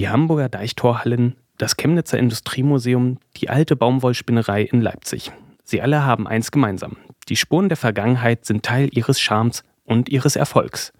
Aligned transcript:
Die 0.00 0.08
Hamburger 0.08 0.48
Deichtorhallen, 0.48 1.36
das 1.58 1.76
Chemnitzer 1.76 2.16
Industriemuseum, 2.16 3.18
die 3.36 3.50
alte 3.50 3.76
Baumwollspinnerei 3.76 4.62
in 4.62 4.80
Leipzig. 4.80 5.30
Sie 5.62 5.82
alle 5.82 6.06
haben 6.06 6.26
eins 6.26 6.50
gemeinsam. 6.50 6.96
Die 7.28 7.36
Spuren 7.36 7.68
der 7.68 7.76
Vergangenheit 7.76 8.46
sind 8.46 8.64
Teil 8.64 8.88
ihres 8.92 9.20
Charmes 9.20 9.62
und 9.84 10.08
ihres 10.08 10.36
Erfolgs. 10.36 10.94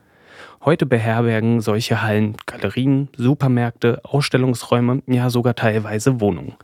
Heute 0.63 0.85
beherbergen 0.85 1.63
solche 1.63 2.03
Hallen 2.03 2.37
Galerien, 2.45 3.09
Supermärkte, 3.17 4.03
Ausstellungsräume, 4.05 5.03
ja 5.07 5.31
sogar 5.31 5.55
teilweise 5.55 6.21
Wohnungen. 6.21 6.57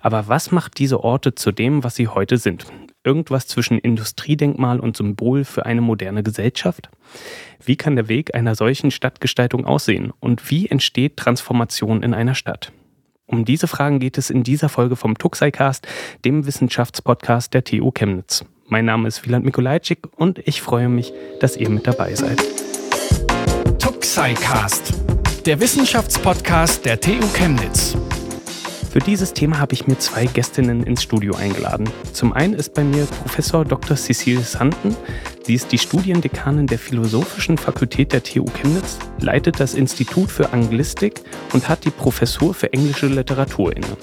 Aber 0.00 0.28
was 0.28 0.52
macht 0.52 0.78
diese 0.78 1.02
Orte 1.02 1.34
zu 1.34 1.50
dem, 1.50 1.82
was 1.82 1.96
sie 1.96 2.06
heute 2.06 2.36
sind? 2.36 2.66
Irgendwas 3.04 3.46
zwischen 3.46 3.78
Industriedenkmal 3.78 4.80
und 4.80 4.96
Symbol 4.96 5.44
für 5.44 5.66
eine 5.66 5.82
moderne 5.82 6.22
Gesellschaft? 6.22 6.88
Wie 7.62 7.76
kann 7.76 7.96
der 7.96 8.08
Weg 8.08 8.34
einer 8.34 8.54
solchen 8.54 8.90
Stadtgestaltung 8.90 9.66
aussehen? 9.66 10.10
Und 10.20 10.50
wie 10.50 10.68
entsteht 10.68 11.18
Transformation 11.18 12.02
in 12.02 12.14
einer 12.14 12.34
Stadt? 12.34 12.72
Um 13.26 13.44
diese 13.44 13.68
Fragen 13.68 14.00
geht 14.00 14.16
es 14.16 14.30
in 14.30 14.42
dieser 14.42 14.68
Folge 14.70 14.96
vom 14.96 15.18
Tuxicast, 15.18 15.86
dem 16.24 16.46
Wissenschaftspodcast 16.46 17.52
der 17.52 17.64
TU 17.64 17.90
Chemnitz. 17.90 18.44
Mein 18.68 18.86
Name 18.86 19.08
ist 19.08 19.26
Wieland 19.26 19.44
Mikulajczyk 19.44 20.08
und 20.16 20.38
ich 20.46 20.62
freue 20.62 20.88
mich, 20.88 21.12
dass 21.40 21.56
ihr 21.56 21.68
mit 21.68 21.86
dabei 21.86 22.14
seid. 22.14 22.42
Tuxicast, 23.78 24.94
der 25.44 25.60
Wissenschaftspodcast 25.60 26.86
der 26.86 27.00
TU 27.00 27.26
Chemnitz. 27.34 27.96
Für 28.94 29.00
dieses 29.00 29.32
Thema 29.32 29.58
habe 29.58 29.74
ich 29.74 29.88
mir 29.88 29.98
zwei 29.98 30.26
Gästinnen 30.26 30.84
ins 30.84 31.02
Studio 31.02 31.34
eingeladen. 31.34 31.90
Zum 32.12 32.32
einen 32.32 32.54
ist 32.54 32.74
bei 32.74 32.84
mir 32.84 33.06
Professor 33.06 33.64
Dr. 33.64 33.96
Cecile 33.96 34.42
Santen. 34.42 34.96
Sie 35.42 35.54
ist 35.54 35.72
die 35.72 35.78
Studiendekanin 35.78 36.68
der 36.68 36.78
Philosophischen 36.78 37.58
Fakultät 37.58 38.12
der 38.12 38.22
TU 38.22 38.44
Chemnitz, 38.44 39.00
leitet 39.18 39.58
das 39.58 39.74
Institut 39.74 40.30
für 40.30 40.52
Anglistik 40.52 41.22
und 41.52 41.68
hat 41.68 41.84
die 41.84 41.90
Professur 41.90 42.54
für 42.54 42.72
englische 42.72 43.08
Literatur 43.08 43.76
inne. 43.76 43.96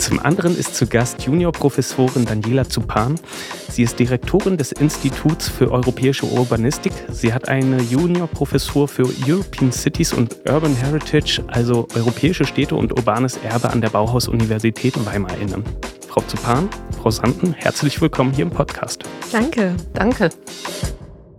Zum 0.00 0.18
anderen 0.18 0.56
ist 0.56 0.74
zu 0.76 0.86
Gast 0.86 1.26
Juniorprofessorin 1.26 2.24
Daniela 2.24 2.66
Zupan. 2.66 3.20
Sie 3.68 3.82
ist 3.82 3.98
Direktorin 3.98 4.56
des 4.56 4.72
Instituts 4.72 5.50
für 5.50 5.70
europäische 5.70 6.24
Urbanistik. 6.24 6.92
Sie 7.10 7.34
hat 7.34 7.50
eine 7.50 7.82
Juniorprofessur 7.82 8.88
für 8.88 9.06
European 9.28 9.70
Cities 9.70 10.14
und 10.14 10.48
Urban 10.48 10.74
Heritage, 10.74 11.44
also 11.48 11.86
europäische 11.94 12.46
Städte 12.46 12.76
und 12.76 12.96
urbanes 12.96 13.36
Erbe 13.44 13.68
an 13.68 13.82
der 13.82 13.90
Bauhaus-Universität 13.90 14.94
Weimar 15.04 15.36
inne. 15.36 15.62
Frau 16.08 16.22
Zupan, 16.22 16.70
Frau 16.96 17.10
Sanden, 17.10 17.52
herzlich 17.52 18.00
willkommen 18.00 18.32
hier 18.32 18.46
im 18.46 18.50
Podcast. 18.50 19.04
Danke, 19.32 19.76
danke. 19.92 20.30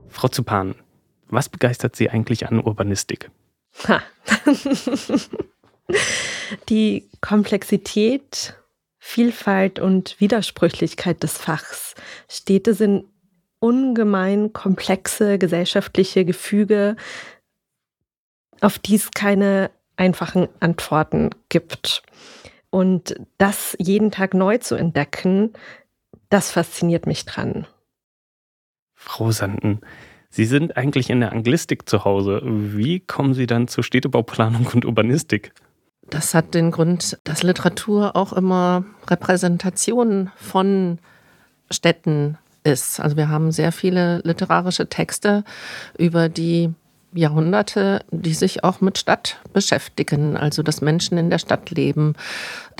Frau 0.07 0.27
Zupan, 0.27 0.75
was 1.29 1.49
begeistert 1.49 1.95
Sie 1.95 2.11
eigentlich 2.11 2.47
an 2.47 2.59
Urbanistik? 2.59 3.31
Ha. 3.87 4.03
die 6.69 7.09
Komplexität, 7.21 8.55
Vielfalt 8.99 9.79
und 9.79 10.19
Widersprüchlichkeit 10.19 11.23
des 11.23 11.37
Fachs. 11.37 11.95
Städte 12.29 12.73
sind 12.73 13.05
ungemein 13.59 14.53
komplexe 14.53 15.37
gesellschaftliche 15.37 16.25
Gefüge, 16.25 16.95
auf 18.59 18.79
die 18.79 18.95
es 18.95 19.11
keine 19.11 19.71
einfachen 19.97 20.49
Antworten 20.59 21.29
gibt. 21.49 22.03
Und 22.69 23.15
das 23.37 23.75
jeden 23.79 24.11
Tag 24.11 24.33
neu 24.33 24.57
zu 24.57 24.75
entdecken, 24.75 25.53
das 26.29 26.51
fasziniert 26.51 27.05
mich 27.05 27.25
dran. 27.25 27.67
Frau 28.93 29.31
Sanden, 29.31 29.81
Sie 30.29 30.45
sind 30.45 30.77
eigentlich 30.77 31.09
in 31.09 31.19
der 31.19 31.33
Anglistik 31.33 31.89
zu 31.89 32.05
Hause. 32.05 32.41
Wie 32.43 33.01
kommen 33.01 33.33
Sie 33.33 33.47
dann 33.47 33.67
zur 33.67 33.83
Städtebauplanung 33.83 34.67
und 34.73 34.85
Urbanistik? 34.85 35.53
Das 36.11 36.33
hat 36.33 36.53
den 36.53 36.71
Grund, 36.71 37.17
dass 37.23 37.41
Literatur 37.41 38.17
auch 38.17 38.33
immer 38.33 38.83
Repräsentation 39.07 40.29
von 40.35 40.99
Städten 41.71 42.37
ist. 42.65 42.99
Also 42.99 43.15
wir 43.15 43.29
haben 43.29 43.53
sehr 43.53 43.71
viele 43.71 44.19
literarische 44.25 44.87
Texte 44.87 45.45
über 45.97 46.27
die 46.27 46.73
Jahrhunderte, 47.13 48.03
die 48.11 48.33
sich 48.33 48.65
auch 48.65 48.81
mit 48.81 48.97
Stadt 48.97 49.37
beschäftigen, 49.53 50.35
also 50.35 50.63
dass 50.63 50.81
Menschen 50.81 51.17
in 51.17 51.29
der 51.29 51.39
Stadt 51.39 51.69
leben. 51.69 52.15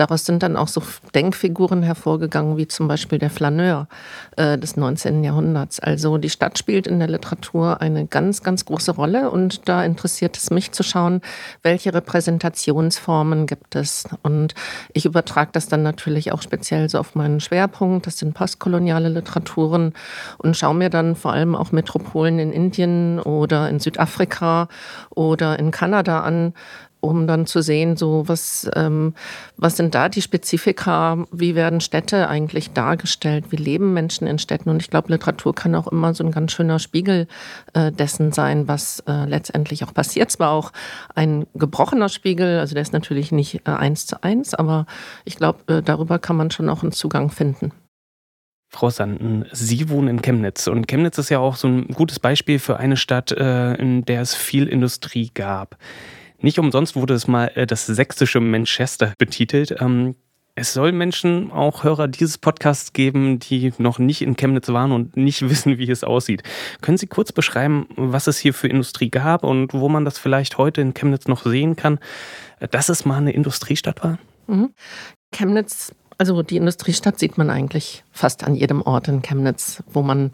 Daraus 0.02 0.26
sind 0.26 0.42
dann 0.42 0.58
auch 0.58 0.68
so 0.68 0.82
Denkfiguren 1.14 1.84
hervorgegangen, 1.84 2.58
wie 2.58 2.68
zum 2.68 2.88
Beispiel 2.88 3.20
der 3.20 3.30
Flaneur 3.30 3.88
äh, 4.36 4.58
des 4.58 4.76
19. 4.76 5.24
Jahrhunderts. 5.24 5.80
Also 5.80 6.18
die 6.18 6.32
Stadt 6.32 6.58
spielt 6.58 6.88
in 6.88 6.98
der 6.98 7.08
Literatur 7.08 7.82
eine 7.82 8.08
ganz, 8.08 8.42
ganz 8.42 8.66
große 8.66 8.94
Rolle 8.94 9.30
und 9.30 9.70
da 9.70 9.86
interessiert 9.86 10.38
es 10.38 10.50
mich 10.50 10.72
zu 10.72 10.82
schauen, 10.82 11.22
welche 11.62 11.94
Repräsentationsformen 11.94 13.46
gibt 13.46 13.76
es. 13.76 14.06
Und 14.24 14.56
ich 14.94 15.06
übertrage 15.06 15.52
das 15.54 15.68
dann 15.68 15.84
natürlich 15.84 16.32
auch 16.32 16.42
speziell 16.42 16.90
so 16.90 16.98
auf 16.98 17.14
meinen 17.14 17.40
Schwerpunkt, 17.40 18.08
das 18.08 18.18
sind 18.18 18.34
postkoloniale 18.34 19.10
Literaturen 19.10 19.94
und 20.40 20.58
schaue 20.58 20.74
mir 20.74 20.90
dann 20.90 21.16
vor 21.16 21.34
allem 21.34 21.54
auch 21.54 21.72
Metropolen 21.72 22.40
in 22.40 22.52
Indien 22.52 23.20
oder 23.20 23.70
in 23.70 23.80
Südafrika 23.80 24.32
Afrika 24.32 24.68
oder 25.12 25.60
in 25.60 25.70
Kanada 25.70 26.22
an, 26.22 26.54
um 27.02 27.28
dann 27.28 27.46
zu 27.46 27.62
sehen, 27.62 27.98
so 27.98 28.28
was, 28.28 28.70
ähm, 28.76 29.14
was 29.58 29.76
sind 29.76 29.94
da 29.94 30.08
die 30.08 30.22
Spezifika, 30.22 31.26
wie 31.32 31.56
werden 31.56 31.82
Städte 31.82 32.30
eigentlich 32.30 32.72
dargestellt, 32.72 33.46
wie 33.50 33.58
leben 33.58 33.94
Menschen 33.94 34.28
in 34.28 34.40
Städten. 34.40 34.70
Und 34.70 34.82
ich 34.82 34.90
glaube, 34.90 35.12
Literatur 35.12 35.54
kann 35.54 35.76
auch 35.76 35.88
immer 35.88 36.14
so 36.14 36.24
ein 36.24 36.32
ganz 36.32 36.54
schöner 36.54 36.80
Spiegel 36.80 37.28
äh, 37.74 37.92
dessen 37.92 38.32
sein, 38.32 38.68
was 38.68 39.04
äh, 39.08 39.26
letztendlich 39.26 39.84
auch 39.84 39.94
passiert. 39.94 40.32
Zwar 40.32 40.52
auch 40.52 40.72
ein 41.16 41.48
gebrochener 41.56 42.10
Spiegel, 42.10 42.60
also 42.60 42.76
der 42.76 42.84
ist 42.84 42.94
natürlich 42.94 43.32
nicht 43.32 43.68
äh, 43.68 43.72
eins 43.72 44.06
zu 44.06 44.24
eins, 44.24 44.54
aber 44.54 44.86
ich 45.26 45.36
glaube, 45.36 45.60
äh, 45.68 45.82
darüber 45.82 46.20
kann 46.20 46.38
man 46.38 46.52
schon 46.52 46.70
auch 46.70 46.84
einen 46.84 46.92
Zugang 46.92 47.32
finden. 47.32 47.72
Frau 48.74 48.90
Sanden, 48.90 49.46
Sie 49.52 49.90
wohnen 49.90 50.08
in 50.08 50.22
Chemnitz 50.22 50.68
und 50.68 50.88
Chemnitz 50.88 51.18
ist 51.18 51.30
ja 51.30 51.40
auch 51.40 51.58
so 51.58 51.68
ein 51.68 51.88
gutes 51.88 52.20
Beispiel 52.20 52.58
für 52.58 52.78
eine 52.78 52.96
Stadt, 52.96 53.32
äh, 53.34 53.74
in 53.74 54.06
der 54.06 54.22
es 54.22 54.34
viel 54.34 54.68
Industrie 54.68 55.30
gab. 55.34 55.78
Nicht 56.42 56.60
umsonst 56.60 56.96
wurde 56.96 57.14
es 57.14 57.28
mal 57.28 57.52
äh, 57.56 57.68
das 57.68 57.86
sächsische 57.86 58.40
Manchester 58.40 59.14
betitelt. 59.18 59.76
Ähm, 59.80 60.16
es 60.54 60.74
soll 60.74 60.92
Menschen, 60.92 61.50
auch 61.52 61.84
Hörer 61.84 62.08
dieses 62.08 62.38
Podcasts 62.38 62.94
geben, 62.94 63.40
die 63.40 63.74
noch 63.78 64.00
nicht 64.00 64.22
in 64.22 64.36
Chemnitz 64.36 64.68
waren 64.68 64.92
und 64.92 65.16
nicht 65.16 65.42
wissen, 65.50 65.78
wie 65.78 65.90
es 65.90 66.04
aussieht. 66.04 66.44
Können 66.82 66.98
Sie 66.98 67.08
kurz 67.08 67.32
beschreiben, 67.32 67.88
was 67.96 68.28
es 68.28 68.38
hier 68.38 68.54
für 68.54 68.68
Industrie 68.68 69.10
gab 69.10 69.44
und 69.44 69.74
wo 69.74 69.88
man 69.88 70.06
das 70.06 70.18
vielleicht 70.18 70.58
heute 70.58 70.82
in 70.82 70.94
Chemnitz 70.94 71.28
noch 71.28 71.44
sehen 71.44 71.76
kann, 71.76 72.00
dass 72.72 72.90
es 72.90 73.06
mal 73.06 73.18
eine 73.18 73.32
Industriestadt 73.32 74.04
war? 74.04 74.20
Mhm. 74.48 74.74
Chemnitz 75.32 75.94
also 76.22 76.44
die 76.44 76.58
Industriestadt 76.58 77.18
sieht 77.18 77.40
man 77.40 77.50
eigentlich 77.50 78.04
fast 78.12 78.44
an 78.44 78.54
jedem 78.54 78.84
Ort 78.84 79.08
in 79.08 79.24
Chemnitz, 79.24 79.82
wo 79.88 80.04
man 80.04 80.32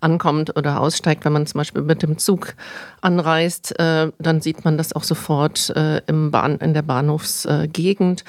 ankommt 0.00 0.56
oder 0.56 0.80
aussteigt. 0.80 1.24
Wenn 1.24 1.32
man 1.32 1.46
zum 1.46 1.58
Beispiel 1.58 1.82
mit 1.82 2.02
dem 2.02 2.18
Zug 2.18 2.54
anreist, 3.00 3.78
äh, 3.78 4.10
dann 4.18 4.40
sieht 4.40 4.64
man 4.64 4.78
das 4.78 4.92
auch 4.92 5.02
sofort 5.02 5.70
äh, 5.70 5.98
im 6.06 6.30
Bahn, 6.30 6.56
in 6.58 6.74
der 6.74 6.82
Bahnhofsgegend. 6.82 8.24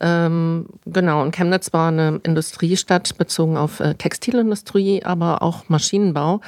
Ähm, 0.00 0.66
genau, 0.86 1.22
und 1.22 1.34
Chemnitz 1.34 1.72
war 1.72 1.88
eine 1.88 2.20
Industriestadt 2.22 3.18
bezogen 3.18 3.56
auf 3.56 3.80
äh, 3.80 3.94
Textilindustrie, 3.94 5.04
aber 5.04 5.42
auch 5.42 5.68
Maschinenbau. 5.68 6.40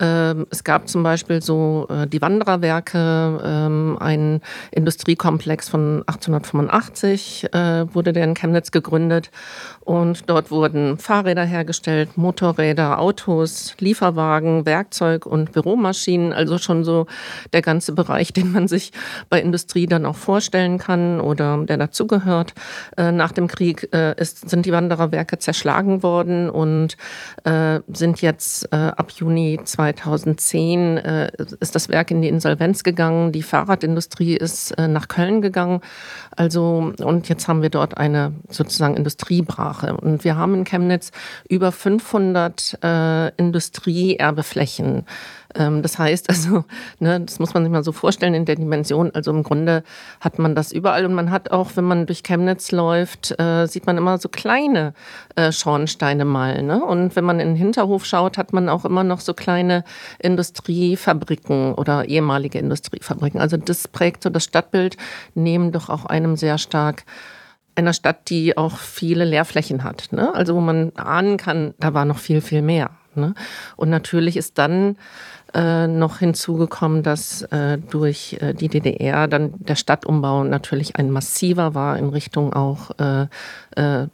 Ähm, 0.00 0.46
es 0.50 0.64
gab 0.64 0.88
zum 0.88 1.02
Beispiel 1.02 1.42
so 1.42 1.86
äh, 1.88 2.06
die 2.06 2.20
Wandererwerke, 2.20 3.40
ähm, 3.44 3.96
ein 4.00 4.40
Industriekomplex 4.70 5.68
von 5.68 6.02
1885 6.06 7.52
äh, 7.52 7.94
wurde 7.94 8.12
der 8.12 8.24
in 8.24 8.34
Chemnitz 8.34 8.70
gegründet. 8.70 9.30
Und 9.84 10.30
dort 10.30 10.50
wurden 10.50 10.96
Fahrräder 10.98 11.44
hergestellt, 11.44 12.16
Motorräder, 12.16 12.98
Autos, 12.98 13.74
Lieferwagen, 13.78 14.64
Werkzeug 14.64 15.26
und 15.26 15.52
Büromaschinen. 15.52 16.32
Also 16.32 16.56
schon 16.58 16.84
so 16.84 17.06
der 17.52 17.60
ganze 17.60 17.92
Bereich, 17.92 18.32
den 18.32 18.52
man 18.52 18.66
sich 18.66 18.92
bei 19.28 19.40
Industrie 19.40 19.86
dann 19.86 20.06
auch 20.06 20.16
vorstellen 20.16 20.78
kann 20.78 21.20
oder 21.20 21.58
der 21.64 21.76
dazugehört. 21.76 22.54
Äh, 22.96 23.12
nach 23.12 23.32
dem 23.32 23.46
Krieg 23.46 23.88
äh, 23.92 24.14
ist, 24.18 24.48
sind 24.48 24.64
die 24.64 24.72
Wandererwerke 24.72 25.38
zerschlagen 25.38 26.02
worden 26.02 26.48
und 26.48 26.96
äh, 27.44 27.80
sind 27.92 28.22
jetzt 28.22 28.72
ab 28.72 29.10
Juni 29.10 29.60
2010 29.62 30.96
ist 31.60 31.74
das 31.74 31.88
Werk 31.88 32.10
in 32.10 32.22
die 32.22 32.28
Insolvenz 32.28 32.82
gegangen. 32.82 33.32
Die 33.32 33.42
Fahrradindustrie 33.42 34.36
ist 34.36 34.76
nach 34.78 35.08
Köln 35.08 35.42
gegangen. 35.42 35.80
Also, 36.36 36.92
und 37.02 37.28
jetzt 37.28 37.48
haben 37.48 37.62
wir 37.62 37.70
dort 37.70 37.96
eine 37.96 38.32
sozusagen 38.48 38.96
Industriebrache. 38.96 39.96
Und 39.96 40.24
wir 40.24 40.36
haben 40.36 40.54
in 40.54 40.64
Chemnitz 40.64 41.10
über 41.48 41.72
500 41.72 42.78
äh, 42.82 43.28
Industrie 43.36 43.64
Industrieerbeflächen. 43.84 45.06
Ähm, 45.54 45.82
das 45.82 45.98
heißt 45.98 46.28
also, 46.28 46.64
ne, 46.98 47.20
das 47.20 47.38
muss 47.38 47.54
man 47.54 47.62
sich 47.62 47.72
mal 47.72 47.84
so 47.84 47.92
vorstellen 47.92 48.34
in 48.34 48.44
der 48.44 48.56
Dimension. 48.56 49.10
Also 49.14 49.30
im 49.30 49.42
Grunde 49.42 49.82
hat 50.20 50.38
man 50.38 50.54
das 50.54 50.72
überall 50.72 51.04
und 51.04 51.14
man 51.14 51.30
hat 51.30 51.50
auch, 51.50 51.70
wenn 51.74 51.84
man 51.84 52.06
durch 52.06 52.22
Chemnitz 52.22 52.72
läuft, 52.72 53.38
äh, 53.38 53.66
sieht 53.66 53.86
man 53.86 53.96
immer 53.96 54.18
so 54.18 54.28
kleine 54.28 54.94
äh, 55.36 55.52
Schornsteine 55.52 56.24
mal. 56.24 56.62
Ne? 56.62 56.82
Und 56.82 57.16
wenn 57.16 57.24
man 57.24 57.40
in 57.40 57.48
den 57.48 57.56
Hinterhof 57.56 58.04
schaut, 58.04 58.38
hat 58.38 58.52
man 58.52 58.68
auch 58.68 58.84
immer 58.84 59.04
noch 59.04 59.20
so 59.20 59.34
kleine 59.34 59.84
Industriefabriken 60.18 61.74
oder 61.74 62.08
ehemalige 62.08 62.58
Industriefabriken. 62.58 63.40
Also 63.40 63.56
das 63.56 63.88
prägt 63.88 64.22
so 64.22 64.30
das 64.30 64.44
Stadtbild, 64.44 64.96
nehmen 65.34 65.72
doch 65.72 65.88
auch 65.88 66.04
einem 66.04 66.36
sehr 66.36 66.58
stark 66.58 67.04
einer 67.76 67.92
Stadt, 67.92 68.30
die 68.30 68.56
auch 68.56 68.78
viele 68.78 69.24
Leerflächen 69.24 69.84
hat. 69.84 70.08
Ne? 70.12 70.32
Also 70.34 70.54
wo 70.54 70.60
man 70.60 70.92
ahnen 70.96 71.36
kann, 71.36 71.74
da 71.78 71.94
war 71.94 72.04
noch 72.04 72.18
viel, 72.18 72.40
viel 72.40 72.62
mehr. 72.62 72.90
Ne? 73.14 73.34
Und 73.76 73.90
natürlich 73.90 74.36
ist 74.36 74.58
dann 74.58 74.96
äh, 75.54 75.86
noch 75.86 76.18
hinzugekommen, 76.18 77.02
dass 77.02 77.42
äh, 77.42 77.78
durch 77.78 78.36
äh, 78.40 78.54
die 78.54 78.68
DDR 78.68 79.28
dann 79.28 79.54
der 79.58 79.76
Stadtumbau 79.76 80.44
natürlich 80.44 80.96
ein 80.96 81.10
massiver 81.10 81.74
war 81.74 81.96
in 81.98 82.08
Richtung 82.08 82.52
auch 82.52 82.90
äh, 82.98 83.26
äh, 83.76 84.02
äh, 84.02 84.08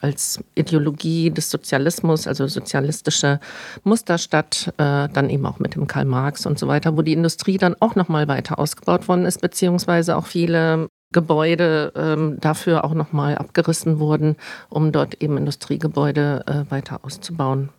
als 0.00 0.40
Ideologie 0.54 1.30
des 1.30 1.50
Sozialismus, 1.50 2.26
also 2.26 2.46
sozialistische 2.46 3.40
Musterstadt, 3.84 4.72
dann 4.76 5.30
eben 5.30 5.46
auch 5.46 5.58
mit 5.58 5.74
dem 5.74 5.86
Karl 5.86 6.04
Marx 6.04 6.46
und 6.46 6.58
so 6.58 6.68
weiter, 6.68 6.96
wo 6.96 7.02
die 7.02 7.12
Industrie 7.12 7.58
dann 7.58 7.76
auch 7.80 7.94
noch 7.94 8.08
mal 8.08 8.28
weiter 8.28 8.58
ausgebaut 8.58 9.08
worden 9.08 9.24
ist, 9.24 9.40
beziehungsweise 9.40 10.16
auch 10.16 10.26
viele 10.26 10.88
Gebäude 11.12 11.92
ähm, 11.96 12.38
dafür 12.40 12.84
auch 12.84 12.94
nochmal 12.94 13.36
abgerissen 13.36 13.98
wurden, 13.98 14.36
um 14.68 14.92
dort 14.92 15.22
eben 15.22 15.38
Industriegebäude 15.38 16.44
äh, 16.46 16.70
weiter 16.70 17.00
auszubauen. 17.04 17.70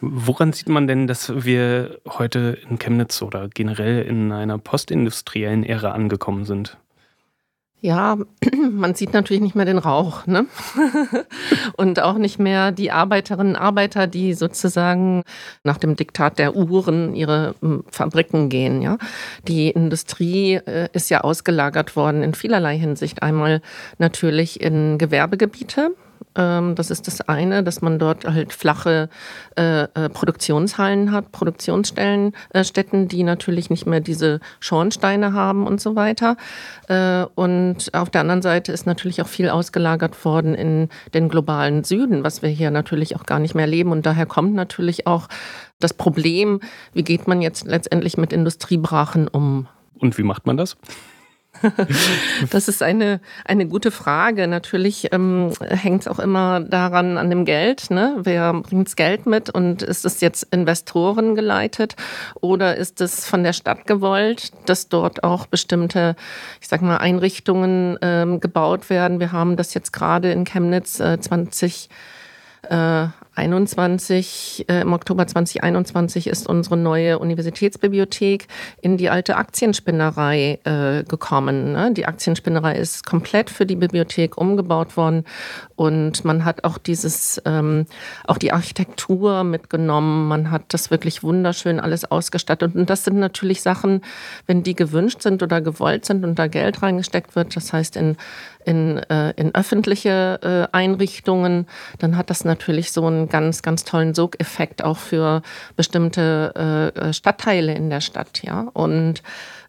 Woran 0.00 0.52
sieht 0.52 0.68
man 0.68 0.86
denn, 0.86 1.06
dass 1.06 1.44
wir 1.44 2.00
heute 2.08 2.58
in 2.68 2.78
Chemnitz 2.78 3.22
oder 3.22 3.48
generell 3.48 4.02
in 4.02 4.32
einer 4.32 4.58
postindustriellen 4.58 5.64
Ära 5.64 5.92
angekommen 5.92 6.44
sind? 6.44 6.76
Ja, 7.82 8.16
man 8.70 8.94
sieht 8.94 9.12
natürlich 9.12 9.42
nicht 9.42 9.56
mehr 9.56 9.64
den 9.64 9.78
Rauch, 9.78 10.24
ne? 10.26 10.46
und 11.76 12.00
auch 12.00 12.16
nicht 12.16 12.38
mehr 12.38 12.70
die 12.70 12.92
Arbeiterinnen 12.92 13.56
und 13.56 13.60
Arbeiter, 13.60 14.06
die 14.06 14.34
sozusagen 14.34 15.24
nach 15.64 15.78
dem 15.78 15.96
Diktat 15.96 16.38
der 16.38 16.54
Uhren 16.54 17.16
ihre 17.16 17.56
hm, 17.60 17.82
Fabriken 17.90 18.48
gehen, 18.48 18.82
ja. 18.82 18.98
Die 19.48 19.68
Industrie 19.68 20.54
äh, 20.54 20.90
ist 20.92 21.10
ja 21.10 21.22
ausgelagert 21.22 21.96
worden 21.96 22.22
in 22.22 22.34
vielerlei 22.34 22.78
Hinsicht. 22.78 23.20
Einmal 23.24 23.60
natürlich 23.98 24.60
in 24.60 24.96
Gewerbegebiete, 24.96 25.96
das 26.34 26.90
ist 26.90 27.06
das 27.06 27.20
eine, 27.22 27.62
dass 27.62 27.82
man 27.82 27.98
dort 27.98 28.24
halt 28.24 28.52
flache 28.52 29.08
äh, 29.56 29.82
äh 29.82 30.08
Produktionshallen 30.08 31.12
hat, 31.12 31.32
Produktionsstellen, 31.32 32.32
äh, 32.50 32.64
Städten, 32.64 33.08
die 33.08 33.22
natürlich 33.22 33.70
nicht 33.70 33.86
mehr 33.86 34.00
diese 34.00 34.40
Schornsteine 34.60 35.32
haben 35.32 35.66
und 35.66 35.80
so 35.80 35.94
weiter. 35.96 36.36
Äh, 36.88 37.26
und 37.34 37.94
auf 37.94 38.10
der 38.10 38.22
anderen 38.22 38.42
Seite 38.42 38.72
ist 38.72 38.86
natürlich 38.86 39.20
auch 39.22 39.28
viel 39.28 39.50
ausgelagert 39.50 40.24
worden 40.24 40.54
in 40.54 40.88
den 41.14 41.28
globalen 41.28 41.84
Süden, 41.84 42.24
was 42.24 42.42
wir 42.42 42.48
hier 42.48 42.70
natürlich 42.70 43.16
auch 43.16 43.24
gar 43.24 43.38
nicht 43.38 43.54
mehr 43.54 43.66
leben. 43.66 43.92
Und 43.92 44.06
daher 44.06 44.26
kommt 44.26 44.54
natürlich 44.54 45.06
auch 45.06 45.28
das 45.80 45.94
Problem, 45.94 46.60
wie 46.92 47.02
geht 47.02 47.26
man 47.26 47.42
jetzt 47.42 47.66
letztendlich 47.66 48.16
mit 48.16 48.32
Industriebrachen 48.32 49.28
um? 49.28 49.66
Und 49.98 50.18
wie 50.18 50.22
macht 50.22 50.46
man 50.46 50.56
das? 50.56 50.76
das 52.50 52.68
ist 52.68 52.82
eine, 52.82 53.20
eine 53.44 53.66
gute 53.66 53.90
Frage. 53.90 54.46
Natürlich 54.46 55.12
ähm, 55.12 55.52
hängt 55.60 56.02
es 56.02 56.08
auch 56.08 56.18
immer 56.18 56.60
daran 56.60 57.18
an 57.18 57.30
dem 57.30 57.44
Geld. 57.44 57.90
Ne? 57.90 58.16
Wer 58.18 58.52
bringt 58.54 58.94
Geld 58.96 59.26
mit 59.26 59.50
und 59.50 59.82
ist 59.82 60.04
es 60.04 60.20
jetzt 60.20 60.42
Investoren 60.50 61.34
geleitet 61.34 61.96
oder 62.40 62.76
ist 62.76 63.00
es 63.00 63.26
von 63.26 63.42
der 63.42 63.52
Stadt 63.52 63.86
gewollt, 63.86 64.52
dass 64.66 64.88
dort 64.88 65.24
auch 65.24 65.46
bestimmte, 65.46 66.16
ich 66.60 66.68
sag 66.68 66.82
mal, 66.82 66.98
Einrichtungen 66.98 67.98
ähm, 68.02 68.40
gebaut 68.40 68.90
werden? 68.90 69.20
Wir 69.20 69.32
haben 69.32 69.56
das 69.56 69.74
jetzt 69.74 69.92
gerade 69.92 70.32
in 70.32 70.44
Chemnitz 70.44 71.00
äh, 71.00 71.18
20 71.20 71.88
äh, 72.68 73.06
21, 73.34 74.66
äh, 74.68 74.82
im 74.82 74.92
Oktober 74.92 75.26
2021 75.26 76.26
ist 76.26 76.46
unsere 76.46 76.76
neue 76.76 77.18
Universitätsbibliothek 77.18 78.46
in 78.82 78.98
die 78.98 79.08
alte 79.08 79.36
Aktienspinnerei 79.36 80.58
äh, 80.64 81.04
gekommen. 81.04 81.72
Ne? 81.72 81.92
Die 81.94 82.06
Aktienspinnerei 82.06 82.76
ist 82.76 83.06
komplett 83.06 83.48
für 83.48 83.64
die 83.64 83.76
Bibliothek 83.76 84.36
umgebaut 84.36 84.96
worden 84.96 85.24
und 85.76 86.24
man 86.26 86.44
hat 86.44 86.64
auch 86.64 86.76
dieses, 86.76 87.40
ähm, 87.46 87.86
auch 88.26 88.36
die 88.36 88.52
Architektur 88.52 89.44
mitgenommen. 89.44 90.28
Man 90.28 90.50
hat 90.50 90.64
das 90.68 90.90
wirklich 90.90 91.22
wunderschön 91.22 91.80
alles 91.80 92.04
ausgestattet 92.04 92.74
und 92.74 92.90
das 92.90 93.04
sind 93.04 93.18
natürlich 93.18 93.62
Sachen, 93.62 94.02
wenn 94.46 94.62
die 94.62 94.74
gewünscht 94.74 95.22
sind 95.22 95.42
oder 95.42 95.62
gewollt 95.62 96.04
sind 96.04 96.24
und 96.24 96.38
da 96.38 96.48
Geld 96.48 96.82
reingesteckt 96.82 97.34
wird, 97.34 97.56
das 97.56 97.72
heißt 97.72 97.96
in 97.96 98.16
in, 98.64 98.98
äh, 98.98 99.32
in 99.36 99.54
öffentliche 99.54 100.38
äh, 100.72 100.76
Einrichtungen, 100.76 101.66
dann 101.98 102.16
hat 102.16 102.30
das 102.30 102.44
natürlich 102.44 102.92
so 102.92 103.06
einen 103.06 103.28
ganz, 103.28 103.62
ganz 103.62 103.84
tollen 103.84 104.14
Sogeffekt 104.14 104.84
auch 104.84 104.98
für 104.98 105.42
bestimmte 105.76 106.92
äh, 106.94 107.12
Stadtteile 107.12 107.74
in 107.74 107.90
der 107.90 108.00
Stadt, 108.00 108.42
ja. 108.42 108.68
Und 108.72 109.22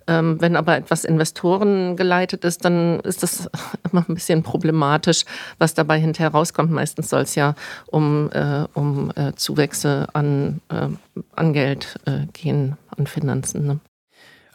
ähm, 0.07 0.41
wenn 0.41 0.55
aber 0.55 0.75
etwas 0.77 1.05
Investoren 1.05 1.95
geleitet 1.95 2.43
ist, 2.43 2.65
dann 2.65 2.99
ist 3.01 3.23
das 3.23 3.49
immer 3.91 4.05
ein 4.07 4.15
bisschen 4.15 4.43
problematisch, 4.43 5.25
was 5.59 5.73
dabei 5.73 5.99
hinterher 5.99 6.31
rauskommt. 6.31 6.71
Meistens 6.71 7.09
soll 7.09 7.21
es 7.21 7.35
ja 7.35 7.55
um, 7.87 8.29
äh, 8.31 8.65
um 8.73 9.11
äh, 9.15 9.33
Zuwächse 9.35 10.07
an, 10.13 10.61
äh, 10.69 10.89
an 11.35 11.53
Geld 11.53 11.99
äh, 12.05 12.25
gehen, 12.33 12.77
an 12.97 13.07
Finanzen. 13.07 13.67
Ne? 13.67 13.79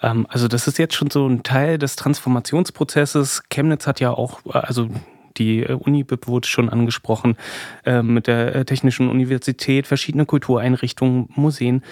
Ähm, 0.03 0.27
also 0.29 0.49
das 0.49 0.67
ist 0.67 0.79
jetzt 0.79 0.95
schon 0.95 1.11
so 1.11 1.27
ein 1.27 1.43
Teil 1.43 1.79
des 1.79 1.97
Transformationsprozesses. 1.97 3.43
Chemnitz 3.51 3.87
hat 3.87 4.01
ja 4.01 4.11
auch, 4.11 4.45
äh, 4.47 4.59
also 4.59 4.89
die 5.37 5.63
äh, 5.63 5.73
Unibib 5.73 6.27
wurde 6.27 6.49
schon 6.49 6.69
angesprochen, 6.69 7.37
äh, 7.85 8.03
mit 8.03 8.27
der 8.27 8.67
Technischen 8.67 9.09
Universität, 9.09 9.87
verschiedene 9.87 10.27
Kultureinrichtungen, 10.27 11.29
Museen. 11.35 11.83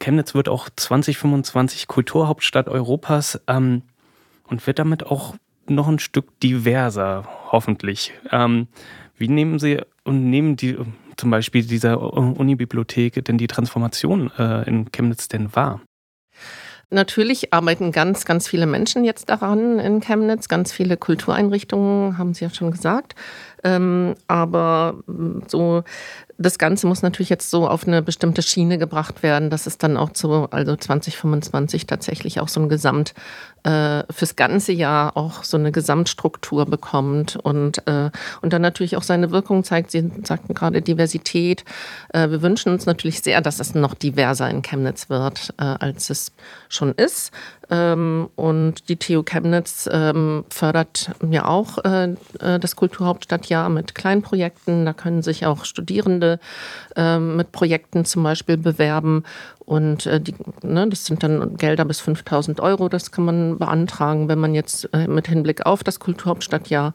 Chemnitz 0.00 0.34
wird 0.34 0.48
auch 0.48 0.68
2025 0.74 1.86
Kulturhauptstadt 1.86 2.68
Europas 2.68 3.40
ähm, 3.46 3.82
und 4.48 4.66
wird 4.66 4.78
damit 4.78 5.06
auch 5.06 5.36
noch 5.66 5.88
ein 5.88 5.98
Stück 5.98 6.38
diverser, 6.40 7.26
hoffentlich. 7.50 8.12
Ähm, 8.30 8.68
wie 9.16 9.28
nehmen 9.28 9.58
Sie 9.58 9.80
und 10.02 10.28
nehmen 10.28 10.56
die 10.56 10.76
zum 11.16 11.30
Beispiel 11.30 11.64
dieser 11.64 12.12
Unibibliothek 12.12 13.24
denn 13.24 13.38
die 13.38 13.46
Transformation 13.46 14.30
in 14.66 14.90
Chemnitz 14.90 15.28
denn 15.28 15.54
wahr? 15.54 15.80
Natürlich 16.94 17.52
arbeiten 17.52 17.90
ganz, 17.90 18.24
ganz 18.24 18.46
viele 18.46 18.66
Menschen 18.66 19.02
jetzt 19.02 19.28
daran 19.28 19.80
in 19.80 20.00
Chemnitz, 20.00 20.46
ganz 20.46 20.72
viele 20.72 20.96
Kultureinrichtungen, 20.96 22.18
haben 22.18 22.34
Sie 22.34 22.44
ja 22.44 22.50
schon 22.50 22.70
gesagt. 22.70 23.16
Ähm, 23.64 24.14
aber 24.28 24.96
so 25.48 25.82
das 26.38 26.58
Ganze 26.58 26.86
muss 26.86 27.02
natürlich 27.02 27.28
jetzt 27.28 27.50
so 27.50 27.68
auf 27.68 27.86
eine 27.86 28.02
bestimmte 28.02 28.42
Schiene 28.42 28.78
gebracht 28.78 29.22
werden, 29.22 29.50
dass 29.50 29.66
es 29.66 29.78
dann 29.78 29.96
auch 29.96 30.10
zu, 30.10 30.48
also 30.50 30.74
2025 30.74 31.86
tatsächlich 31.86 32.40
auch 32.40 32.48
so 32.48 32.60
ein 32.60 32.68
Gesamt, 32.68 33.14
äh, 33.62 34.02
fürs 34.10 34.36
ganze 34.36 34.72
Jahr 34.72 35.16
auch 35.16 35.44
so 35.44 35.56
eine 35.56 35.72
Gesamtstruktur 35.72 36.66
bekommt 36.66 37.36
und, 37.36 37.86
äh, 37.86 38.10
und 38.42 38.52
dann 38.52 38.62
natürlich 38.62 38.96
auch 38.96 39.02
seine 39.02 39.30
Wirkung 39.30 39.64
zeigt. 39.64 39.90
Sie 39.90 40.10
sagten 40.24 40.54
gerade 40.54 40.82
Diversität. 40.82 41.64
Äh, 42.12 42.30
wir 42.30 42.42
wünschen 42.42 42.72
uns 42.72 42.86
natürlich 42.86 43.22
sehr, 43.22 43.40
dass 43.40 43.60
es 43.60 43.74
noch 43.74 43.94
diverser 43.94 44.50
in 44.50 44.62
Chemnitz 44.62 45.08
wird, 45.08 45.54
äh, 45.58 45.62
als 45.62 46.10
es 46.10 46.32
schon 46.68 46.92
ist. 46.92 47.32
Ähm, 47.70 48.28
und 48.36 48.88
die 48.88 48.96
TU 48.96 49.22
Chemnitz 49.22 49.88
ähm, 49.90 50.44
fördert 50.50 51.10
ja 51.30 51.46
auch 51.46 51.78
äh, 51.84 52.14
äh, 52.40 52.58
das 52.58 52.76
Kulturhauptstadtjahr 52.76 53.68
mit 53.68 53.94
Kleinprojekten. 53.94 54.84
Da 54.84 54.92
können 54.92 55.22
sich 55.22 55.46
auch 55.46 55.64
Studierende 55.64 56.38
ähm, 56.96 57.36
mit 57.36 57.52
Projekten 57.52 58.04
zum 58.04 58.22
Beispiel 58.22 58.56
bewerben. 58.56 59.24
Und 59.64 60.04
äh, 60.04 60.20
die, 60.20 60.34
ne, 60.62 60.86
das 60.88 61.06
sind 61.06 61.22
dann 61.22 61.56
Gelder 61.56 61.86
bis 61.86 62.00
5000 62.00 62.60
Euro. 62.60 62.88
Das 62.90 63.12
kann 63.12 63.24
man 63.24 63.58
beantragen, 63.58 64.28
wenn 64.28 64.38
man 64.38 64.54
jetzt 64.54 64.88
mit 65.08 65.28
Hinblick 65.28 65.64
auf 65.64 65.82
das 65.82 66.00
Kulturhauptstadtjahr 66.00 66.92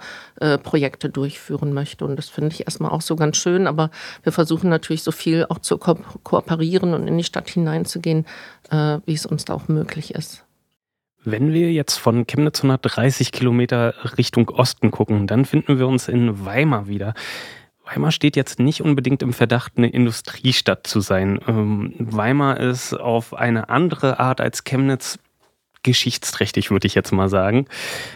Projekte 0.64 1.10
durchführen 1.10 1.74
möchte. 1.74 2.06
Und 2.06 2.16
das 2.16 2.30
finde 2.30 2.54
ich 2.54 2.66
erstmal 2.66 2.92
auch 2.92 3.02
so 3.02 3.16
ganz 3.16 3.38
schön. 3.38 3.66
Aber 3.66 3.90
wir 4.24 4.32
versuchen 4.32 4.70
natürlich 4.70 5.04
so 5.04 5.12
viel 5.12 5.46
auch 5.50 5.60
zu 5.60 5.78
ko 5.78 5.98
kooperieren 6.24 6.94
und 6.94 7.08
in 7.08 7.18
die 7.18 7.24
Stadt 7.24 7.50
hineinzugehen, 7.50 8.26
wie 9.06 9.14
es 9.14 9.26
uns 9.26 9.46
da 9.46 9.56
auch 9.56 9.68
möglich 9.68 10.14
ist. 10.14 10.44
Wenn 11.26 11.54
wir 11.54 11.72
jetzt 11.72 11.98
von 11.98 12.26
Chemnitz 12.28 12.60
130 12.60 13.32
Kilometer 13.32 13.94
Richtung 14.18 14.50
Osten 14.50 14.90
gucken, 14.90 15.28
dann 15.28 15.46
finden 15.46 15.78
wir 15.78 15.88
uns 15.88 16.08
in 16.08 16.46
Weimar 16.46 16.88
wieder. 16.88 17.14
Weimar 17.86 18.12
steht 18.12 18.36
jetzt 18.36 18.60
nicht 18.60 18.82
unbedingt 18.82 19.22
im 19.22 19.34
Verdacht, 19.34 19.74
eine 19.76 19.90
Industriestadt 19.90 20.88
zu 20.88 21.02
sein. 21.02 21.40
Ähm, 21.48 21.94
Weimar 21.98 22.60
ist 22.60 22.94
auf 22.94 23.34
eine 23.34 23.70
andere 23.70 24.20
Art 24.20 24.40
als 24.40 24.64
Chemnitz 24.64 25.20
geschichtsträchtig, 25.84 26.72
würde 26.72 26.88
ich 26.88 26.96
jetzt 26.96 27.12
mal 27.12 27.30
sagen. 27.30 27.66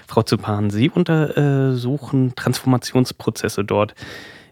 Frau 0.07 0.23
Zupan, 0.23 0.69
Sie 0.69 0.89
untersuchen 0.89 2.35
Transformationsprozesse 2.35 3.63
dort. 3.63 3.95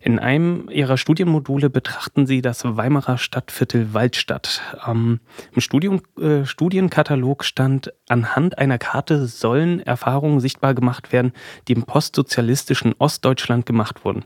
In 0.03 0.17
einem 0.17 0.67
Ihrer 0.71 0.97
Studienmodule 0.97 1.69
betrachten 1.69 2.25
Sie 2.25 2.41
das 2.41 2.63
Weimarer 2.65 3.19
Stadtviertel 3.19 3.93
Waldstadt. 3.93 4.61
Ähm, 4.87 5.19
Im 5.53 5.61
Studium, 5.61 6.01
äh, 6.19 6.43
Studienkatalog 6.43 7.43
stand, 7.43 7.93
anhand 8.09 8.57
einer 8.57 8.79
Karte 8.79 9.27
sollen 9.27 9.79
Erfahrungen 9.79 10.39
sichtbar 10.39 10.73
gemacht 10.73 11.13
werden, 11.13 11.33
die 11.67 11.73
im 11.73 11.83
postsozialistischen 11.83 12.95
Ostdeutschland 12.97 13.67
gemacht 13.67 14.03
wurden. 14.03 14.25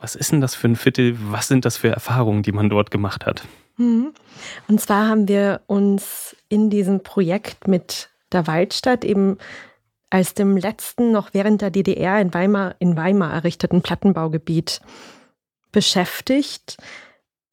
Was 0.00 0.16
ist 0.16 0.32
denn 0.32 0.40
das 0.40 0.56
für 0.56 0.66
ein 0.66 0.76
Viertel? 0.76 1.16
Was 1.30 1.46
sind 1.46 1.64
das 1.64 1.76
für 1.76 1.90
Erfahrungen, 1.90 2.42
die 2.42 2.52
man 2.52 2.68
dort 2.68 2.90
gemacht 2.90 3.24
hat? 3.24 3.44
Mhm. 3.76 4.12
Und 4.66 4.80
zwar 4.80 5.08
haben 5.08 5.28
wir 5.28 5.60
uns 5.68 6.34
in 6.48 6.70
diesem 6.70 7.04
Projekt 7.04 7.68
mit 7.68 8.10
der 8.32 8.48
Waldstadt 8.48 9.04
eben 9.04 9.38
als 10.14 10.32
dem 10.32 10.56
letzten 10.56 11.10
noch 11.10 11.34
während 11.34 11.60
der 11.60 11.72
DDR 11.72 12.20
in 12.20 12.32
Weimar, 12.32 12.76
in 12.78 12.96
Weimar 12.96 13.32
errichteten 13.32 13.82
Plattenbaugebiet 13.82 14.80
beschäftigt, 15.72 16.76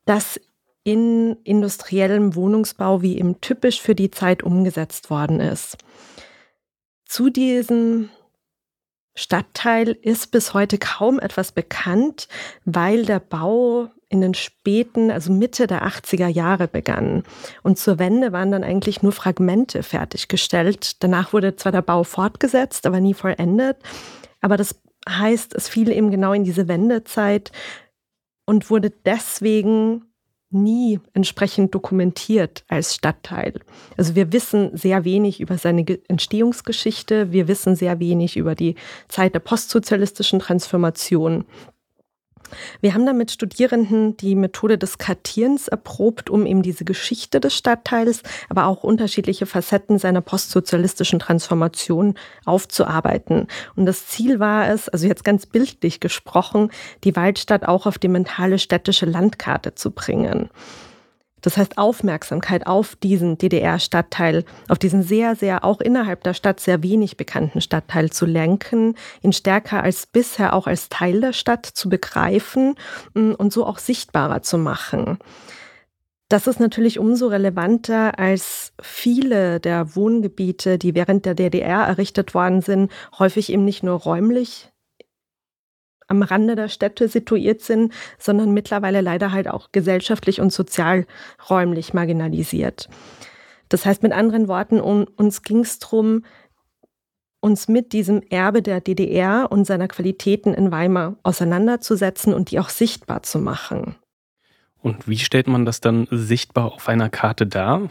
das 0.06 0.40
in 0.84 1.38
industriellem 1.44 2.36
Wohnungsbau 2.36 3.02
wie 3.02 3.18
eben 3.18 3.42
typisch 3.42 3.82
für 3.82 3.96
die 3.96 4.12
Zeit 4.12 4.44
umgesetzt 4.44 5.10
worden 5.10 5.40
ist. 5.40 5.80
Zu 7.06 7.32
diesem 7.32 8.10
Stadtteil 9.14 9.90
ist 9.90 10.32
bis 10.32 10.54
heute 10.54 10.78
kaum 10.78 11.20
etwas 11.20 11.52
bekannt, 11.52 12.28
weil 12.66 13.06
der 13.06 13.20
Bau 13.20 13.90
in 14.08 14.22
den 14.22 14.34
späten, 14.34 15.10
also 15.10 15.32
Mitte 15.32 15.68
der 15.68 15.86
80er 15.88 16.28
Jahre 16.28 16.68
begann. 16.68 17.24
Und 17.64 17.78
zur 17.78 17.98
Wende 17.98 18.32
waren 18.34 18.52
dann 18.52 18.64
eigentlich 18.64 19.02
nur 19.02 19.14
Fragmente 19.14 19.84
fertiggestellt. 19.84 21.02
Danach 21.04 21.34
wurde 21.34 21.56
zwar 21.56 21.72
der 21.72 21.82
Bau 21.82 22.04
fortgesetzt, 22.04 22.86
aber 22.86 23.00
nie 23.00 23.14
vollendet. 23.14 23.78
Aber 24.42 24.58
das 24.58 24.82
heißt, 25.08 25.56
es 25.56 25.70
fiel 25.70 25.92
eben 25.92 26.12
genau 26.12 26.34
in 26.34 26.44
diese 26.44 26.68
Wendezeit 26.68 27.52
und 28.46 28.70
wurde 28.70 28.90
deswegen 28.90 30.11
nie 30.52 31.00
entsprechend 31.14 31.74
dokumentiert 31.74 32.64
als 32.68 32.96
Stadtteil. 32.96 33.54
Also 33.98 34.16
wir 34.16 34.32
wissen 34.34 34.76
sehr 34.76 35.04
wenig 35.06 35.40
über 35.40 35.58
seine 35.58 35.86
Entstehungsgeschichte, 36.08 37.32
wir 37.32 37.48
wissen 37.48 37.76
sehr 37.76 38.00
wenig 38.00 38.38
über 38.38 38.56
die 38.56 38.76
Zeit 39.08 39.34
der 39.34 39.40
postsozialistischen 39.40 40.40
Transformation. 40.40 41.46
Wir 42.82 42.94
haben 42.94 43.06
dann 43.06 43.18
mit 43.18 43.32
Studierenden 43.32 44.18
die 44.18 44.36
Methode 44.36 44.78
des 44.78 44.98
Kartierens 44.98 45.68
erprobt, 45.68 46.30
um 46.30 46.46
eben 46.46 46.62
diese 46.62 46.86
Geschichte 46.86 47.40
des 47.40 47.56
Stadtteils, 47.56 48.24
aber 48.50 48.66
auch 48.66 48.84
unterschiedliche 48.84 49.46
Facetten 49.46 50.00
seiner 50.00 50.22
postsozialistischen 50.22 51.20
Transformation 51.20 52.16
aufzuarbeiten. 52.46 53.48
Und 53.76 53.86
das 53.86 54.08
Ziel 54.08 54.40
war 54.40 54.70
es, 54.70 54.90
also 54.90 55.08
jetzt 55.08 55.24
ganz 55.24 55.46
bildlich 55.46 56.00
gesprochen, 56.00 56.72
die 57.04 57.16
Waldstadt 57.16 57.66
auch 57.66 57.86
auf 57.86 57.98
die 57.98 58.08
mentale 58.08 58.60
städtische 58.60 59.06
Landkarte 59.06 59.76
zu 59.76 59.92
bringen. 59.92 60.50
Das 61.42 61.58
heißt, 61.58 61.78
Aufmerksamkeit 61.78 62.68
auf 62.68 62.96
diesen 62.96 63.38
DDR-Stadtteil, 63.38 64.46
auf 64.68 64.78
diesen 64.80 65.04
sehr, 65.04 65.36
sehr 65.36 65.64
auch 65.64 65.82
innerhalb 65.82 66.24
der 66.24 66.34
Stadt 66.34 66.60
sehr 66.60 66.84
wenig 66.84 67.18
bekannten 67.18 67.62
Stadtteil 67.62 68.12
zu 68.12 68.26
lenken, 68.26 68.96
ihn 69.22 69.34
stärker 69.34 69.84
als 69.84 70.06
bisher 70.06 70.54
auch 70.54 70.68
als 70.68 70.90
Teil 70.90 71.22
der 71.22 71.34
Stadt 71.34 71.66
zu 71.66 71.90
begreifen 71.90 72.76
mm, 73.14 73.32
und 73.32 73.52
so 73.52 73.66
auch 73.66 73.80
sichtbarer 73.80 74.42
zu 74.42 74.58
machen. 74.58 75.18
Das 76.30 76.48
ist 76.48 76.62
natürlich 76.62 76.98
umso 76.98 77.28
relevanter, 77.28 78.18
als 78.18 78.72
viele 78.82 79.60
der 79.60 79.98
Wohngebiete, 79.98 80.78
die 80.78 80.96
während 80.96 81.26
der 81.26 81.36
DDR 81.36 81.82
errichtet 81.82 82.34
worden 82.34 82.62
sind, 82.62 82.90
häufig 83.20 83.52
eben 83.52 83.66
nicht 83.66 83.84
nur 83.84 84.00
räumlich 84.00 84.71
am 86.12 86.22
Rande 86.22 86.56
der 86.56 86.68
Städte 86.68 87.08
situiert 87.08 87.62
sind, 87.62 87.92
sondern 88.20 88.52
mittlerweile 88.52 89.02
leider 89.02 89.32
halt 89.32 89.48
auch 89.48 89.72
gesellschaftlich 89.72 90.40
und 90.40 90.54
sozialräumlich 90.54 91.94
marginalisiert. 91.94 92.90
Das 93.70 93.86
heißt 93.86 94.04
mit 94.04 94.12
anderen 94.12 94.48
Worten, 94.48 94.80
um, 94.80 95.08
uns 95.16 95.42
ging 95.42 95.62
es 95.62 95.80
darum, 95.80 96.24
uns 97.40 97.68
mit 97.68 97.94
diesem 97.94 98.22
Erbe 98.30 98.62
der 98.62 98.82
DDR 98.82 99.48
und 99.50 99.66
seiner 99.66 99.88
Qualitäten 99.88 100.54
in 100.54 100.72
Weimar 100.72 101.16
auseinanderzusetzen 101.24 102.34
und 102.34 102.52
die 102.52 102.60
auch 102.60 102.70
sichtbar 102.70 103.24
zu 103.24 103.40
machen. 103.40 103.96
Und 104.82 105.08
wie 105.08 105.20
stellt 105.20 105.48
man 105.48 105.66
das 105.66 105.80
dann 105.80 106.08
sichtbar 106.10 106.74
auf 106.74 106.90
einer 106.90 107.10
Karte 107.10 107.46
dar? 107.46 107.90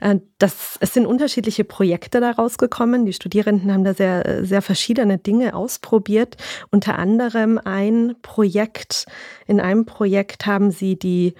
Äh, 0.00 0.16
das, 0.38 0.78
es 0.80 0.94
sind 0.94 1.06
unterschiedliche 1.06 1.64
Projekte 1.64 2.20
daraus 2.20 2.56
gekommen. 2.56 3.04
Die 3.04 3.12
Studierenden 3.12 3.72
haben 3.72 3.84
da 3.84 3.94
sehr, 3.94 4.44
sehr 4.44 4.62
verschiedene 4.62 5.18
Dinge 5.18 5.54
ausprobiert. 5.54 6.36
Unter 6.70 6.98
anderem 6.98 7.60
ein 7.62 8.14
Projekt. 8.22 9.06
In 9.46 9.60
einem 9.60 9.84
Projekt 9.84 10.46
haben 10.46 10.70
sie 10.70 10.98
die 10.98 11.34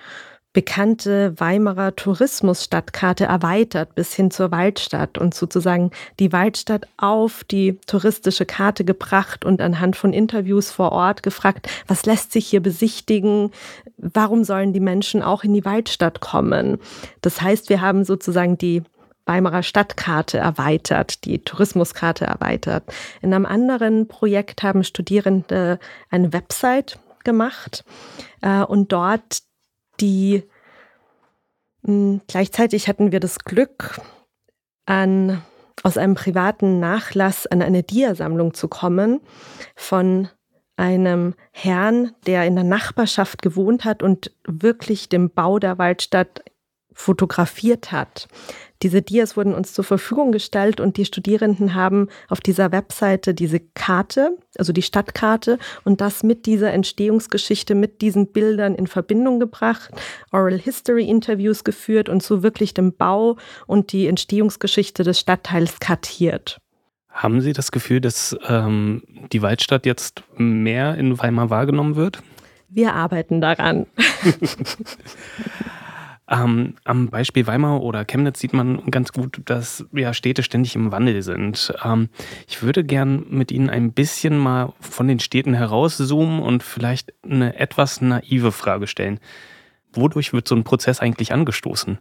bekannte 0.53 1.39
Weimarer 1.39 1.95
Tourismusstadtkarte 1.95 3.25
erweitert 3.25 3.95
bis 3.95 4.15
hin 4.15 4.33
zur 4.33 4.51
Waldstadt 4.51 5.17
und 5.17 5.33
sozusagen 5.33 5.93
die 6.19 6.33
Waldstadt 6.33 6.89
auf 6.97 7.45
die 7.45 7.79
touristische 7.87 8.47
Karte 8.47 8.85
gebracht 8.85 9.45
und 9.45 9.61
anhand 9.61 9.95
von 9.95 10.13
Interviews 10.13 10.73
vor 10.73 10.91
Ort 10.91 11.23
gefragt, 11.23 11.69
was 11.87 12.05
lässt 12.05 12.33
sich 12.33 12.49
hier 12.49 12.61
besichtigen, 12.61 13.53
warum 13.97 14.43
sollen 14.43 14.73
die 14.73 14.81
Menschen 14.81 15.23
auch 15.23 15.45
in 15.45 15.55
die 15.55 15.65
Waldstadt 15.65 16.21
kommen. 16.21 16.79
Das 17.21 17.41
heißt, 17.41 17.69
wir 17.69 17.81
haben 17.81 18.05
sozusagen 18.05 18.59
die 18.59 18.83
Weimarer 19.27 19.63
Stadtkarte 19.63 20.39
erweitert, 20.39 21.25
die 21.25 21.39
Tourismuskarte 21.39 22.25
erweitert. 22.25 22.93
In 23.23 23.33
einem 23.33 23.47
anderen 23.47 24.09
Projekt 24.09 24.65
haben 24.65 24.83
Studierende 24.83 25.79
eine 26.11 26.33
Website 26.33 26.99
gemacht 27.23 27.85
äh, 28.41 28.63
und 28.63 28.91
dort 28.91 29.43
die 30.01 30.45
hm, 31.85 32.21
gleichzeitig 32.27 32.89
hatten 32.89 33.13
wir 33.13 33.21
das 33.21 33.39
Glück, 33.41 34.01
an, 34.87 35.43
aus 35.83 35.97
einem 35.97 36.15
privaten 36.15 36.81
Nachlass 36.81 37.47
an 37.47 37.63
eine 37.63 37.83
Diasammlung 37.83 38.55
zu 38.55 38.69
kommen 38.69 39.21
von 39.77 40.29
einem 40.77 41.35
Herrn, 41.53 42.13
der 42.27 42.45
in 42.45 42.55
der 42.55 42.65
Nachbarschaft 42.65 43.43
gewohnt 43.43 43.85
hat 43.85 44.03
und 44.03 44.35
wirklich 44.47 45.09
den 45.09 45.31
Bau 45.31 45.59
der 45.59 45.79
Waldstadt 45.79 46.43
fotografiert 46.93 47.93
hat. 47.93 48.29
Diese 48.83 49.03
Dias 49.03 49.37
wurden 49.37 49.53
uns 49.53 49.75
zur 49.75 49.85
Verfügung 49.85 50.33
gestellt 50.33 50.81
und 50.81 50.97
die 50.97 51.05
Studierenden 51.05 51.75
haben 51.75 52.09
auf 52.29 52.41
dieser 52.41 52.73
Webseite 52.73 53.35
diese 53.35 53.61
Karte, 53.61 54.39
also 54.57 54.73
die 54.73 54.83
Stadtkarte 54.83 55.59
und 55.85 56.01
das 56.01 56.23
mit 56.23 56.47
dieser 56.47 56.73
Entstehungsgeschichte, 56.73 57.75
mit 57.75 58.01
diesen 58.01 58.29
Bildern 58.29 58.75
in 58.75 58.87
Verbindung 58.87 59.39
gebracht, 59.39 59.91
Oral 60.33 60.59
History 60.59 61.05
Interviews 61.05 61.63
geführt 61.65 62.09
und 62.09 62.23
so 62.23 62.43
wirklich 62.43 62.73
den 62.73 62.97
Bau 62.97 63.37
und 63.67 63.93
die 63.93 64.07
Entstehungsgeschichte 64.07 65.03
des 65.03 65.21
Stadtteils 65.21 65.79
kartiert. 65.79 66.59
Haben 67.11 67.43
Sie 67.43 67.53
das 67.53 67.73
Gefühl, 67.73 68.01
dass 68.01 68.37
ähm, 68.49 69.03
die 69.33 69.43
Waldstadt 69.43 69.85
jetzt 69.85 70.23
mehr 70.37 70.95
in 70.95 71.19
Weimar 71.19 71.51
wahrgenommen 71.51 71.97
wird? 71.97 72.23
Wir 72.71 72.95
arbeiten 72.95 73.43
daran. 73.43 73.87
Ähm, 76.31 76.77
am 76.85 77.09
Beispiel 77.09 77.49
Weimar 77.49 77.83
oder 77.83 78.05
Chemnitz 78.05 78.39
sieht 78.39 78.53
man 78.53 78.87
ganz 78.91 79.13
gut, 79.13 79.43
dass 79.47 79.85
ja, 79.93 80.15
Städte 80.15 80.45
ständig 80.45 80.77
im 80.77 80.93
Wandel 80.93 81.23
sind. 81.23 81.75
Ähm, 81.85 82.09
ich 82.47 82.63
würde 82.63 82.85
gern 82.85 83.27
mit 83.29 83.51
Ihnen 83.51 83.69
ein 83.69 83.93
bisschen 83.93 84.39
mal 84.39 84.73
von 84.79 85.09
den 85.09 85.19
Städten 85.19 85.55
herauszoomen 85.55 86.41
und 86.41 86.63
vielleicht 86.63 87.13
eine 87.25 87.59
etwas 87.59 88.01
naive 88.01 88.53
Frage 88.53 88.87
stellen. 88.87 89.19
Wodurch 89.93 90.33
wird 90.33 90.47
so 90.47 90.55
ein 90.55 90.63
Prozess 90.63 91.01
eigentlich 91.01 91.33
angestoßen? 91.33 91.99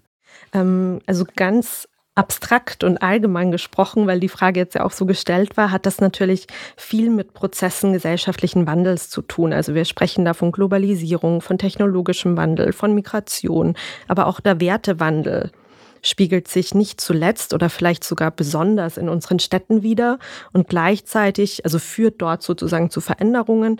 Ähm, 0.53 0.99
also 1.07 1.25
ganz 1.35 1.88
abstrakt 2.19 2.83
und 2.83 3.01
allgemein 3.01 3.49
gesprochen, 3.49 4.05
weil 4.05 4.19
die 4.19 4.27
Frage 4.27 4.59
jetzt 4.59 4.75
ja 4.75 4.83
auch 4.83 4.91
so 4.91 5.05
gestellt 5.05 5.55
war, 5.55 5.71
hat 5.71 5.85
das 5.85 6.01
natürlich 6.01 6.47
viel 6.75 7.09
mit 7.09 7.33
Prozessen 7.33 7.93
gesellschaftlichen 7.93 8.67
Wandels 8.67 9.09
zu 9.09 9.21
tun. 9.21 9.53
Also 9.53 9.73
wir 9.73 9.85
sprechen 9.85 10.25
da 10.25 10.33
von 10.33 10.51
Globalisierung, 10.51 11.39
von 11.41 11.57
technologischem 11.57 12.35
Wandel, 12.35 12.73
von 12.73 12.93
Migration, 12.93 13.75
aber 14.09 14.27
auch 14.27 14.41
der 14.41 14.59
Wertewandel 14.59 15.51
spiegelt 16.01 16.49
sich 16.49 16.75
nicht 16.75 16.99
zuletzt 16.99 17.53
oder 17.53 17.69
vielleicht 17.69 18.03
sogar 18.03 18.31
besonders 18.31 18.97
in 18.97 19.07
unseren 19.07 19.39
Städten 19.39 19.81
wieder 19.81 20.19
und 20.51 20.67
gleichzeitig, 20.67 21.63
also 21.63 21.79
führt 21.79 22.21
dort 22.21 22.43
sozusagen 22.43 22.89
zu 22.89 22.99
Veränderungen 22.99 23.79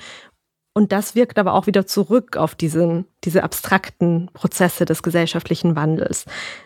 und 0.73 0.91
das 0.91 1.15
wirkt 1.15 1.39
aber 1.39 1.55
auch 1.55 1.67
wieder 1.67 1.88
zurück 1.88 2.38
auf 2.38 2.53
diesen, 2.53 3.05
diese 3.23 3.43
abstrakten 3.43 4.29
Prozesse 4.33 4.85
des 4.85 5.01
gesellschaftlichen 5.01 5.75
Wandels. 5.75 6.25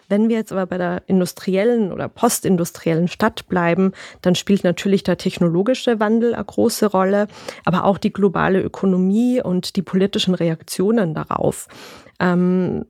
Wenn 0.10 0.30
wir 0.30 0.36
jetzt 0.36 0.52
aber 0.52 0.66
bei 0.66 0.78
der 0.78 1.04
industriellen 1.08 1.92
oder 1.92 2.10
postindustriellen 2.10 3.08
Stadt 3.08 3.48
bleiben, 3.48 3.94
dann 4.22 4.36
spielt 4.36 4.64
natürlich 4.66 5.04
der 5.04 5.18
technologische 5.18 6.00
Wandel 6.00 6.36
eine 6.36 6.44
große 6.44 6.88
Rolle, 6.88 7.28
aber 7.64 7.86
auch 7.86 7.98
die 7.98 8.14
globale 8.14 8.62
Ökonomie 8.62 9.42
und 9.42 9.78
die 9.78 9.82
politischen 9.82 10.36
Reaktionen 10.36 11.14
darauf. 11.14 11.68
Ähm, 12.20 12.86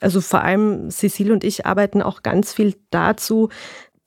also 0.00 0.20
vor 0.20 0.42
allem 0.42 0.90
Cecile 0.90 1.32
und 1.32 1.44
ich 1.44 1.66
arbeiten 1.66 2.02
auch 2.02 2.22
ganz 2.22 2.52
viel 2.52 2.74
dazu, 2.90 3.48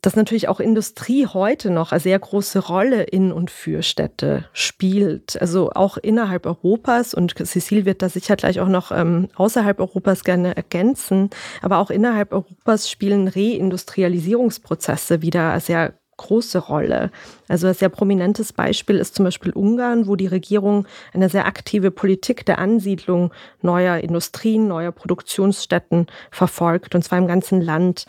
dass 0.02 0.16
natürlich 0.16 0.48
auch 0.50 0.60
Industrie 0.60 1.28
heute 1.28 1.70
noch 1.70 1.92
eine 1.92 2.00
sehr 2.00 2.18
große 2.18 2.60
Rolle 2.60 3.04
in 3.04 3.32
und 3.32 3.52
für 3.52 3.84
Städte 3.84 4.46
spielt. 4.52 5.40
Also 5.40 5.72
auch 5.72 5.98
innerhalb 5.98 6.48
Europas 6.48 7.14
und 7.14 7.36
Cecil 7.38 7.86
wird 7.86 8.02
da 8.02 8.10
sicher 8.10 8.36
gleich 8.36 8.60
auch 8.60 8.68
noch 8.68 8.92
ähm, 8.92 9.28
außerhalb 9.36 9.80
Europas 9.80 10.24
gerne 10.24 10.58
ergänzen. 10.58 11.30
Aber 11.62 11.78
auch 11.78 11.92
innerhalb 11.92 12.34
Europas 12.34 12.90
spielen 12.90 13.28
Reindustrialisierungsprozesse 13.28 15.22
wieder 15.22 15.52
eine 15.52 15.62
sehr 15.62 15.94
große 16.22 16.60
Rolle. 16.60 17.12
Also 17.48 17.68
ein 17.68 17.74
sehr 17.74 17.90
prominentes 17.90 18.54
Beispiel 18.54 18.98
ist 18.98 19.16
zum 19.16 19.26
Beispiel 19.26 19.52
Ungarn, 19.52 20.08
wo 20.08 20.16
die 20.16 20.28
Regierung 20.28 20.88
eine 21.14 21.30
sehr 21.30 21.46
aktive 21.46 21.92
Politik 21.92 22.46
der 22.46 22.60
Ansiedlung 22.60 23.34
neuer 23.62 23.98
Industrien, 23.98 24.68
neuer 24.68 24.92
Produktionsstätten 24.92 26.08
verfolgt, 26.30 26.96
und 26.96 27.04
zwar 27.04 27.18
im 27.18 27.28
ganzen 27.28 27.62
Land. 27.62 28.06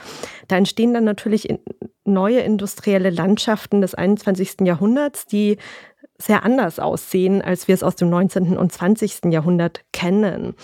Da 0.49 0.57
entstehen 0.57 0.95
dann 0.95 1.05
natürlich 1.05 1.49
neue 2.05 2.41
industrielle 2.41 3.11
Landschaften 3.11 3.81
des 3.81 3.95
21. 3.95 4.61
Jahrhunderts, 4.63 5.27
die 5.27 5.57
sehr 6.19 6.45
anders 6.45 6.79
aussehen, 6.79 7.43
als 7.43 7.67
wir 7.69 7.75
es 7.75 7.83
aus 7.83 7.97
dem 7.97 8.11
19. 8.11 8.57
und 8.57 8.73
20. 8.73 9.33
Jahrhundert 9.33 9.81
kennen. 9.93 10.55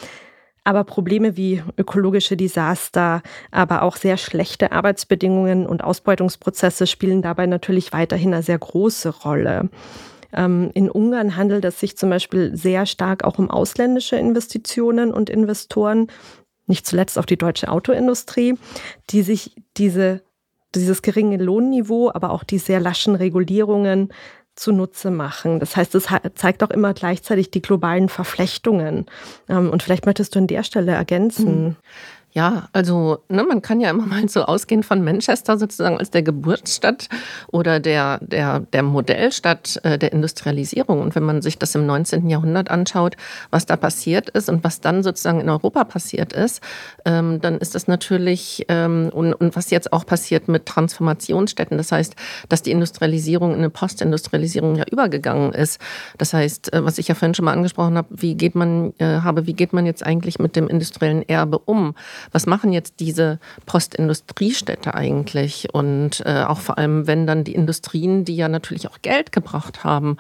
Aber 0.69 0.85
Probleme 0.85 1.39
wie 1.39 1.63
ökologische 1.79 2.37
Desaster, 2.37 3.23
aber 3.51 3.81
auch 3.81 3.97
sehr 3.97 4.19
schlechte 4.19 4.71
Arbeitsbedingungen 4.71 5.67
und 5.67 5.83
Ausbeutungsprozesse 5.83 6.87
spielen 6.87 7.23
dabei 7.23 7.47
natürlich 7.47 7.95
weiterhin 7.95 8.35
eine 8.35 8.43
sehr 8.43 8.59
große 8.59 9.09
Rolle. 9.09 9.71
Ähm, 10.31 10.71
in 10.75 10.91
Ungarn 10.91 11.37
handelt 11.37 11.65
es 11.65 11.81
sich 11.81 11.97
zum 11.97 12.11
Beispiel 12.11 12.55
sehr 12.55 12.85
stark 12.85 13.25
auch 13.25 13.39
um 13.39 13.51
ausländische 13.51 14.17
Investitionen 14.17 15.11
und 15.11 15.31
Investoren, 15.31 16.09
nicht 16.67 16.85
zuletzt 16.85 17.19
auf 17.19 17.25
die 17.25 17.39
deutsche 17.39 17.71
Autoindustrie, 17.71 18.59
die 19.09 19.23
sich 19.23 19.57
diese, 19.79 20.21
dieses 20.75 21.01
geringe 21.01 21.39
Lohnniveau, 21.39 22.11
aber 22.13 22.29
auch 22.31 22.45
die 22.45 22.59
sehr 22.59 22.79
laschen 22.79 23.15
Regulierungen 23.15 24.13
zunutze 24.59 25.11
machen. 25.11 25.61
Das 25.61 25.77
heißt, 25.77 25.95
es 25.95 26.09
zeigt 26.35 26.63
auch 26.63 26.71
immer 26.71 26.95
gleichzeitig 26.95 27.51
die 27.51 27.63
globalen 27.63 28.09
Verflechtungen. 28.09 29.07
Ähm, 29.49 29.71
und 29.71 29.83
vielleicht 29.83 30.07
möchtest 30.07 30.35
du 30.35 30.41
an 30.41 30.47
der 30.47 30.63
Stelle 30.63 30.93
ergänzen. 30.93 31.65
Mhm. 31.65 31.77
Ja, 32.33 32.69
also 32.73 33.25
ne, 33.31 33.43
man 33.43 33.63
kann 33.63 33.81
ja 33.81 33.89
immer 33.89 34.05
mal 34.05 34.29
so 34.29 34.45
ausgehen 34.45 34.83
von 34.83 35.03
Manchester 35.03 35.57
sozusagen 35.57 35.97
als 35.97 36.11
der 36.11 36.23
Geburtsstadt 36.23 37.09
oder 37.51 37.81
der, 37.81 38.19
der, 38.21 38.61
der 38.61 38.83
Modellstadt 38.83 39.81
äh, 39.83 39.99
der 39.99 40.13
Industrialisierung. 40.13 41.01
Und 41.01 41.15
wenn 41.15 41.23
man 41.23 41.41
sich 41.41 41.59
das 41.59 41.75
im 41.75 41.87
19. 41.87 42.29
Jahrhundert 42.29 42.71
anschaut, 42.71 43.17
was 43.51 43.65
da 43.65 43.77
passiert 43.77 44.29
ist 44.29 44.51
und 44.51 44.63
was 44.63 44.83
dann 44.83 45.03
sozusagen 45.03 45.41
in 45.41 45.49
Europa 45.49 45.85
passiert 45.85 46.35
ist, 46.35 46.63
ähm, 47.07 47.41
dann 47.41 47.57
ist 47.59 47.75
das 47.75 47.89
natürlich, 47.89 48.67
ähm, 48.69 49.11
und, 49.13 49.33
und 49.33 49.57
was 49.57 49.71
jetzt 49.71 49.95
auch 49.95 50.05
passiert 50.05 50.49
mit 50.49 50.67
Transformationsstädten, 50.67 51.79
das 51.79 51.93
heißt, 51.93 52.15
dass 52.51 52.63
die 52.63 52.73
Industrialisierung 52.73 53.53
in 53.53 53.59
eine 53.59 53.71
Postindustrialisierung 53.71 54.77
ja 54.77 54.85
übergegangen 54.91 55.55
ist. 55.55 55.81
Das 56.19 56.35
heißt, 56.35 56.75
äh, 56.75 56.85
was 56.85 56.99
ich 56.99 57.09
ja 57.09 57.15
vorhin 57.15 57.35
schon 57.35 57.47
mal 57.47 57.53
angesprochen 57.53 57.97
habe, 57.97 58.09
wie 58.11 58.35
geht 58.35 58.55
man, 58.55 58.93
äh, 58.99 59.23
habe, 59.23 59.47
wie 59.47 59.55
geht 59.55 59.73
man 59.73 59.87
jetzt 59.87 60.05
eigentlich 60.05 60.39
mit 60.39 60.57
dem 60.57 60.69
industriellen 60.69 61.27
Erbe 61.27 61.59
um? 61.59 61.95
Was 62.33 62.47
machen 62.47 62.73
jetzt 62.73 63.01
diese 63.01 63.39
Postindustriestädte 63.67 64.95
eigentlich? 64.95 65.69
Und 65.73 66.23
äh, 66.25 66.45
auch 66.45 66.59
vor 66.59 66.79
allem, 66.79 67.07
wenn 67.07 67.27
dann 67.27 67.45
die 67.45 67.55
Industrien, 67.55 68.25
die 68.25 68.37
ja 68.37 68.49
natürlich 68.49 68.89
auch 68.89 69.03
Geld 69.03 69.33
gebracht 69.33 69.85
haben, 69.85 70.17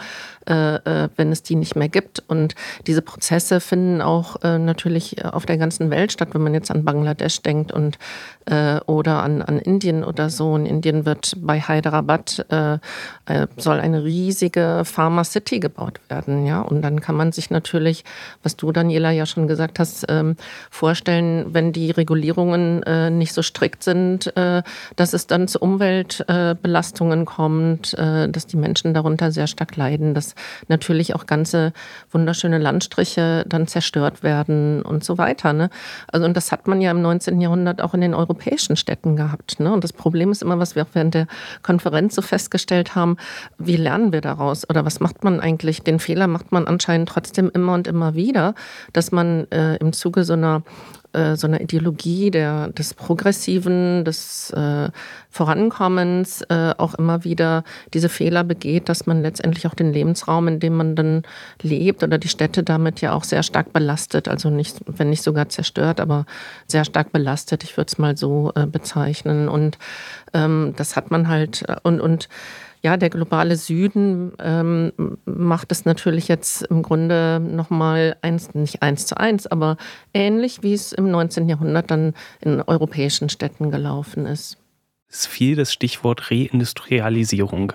äh, 0.49 0.77
äh, 0.77 1.09
wenn 1.17 1.31
es 1.33 1.43
die 1.43 1.57
nicht 1.57 1.77
mehr 1.77 1.89
gibt. 1.89 2.23
Und 2.27 2.55
diese 2.87 3.03
Prozesse 3.03 3.61
finden 3.61 4.01
auch 4.01 4.43
äh, 4.43 4.59
natürlich 4.59 5.25
auf 5.25 5.47
der 5.47 5.59
ganzen 5.59 5.91
Welt 5.91 6.13
statt, 6.13 6.31
wenn 6.33 6.43
man 6.43 6.55
jetzt 6.55 6.71
an 6.71 6.85
Bangladesch 6.85 7.43
denkt 7.43 7.73
und 7.73 7.99
äh, 8.47 8.81
oder 8.87 9.23
an, 9.23 9.43
an 9.43 9.59
Indien 9.59 10.05
oder 10.05 10.31
so. 10.31 10.57
In 10.57 10.67
Indien 10.67 11.05
wird 11.05 11.35
bei 11.39 11.61
Hyderabad 11.61 12.47
äh, 12.51 12.79
äh, 13.27 13.47
soll 13.57 13.81
eine 13.81 14.05
riesige 14.05 14.83
Pharma 14.85 15.25
City 15.25 15.61
gebaut 15.61 16.01
werden, 16.09 16.47
ja. 16.47 16.61
Und 16.61 16.83
dann 16.83 17.01
kann 17.01 17.15
man 17.15 17.33
sich 17.33 17.51
natürlich, 17.51 18.05
was 18.43 18.57
du 18.57 18.73
Daniela 18.73 19.11
ja 19.11 19.27
schon 19.27 19.49
gesagt 19.49 19.79
hast, 19.79 20.07
ähm, 20.09 20.37
vorstellen, 20.71 21.47
wenn 21.53 21.73
die 21.73 21.91
Regulierungen 21.91 22.83
äh, 22.85 23.11
nicht 23.11 23.33
so 23.33 23.43
strikt 23.43 23.83
sind, 23.83 24.35
äh, 24.37 24.63
dass 24.97 25.13
es 25.13 25.27
dann 25.27 25.49
zu 25.49 25.59
Umweltbelastungen 25.59 27.25
kommt, 27.27 27.95
äh, 27.95 28.29
dass 28.29 28.47
die 28.47 28.57
Menschen 28.57 28.95
darunter 28.95 29.31
sehr 29.31 29.47
stark 29.47 29.77
leiden, 29.77 30.15
dass 30.15 30.35
natürlich 30.69 31.15
auch 31.15 31.27
ganze 31.27 31.73
wunderschöne 32.11 32.59
Landstriche 32.59 33.45
dann 33.49 33.67
zerstört 33.67 34.23
werden 34.23 34.83
und 34.83 35.05
so 35.05 35.19
weiter. 35.19 35.53
Ne? 35.53 35.71
Also 36.07 36.27
und 36.27 36.37
das 36.37 36.53
hat 36.53 36.69
man 36.69 36.81
ja 36.81 36.91
im 36.91 37.03
19. 37.03 37.41
Jahrhundert 37.41 37.81
auch 37.83 37.95
in 37.95 38.01
den 38.01 38.15
europäischen 38.15 38.77
Städten 38.77 39.17
gehabt. 39.17 39.61
Ne? 39.61 39.73
Und 39.73 39.85
das 39.85 39.93
Problem 39.93 40.31
ist 40.31 40.43
immer, 40.43 40.59
was 40.59 40.75
wir 40.75 40.83
auch 40.83 40.95
während 40.95 41.15
der 41.15 41.27
Konferenz 41.63 42.15
so 42.15 42.23
festgestellt 42.23 42.95
haben, 42.95 43.17
wie 43.59 43.77
lernen 43.77 44.13
wir 44.13 44.21
daraus 44.21 44.69
oder 44.69 44.85
was 44.85 45.01
macht 45.01 45.25
man 45.25 45.41
eigentlich? 45.41 45.83
Den 45.83 45.99
Fehler 45.99 46.27
macht 46.27 46.53
man 46.53 46.67
anscheinend 46.67 47.09
trotzdem 47.09 47.51
immer 47.53 47.75
und 47.75 47.87
immer 47.87 48.15
wieder, 48.15 48.55
dass 48.93 49.13
man 49.13 49.51
äh, 49.51 49.77
im 49.77 49.93
Zuge 49.93 50.25
so 50.25 50.35
einer 50.35 50.63
äh, 51.19 51.37
so 51.37 51.47
einer 51.47 51.61
Ideologie 51.61 52.31
der, 52.31 52.69
des 52.69 52.95
Progressiven, 52.95 54.05
des 54.05 54.51
äh, 54.51 54.91
Vorankommens 55.31 56.43
äh, 56.43 56.75
auch 56.79 56.95
immer 56.95 57.25
wieder 57.25 57.65
diese 57.93 58.09
Fehler 58.09 58.45
begeht, 58.45 58.89
dass 58.89 59.07
man 59.07 59.23
letztendlich 59.23 59.67
auch 59.67 59.75
den 59.75 59.93
Lebensraum, 59.93 60.49
in 60.49 60.61
dem 60.61 60.77
man 60.77 60.97
dann 60.97 61.23
lebt 61.61 62.03
oder 62.03 62.19
die 62.19 62.29
Städte 62.29 62.63
damit 62.63 63.01
ja 63.01 63.13
auch 63.13 63.25
sehr 63.25 63.43
stark 63.43 63.73
belastet. 63.73 64.29
Also 64.29 64.51
nicht, 64.51 64.79
wenn 64.87 65.11
nicht 65.11 65.23
sogar 65.23 65.49
zerstört, 65.49 66.01
aber 66.01 66.27
sehr 66.67 66.85
stark 66.85 67.13
belastet. 67.13 67.65
Ich 67.65 67.77
würde 67.77 67.89
es 67.89 67.99
mal 67.99 68.17
so 68.17 68.53
äh, 68.55 68.67
bezeichnen. 68.67 69.49
Und 69.49 69.79
ähm, 70.33 70.75
das 70.77 70.97
hat 70.97 71.11
man 71.11 71.29
halt 71.29 71.65
äh, 71.69 71.77
und, 71.83 72.01
und 72.01 72.29
ja, 72.83 72.97
der 72.97 73.11
globale 73.11 73.57
Süden 73.57 74.33
ähm, 74.39 74.93
macht 75.25 75.73
es 75.73 75.85
natürlich 75.85 76.29
jetzt 76.29 76.63
im 76.63 76.83
Grunde 76.83 77.41
nochmal 77.41 78.17
eins, 78.23 78.55
nicht 78.55 78.83
eins 78.83 79.07
zu 79.07 79.17
eins, 79.17 79.47
aber 79.47 79.77
ähnlich 80.15 80.63
wie 80.63 80.75
es 80.75 80.93
im 80.93 81.11
19. 81.11 81.49
Jahrhundert 81.49 81.91
dann 81.91 82.15
in 82.41 82.63
europäischen 82.63 83.29
Städten 83.29 83.71
gelaufen 83.71 84.27
ist. 84.27 84.59
Es 85.11 85.27
fiel 85.27 85.57
das 85.57 85.73
Stichwort 85.73 86.31
Reindustrialisierung. 86.31 87.73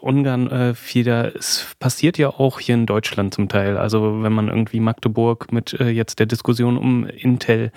Ungarn 0.00 0.50
äh, 0.50 0.74
fiel 0.74 1.04
da, 1.04 1.24
es 1.28 1.74
passiert 1.78 2.18
ja 2.18 2.28
auch 2.28 2.60
hier 2.60 2.74
in 2.74 2.84
Deutschland 2.84 3.32
zum 3.32 3.48
Teil. 3.48 3.78
Also 3.78 4.22
wenn 4.22 4.34
man 4.34 4.48
irgendwie 4.48 4.80
Magdeburg 4.80 5.50
mit 5.50 5.72
äh, 5.80 5.88
jetzt 5.88 6.18
der 6.18 6.26
Diskussion 6.26 6.76
um 6.76 7.06
Intel 7.06 7.72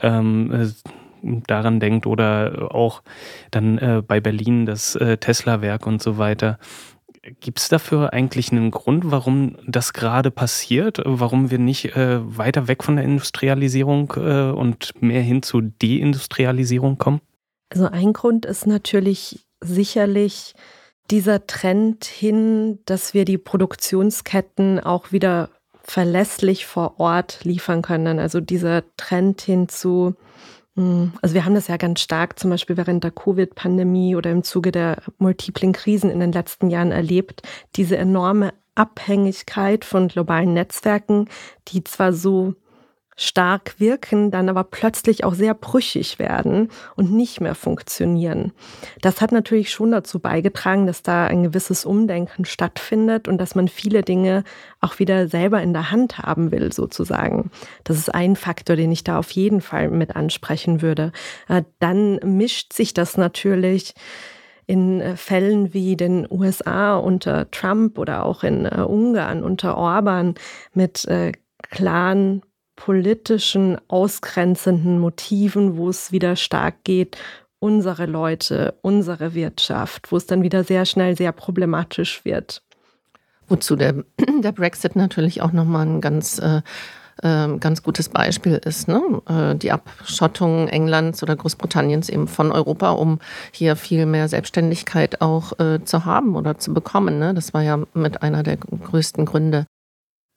ähm, 0.00 0.52
äh, 0.52 0.68
daran 1.22 1.80
denkt 1.80 2.06
oder 2.06 2.74
auch 2.74 3.02
dann 3.50 3.78
äh, 3.78 4.02
bei 4.06 4.20
Berlin 4.20 4.66
das 4.66 4.96
äh, 4.96 5.16
Tesla-Werk 5.16 5.86
und 5.86 6.02
so 6.02 6.18
weiter. 6.18 6.58
Gibt 7.38 7.60
es 7.60 7.68
dafür 7.68 8.12
eigentlich 8.12 8.50
einen 8.50 8.72
Grund, 8.72 9.12
warum 9.12 9.56
das 9.66 9.92
gerade 9.92 10.32
passiert? 10.32 11.00
Warum 11.04 11.52
wir 11.52 11.58
nicht 11.58 11.96
äh, 11.96 12.18
weiter 12.36 12.66
weg 12.66 12.82
von 12.82 12.96
der 12.96 13.04
Industrialisierung 13.04 14.12
äh, 14.16 14.50
und 14.50 15.00
mehr 15.00 15.22
hin 15.22 15.42
zu 15.42 15.60
Deindustrialisierung 15.60 16.98
kommen? 16.98 17.20
Also 17.70 17.86
ein 17.86 18.12
Grund 18.12 18.44
ist 18.44 18.66
natürlich 18.66 19.46
sicherlich 19.60 20.54
dieser 21.12 21.46
Trend 21.46 22.04
hin, 22.04 22.80
dass 22.86 23.14
wir 23.14 23.24
die 23.24 23.38
Produktionsketten 23.38 24.80
auch 24.80 25.12
wieder 25.12 25.50
verlässlich 25.84 26.66
vor 26.66 26.98
Ort 26.98 27.44
liefern 27.44 27.82
können. 27.82 28.18
Also 28.18 28.40
dieser 28.40 28.82
Trend 28.96 29.40
hin 29.40 29.68
zu 29.68 30.14
also 30.74 31.34
wir 31.34 31.44
haben 31.44 31.54
das 31.54 31.68
ja 31.68 31.76
ganz 31.76 32.00
stark 32.00 32.38
zum 32.38 32.48
Beispiel 32.50 32.78
während 32.78 33.04
der 33.04 33.10
Covid-Pandemie 33.10 34.16
oder 34.16 34.30
im 34.30 34.42
Zuge 34.42 34.72
der 34.72 35.02
multiplen 35.18 35.72
Krisen 35.72 36.10
in 36.10 36.20
den 36.20 36.32
letzten 36.32 36.70
Jahren 36.70 36.92
erlebt, 36.92 37.42
diese 37.76 37.98
enorme 37.98 38.54
Abhängigkeit 38.74 39.84
von 39.84 40.08
globalen 40.08 40.54
Netzwerken, 40.54 41.28
die 41.68 41.84
zwar 41.84 42.14
so 42.14 42.54
stark 43.16 43.74
wirken, 43.78 44.30
dann 44.30 44.48
aber 44.48 44.64
plötzlich 44.64 45.24
auch 45.24 45.34
sehr 45.34 45.54
brüchig 45.54 46.18
werden 46.18 46.68
und 46.96 47.12
nicht 47.12 47.40
mehr 47.40 47.54
funktionieren. 47.54 48.52
Das 49.00 49.20
hat 49.20 49.32
natürlich 49.32 49.70
schon 49.70 49.90
dazu 49.90 50.18
beigetragen, 50.18 50.86
dass 50.86 51.02
da 51.02 51.26
ein 51.26 51.42
gewisses 51.42 51.84
Umdenken 51.84 52.44
stattfindet 52.44 53.28
und 53.28 53.38
dass 53.38 53.54
man 53.54 53.68
viele 53.68 54.02
Dinge 54.02 54.44
auch 54.80 54.98
wieder 54.98 55.28
selber 55.28 55.62
in 55.62 55.72
der 55.72 55.90
Hand 55.90 56.18
haben 56.18 56.50
will, 56.50 56.72
sozusagen. 56.72 57.50
Das 57.84 57.98
ist 57.98 58.14
ein 58.14 58.34
Faktor, 58.34 58.76
den 58.76 58.90
ich 58.90 59.04
da 59.04 59.18
auf 59.18 59.30
jeden 59.30 59.60
Fall 59.60 59.90
mit 59.90 60.16
ansprechen 60.16 60.80
würde. 60.80 61.12
Äh, 61.48 61.62
dann 61.80 62.18
mischt 62.24 62.72
sich 62.72 62.94
das 62.94 63.16
natürlich 63.18 63.94
in 64.66 65.00
äh, 65.00 65.16
Fällen 65.16 65.74
wie 65.74 65.96
den 65.96 66.26
USA 66.30 66.96
unter 66.96 67.50
Trump 67.50 67.98
oder 67.98 68.24
auch 68.24 68.42
in 68.42 68.64
äh, 68.64 68.80
Ungarn 68.80 69.42
unter 69.42 69.76
Orban 69.76 70.34
mit 70.72 71.06
klaren 71.70 72.42
politischen, 72.76 73.78
ausgrenzenden 73.88 74.98
Motiven, 74.98 75.76
wo 75.76 75.88
es 75.88 76.12
wieder 76.12 76.36
stark 76.36 76.84
geht, 76.84 77.16
unsere 77.58 78.06
Leute, 78.06 78.74
unsere 78.82 79.34
Wirtschaft, 79.34 80.10
wo 80.10 80.16
es 80.16 80.26
dann 80.26 80.42
wieder 80.42 80.64
sehr 80.64 80.84
schnell 80.84 81.16
sehr 81.16 81.32
problematisch 81.32 82.24
wird. 82.24 82.62
Wozu 83.48 83.76
der, 83.76 84.04
der 84.42 84.52
Brexit 84.52 84.96
natürlich 84.96 85.42
auch 85.42 85.52
nochmal 85.52 85.86
ein 85.86 86.00
ganz 86.00 86.38
äh, 86.38 86.62
äh, 87.22 87.58
ganz 87.58 87.82
gutes 87.82 88.08
Beispiel 88.08 88.60
ist. 88.64 88.88
Ne? 88.88 89.00
Äh, 89.28 89.54
die 89.56 89.72
Abschottung 89.72 90.68
Englands 90.68 91.22
oder 91.22 91.36
Großbritanniens 91.36 92.08
eben 92.08 92.28
von 92.28 92.52
Europa, 92.52 92.90
um 92.90 93.18
hier 93.52 93.76
viel 93.76 94.06
mehr 94.06 94.28
Selbstständigkeit 94.28 95.20
auch 95.20 95.58
äh, 95.58 95.84
zu 95.84 96.04
haben 96.04 96.36
oder 96.36 96.58
zu 96.58 96.72
bekommen. 96.74 97.18
Ne? 97.18 97.34
Das 97.34 97.54
war 97.54 97.62
ja 97.62 97.78
mit 97.94 98.22
einer 98.22 98.42
der 98.42 98.56
größten 98.56 99.24
Gründe. 99.24 99.66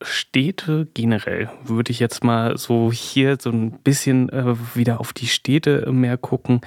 Städte 0.06 0.88
generell 0.94 1.50
würde 1.64 1.92
ich 1.92 2.00
jetzt 2.00 2.24
mal 2.24 2.58
so 2.58 2.92
hier 2.92 3.38
so 3.40 3.50
ein 3.50 3.72
bisschen 3.72 4.30
äh, 4.30 4.56
wieder 4.76 5.00
auf 5.00 5.14
die 5.14 5.28
Städte 5.28 5.92
mehr 5.92 6.18
gucken. 6.18 6.62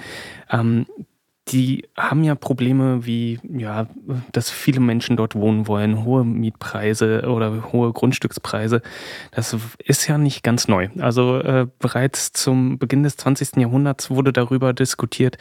Ähm, 0.49 0.85
die 1.51 1.87
haben 1.97 2.23
ja 2.23 2.35
Probleme 2.35 3.05
wie, 3.05 3.39
ja, 3.43 3.87
dass 4.31 4.49
viele 4.51 4.79
Menschen 4.79 5.17
dort 5.17 5.35
wohnen 5.35 5.67
wollen, 5.67 6.03
hohe 6.03 6.23
Mietpreise 6.23 7.23
oder 7.27 7.71
hohe 7.71 7.91
Grundstückspreise. 7.91 8.81
Das 9.31 9.55
ist 9.83 10.07
ja 10.07 10.17
nicht 10.17 10.43
ganz 10.43 10.67
neu. 10.67 10.89
Also 10.99 11.39
äh, 11.39 11.67
bereits 11.79 12.33
zum 12.33 12.77
Beginn 12.77 13.03
des 13.03 13.17
20. 13.17 13.57
Jahrhunderts 13.57 14.11
wurde 14.11 14.31
darüber 14.31 14.73
diskutiert. 14.73 15.37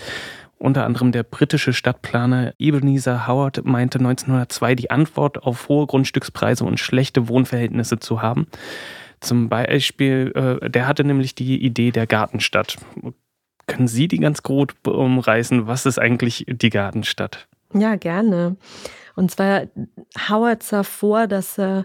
Unter 0.58 0.84
anderem 0.84 1.12
der 1.12 1.22
britische 1.22 1.72
Stadtplaner 1.72 2.52
Ebenezer 2.58 3.28
Howard 3.28 3.64
meinte 3.64 3.98
1902 3.98 4.74
die 4.74 4.90
Antwort 4.90 5.42
auf 5.42 5.68
hohe 5.68 5.86
Grundstückspreise 5.86 6.64
und 6.64 6.80
schlechte 6.80 7.28
Wohnverhältnisse 7.28 8.00
zu 8.00 8.22
haben. 8.22 8.48
Zum 9.20 9.48
Beispiel, 9.48 10.32
äh, 10.34 10.68
der 10.68 10.88
hatte 10.88 11.04
nämlich 11.04 11.34
die 11.34 11.62
Idee 11.62 11.92
der 11.92 12.06
Gartenstadt. 12.06 12.76
Können 13.66 13.88
Sie 13.88 14.08
die 14.08 14.18
ganz 14.18 14.42
grob 14.42 14.74
umreißen? 14.86 15.66
Was 15.66 15.86
ist 15.86 15.98
eigentlich 15.98 16.44
die 16.48 16.70
Gartenstadt? 16.70 17.46
Ja, 17.74 17.96
gerne. 17.96 18.56
Und 19.14 19.30
zwar, 19.30 19.62
Howard 20.28 20.62
sah 20.62 20.82
vor, 20.82 21.26
dass 21.26 21.58
er, 21.58 21.84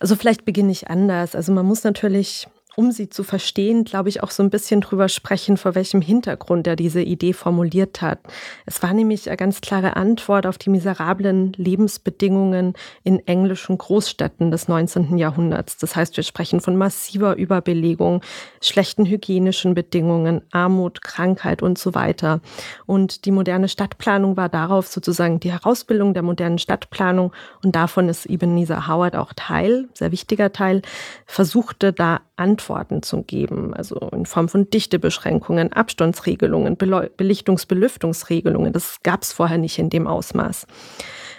also 0.00 0.16
vielleicht 0.16 0.44
beginne 0.44 0.72
ich 0.72 0.88
anders. 0.88 1.34
Also 1.34 1.52
man 1.52 1.64
muss 1.64 1.84
natürlich 1.84 2.46
um 2.74 2.90
sie 2.90 3.08
zu 3.10 3.22
verstehen, 3.22 3.84
glaube 3.84 4.08
ich, 4.08 4.22
auch 4.22 4.30
so 4.30 4.42
ein 4.42 4.50
bisschen 4.50 4.80
drüber 4.80 5.08
sprechen, 5.08 5.56
vor 5.56 5.74
welchem 5.74 6.00
Hintergrund 6.00 6.66
er 6.66 6.76
diese 6.76 7.02
Idee 7.02 7.32
formuliert 7.32 8.00
hat. 8.00 8.20
Es 8.64 8.82
war 8.82 8.94
nämlich 8.94 9.28
eine 9.28 9.36
ganz 9.36 9.60
klare 9.60 9.96
Antwort 9.96 10.46
auf 10.46 10.56
die 10.56 10.70
miserablen 10.70 11.52
Lebensbedingungen 11.56 12.72
in 13.04 13.26
englischen 13.26 13.76
Großstädten 13.76 14.50
des 14.50 14.68
19. 14.68 15.18
Jahrhunderts. 15.18 15.76
Das 15.76 15.96
heißt, 15.96 16.16
wir 16.16 16.24
sprechen 16.24 16.60
von 16.60 16.76
massiver 16.76 17.36
Überbelegung, 17.36 18.22
schlechten 18.62 19.04
hygienischen 19.04 19.74
Bedingungen, 19.74 20.42
Armut, 20.50 21.02
Krankheit 21.02 21.62
und 21.62 21.78
so 21.78 21.94
weiter. 21.94 22.40
Und 22.86 23.26
die 23.26 23.32
moderne 23.32 23.68
Stadtplanung 23.68 24.36
war 24.36 24.48
darauf 24.48 24.86
sozusagen 24.86 25.40
die 25.40 25.52
Herausbildung 25.52 26.14
der 26.14 26.22
modernen 26.22 26.58
Stadtplanung 26.58 27.32
und 27.62 27.76
davon 27.76 28.08
ist 28.08 28.26
Ebenezer 28.26 28.88
Howard 28.88 29.14
auch 29.16 29.32
Teil, 29.34 29.88
sehr 29.92 30.12
wichtiger 30.12 30.52
Teil, 30.52 30.82
versuchte 31.26 31.92
da 31.92 32.20
Antworten 32.36 32.61
zu 33.02 33.22
geben, 33.22 33.74
also 33.74 33.96
in 34.12 34.26
Form 34.26 34.48
von 34.48 34.70
Dichtebeschränkungen, 34.70 35.72
Abstandsregelungen, 35.72 36.76
Belichtungs-Belüftungsregelungen. 36.76 38.72
Das 38.72 39.02
gab 39.02 39.22
es 39.22 39.32
vorher 39.32 39.58
nicht 39.58 39.78
in 39.78 39.90
dem 39.90 40.06
Ausmaß. 40.06 40.66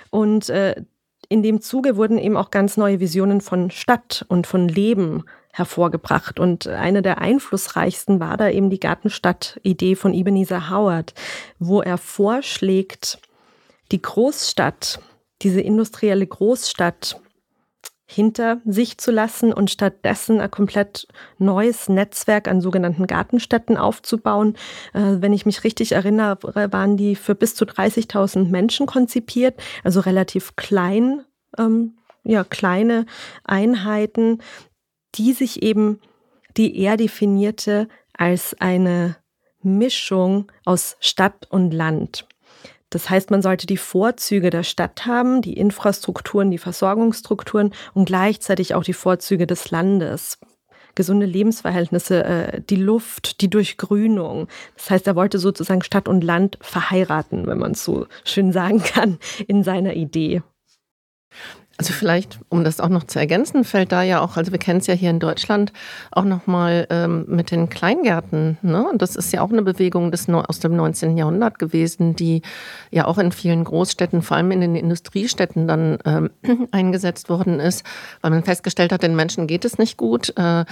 Und 0.09 0.49
äh, 0.49 0.75
in 1.29 1.41
dem 1.41 1.61
Zuge 1.61 1.95
wurden 1.97 2.17
eben 2.17 2.37
auch 2.37 2.51
ganz 2.51 2.77
neue 2.77 2.99
Visionen 2.99 3.41
von 3.41 3.71
Stadt 3.71 4.25
und 4.27 4.45
von 4.45 4.67
Leben 4.67 5.23
hervorgebracht. 5.51 6.39
Und 6.39 6.67
eine 6.67 7.01
der 7.01 7.19
einflussreichsten 7.19 8.19
war 8.19 8.37
da 8.37 8.49
eben 8.49 8.69
die 8.69 8.79
Gartenstadt-Idee 8.79 9.95
von 9.95 10.13
Ebenezer 10.13 10.69
Howard, 10.69 11.13
wo 11.59 11.81
er 11.81 11.97
vorschlägt, 11.97 13.19
die 13.91 14.01
Großstadt, 14.01 14.99
diese 15.41 15.61
industrielle 15.61 16.27
Großstadt 16.27 17.19
hinter 18.13 18.61
sich 18.65 18.97
zu 18.97 19.11
lassen 19.11 19.51
und 19.51 19.71
stattdessen 19.71 20.39
ein 20.39 20.51
komplett 20.51 21.07
neues 21.37 21.89
Netzwerk 21.89 22.47
an 22.47 22.61
sogenannten 22.61 23.07
Gartenstätten 23.07 23.77
aufzubauen. 23.77 24.55
Äh, 24.93 25.17
wenn 25.19 25.33
ich 25.33 25.45
mich 25.45 25.63
richtig 25.63 25.93
erinnere, 25.93 26.37
waren 26.71 26.97
die 26.97 27.15
für 27.15 27.35
bis 27.35 27.55
zu 27.55 27.65
30.000 27.65 28.49
Menschen 28.49 28.85
konzipiert, 28.85 29.55
also 29.83 29.99
relativ 29.99 30.55
klein, 30.55 31.23
ähm, 31.57 31.97
ja, 32.23 32.43
kleine 32.43 33.05
Einheiten, 33.43 34.41
die 35.15 35.33
sich 35.33 35.61
eben, 35.61 35.99
die 36.55 36.79
er 36.79 36.97
definierte 36.97 37.87
als 38.13 38.55
eine 38.59 39.17
Mischung 39.61 40.51
aus 40.65 40.97
Stadt 40.99 41.47
und 41.49 41.71
Land. 41.71 42.27
Das 42.93 43.09
heißt, 43.09 43.31
man 43.31 43.41
sollte 43.41 43.65
die 43.65 43.77
Vorzüge 43.77 44.51
der 44.51 44.61
Stadt 44.61 45.07
haben, 45.07 45.41
die 45.41 45.53
Infrastrukturen, 45.53 46.51
die 46.51 46.59
Versorgungsstrukturen 46.59 47.73
und 47.95 48.05
gleichzeitig 48.05 48.75
auch 48.75 48.83
die 48.83 48.93
Vorzüge 48.93 49.47
des 49.47 49.71
Landes. 49.71 50.37
Gesunde 50.93 51.25
Lebensverhältnisse, 51.25 52.23
äh, 52.23 52.61
die 52.61 52.75
Luft, 52.75 53.41
die 53.41 53.49
Durchgrünung. 53.49 54.47
Das 54.77 54.91
heißt, 54.91 55.07
er 55.07 55.15
wollte 55.15 55.39
sozusagen 55.39 55.81
Stadt 55.81 56.07
und 56.07 56.23
Land 56.23 56.59
verheiraten, 56.61 57.47
wenn 57.47 57.57
man 57.57 57.71
es 57.71 57.83
so 57.83 58.05
schön 58.25 58.51
sagen 58.51 58.83
kann, 58.83 59.17
in 59.47 59.63
seiner 59.63 59.95
Idee. 59.95 60.43
Also 61.77 61.91
vielleicht, 61.91 62.39
um 62.49 62.63
das 62.63 62.79
auch 62.79 62.89
noch 62.89 63.03
zu 63.05 63.17
ergänzen, 63.17 63.63
fällt 63.63 63.91
da 63.91 64.03
ja 64.03 64.21
auch, 64.21 64.37
also 64.37 64.51
wir 64.51 64.59
kennen 64.59 64.79
es 64.79 64.85
ja 64.85 64.93
hier 64.93 65.09
in 65.09 65.19
Deutschland 65.19 65.73
auch 66.11 66.23
nochmal 66.23 66.85
ähm, 66.91 67.25
mit 67.27 67.49
den 67.49 67.67
Kleingärten. 67.67 68.59
Ne? 68.61 68.87
Und 68.87 69.01
das 69.01 69.15
ist 69.15 69.33
ja 69.33 69.41
auch 69.41 69.51
eine 69.51 69.63
Bewegung 69.63 70.11
des, 70.11 70.29
aus 70.29 70.59
dem 70.59 70.75
19. 70.75 71.17
Jahrhundert 71.17 71.57
gewesen, 71.57 72.15
die 72.15 72.43
ja 72.91 73.05
auch 73.05 73.17
in 73.17 73.31
vielen 73.31 73.63
Großstädten, 73.63 74.21
vor 74.21 74.37
allem 74.37 74.51
in 74.51 74.61
den 74.61 74.75
Industriestädten 74.75 75.67
dann 75.67 75.97
ähm, 76.05 76.29
eingesetzt 76.71 77.29
worden 77.29 77.59
ist, 77.59 77.83
weil 78.21 78.29
man 78.29 78.43
festgestellt 78.43 78.91
hat, 78.91 79.01
den 79.01 79.15
Menschen 79.15 79.47
geht 79.47 79.65
es 79.65 79.79
nicht 79.79 79.97
gut, 79.97 80.31
äh, 80.37 80.65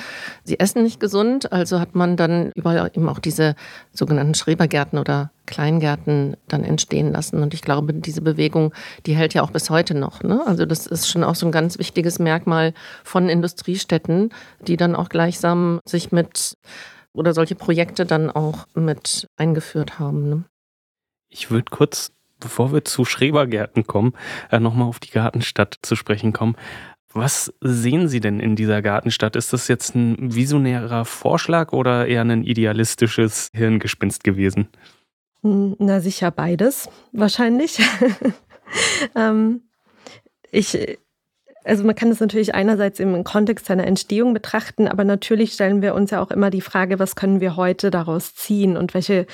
sie 0.43 0.59
essen 0.59 0.83
nicht 0.83 0.99
gesund, 0.99 1.51
also 1.51 1.79
hat 1.79 1.95
man 1.95 2.15
dann 2.15 2.51
überall 2.53 2.91
eben 2.93 3.09
auch 3.09 3.19
diese 3.19 3.55
sogenannten 3.91 4.35
Schrebergärten 4.35 4.99
oder 4.99 5.31
Kleingärten 5.51 6.35
dann 6.47 6.63
entstehen 6.63 7.11
lassen. 7.11 7.43
Und 7.43 7.53
ich 7.53 7.61
glaube, 7.61 7.93
diese 7.93 8.21
Bewegung, 8.21 8.73
die 9.05 9.15
hält 9.15 9.35
ja 9.35 9.43
auch 9.43 9.51
bis 9.51 9.69
heute 9.69 9.93
noch. 9.93 10.23
Ne? 10.23 10.41
Also 10.47 10.65
das 10.65 10.87
ist 10.87 11.07
schon 11.07 11.23
auch 11.23 11.35
so 11.35 11.45
ein 11.45 11.51
ganz 11.51 11.77
wichtiges 11.77 12.17
Merkmal 12.17 12.73
von 13.03 13.29
Industriestädten, 13.29 14.29
die 14.67 14.77
dann 14.77 14.95
auch 14.95 15.09
gleichsam 15.09 15.79
sich 15.85 16.11
mit 16.11 16.57
oder 17.13 17.33
solche 17.33 17.55
Projekte 17.55 18.05
dann 18.05 18.31
auch 18.31 18.67
mit 18.73 19.27
eingeführt 19.37 19.99
haben. 19.99 20.29
Ne? 20.29 20.43
Ich 21.29 21.51
würde 21.51 21.65
kurz, 21.69 22.11
bevor 22.39 22.73
wir 22.73 22.83
zu 22.85 23.05
Schrebergärten 23.05 23.85
kommen, 23.85 24.13
äh, 24.49 24.59
nochmal 24.59 24.87
auf 24.87 24.99
die 24.99 25.11
Gartenstadt 25.11 25.77
zu 25.81 25.95
sprechen 25.95 26.33
kommen. 26.33 26.55
Was 27.13 27.53
sehen 27.59 28.07
Sie 28.07 28.21
denn 28.21 28.39
in 28.39 28.55
dieser 28.55 28.81
Gartenstadt? 28.81 29.35
Ist 29.35 29.51
das 29.51 29.67
jetzt 29.67 29.95
ein 29.95 30.33
visionärer 30.33 31.03
Vorschlag 31.03 31.73
oder 31.73 32.07
eher 32.07 32.21
ein 32.21 32.43
idealistisches 32.43 33.49
Hirngespinst 33.53 34.23
gewesen? 34.23 34.69
Hm, 35.43 35.75
na 35.79 36.01
sicher 36.01 36.31
beides, 36.31 36.89
wahrscheinlich. 37.11 37.79
ähm, 39.15 39.63
ich, 40.51 40.97
also 41.63 41.83
man 41.83 41.95
kann 41.95 42.09
das 42.09 42.19
natürlich 42.19 42.53
einerseits 42.53 42.99
im 42.99 43.23
Kontext 43.23 43.65
seiner 43.65 43.87
Entstehung 43.87 44.33
betrachten, 44.33 44.87
aber 44.87 45.03
natürlich 45.03 45.53
stellen 45.53 45.81
wir 45.81 45.95
uns 45.95 46.11
ja 46.11 46.21
auch 46.21 46.31
immer 46.31 46.49
die 46.49 46.61
Frage, 46.61 46.99
was 46.99 47.15
können 47.15 47.41
wir 47.41 47.55
heute 47.55 47.89
daraus 47.89 48.35
ziehen 48.35 48.77
und 48.77 48.93
welche 48.93 49.25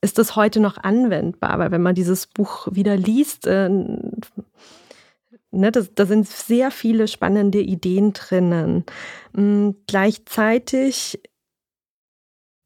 ist 0.00 0.18
das 0.18 0.34
heute 0.34 0.60
noch 0.60 0.78
anwendbar? 0.78 1.58
Weil 1.58 1.70
wenn 1.70 1.82
man 1.82 1.94
dieses 1.94 2.26
Buch 2.26 2.68
wieder 2.72 2.96
liest, 2.96 3.46
äh, 3.46 3.68
ne, 3.68 4.10
das, 5.70 5.94
da 5.94 6.06
sind 6.06 6.26
sehr 6.26 6.70
viele 6.70 7.06
spannende 7.06 7.60
Ideen 7.60 8.12
drinnen. 8.12 8.84
Ähm, 9.36 9.76
gleichzeitig 9.86 11.20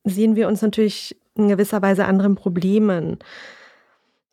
sehen 0.05 0.37
wir 0.37 0.49
uns 0.49 0.63
natürlich 0.63 1.17
in 1.39 1.49
gewisser 1.49 1.83
Weise 1.83 2.05
anderen 2.05 2.35
Problemen 2.35 3.19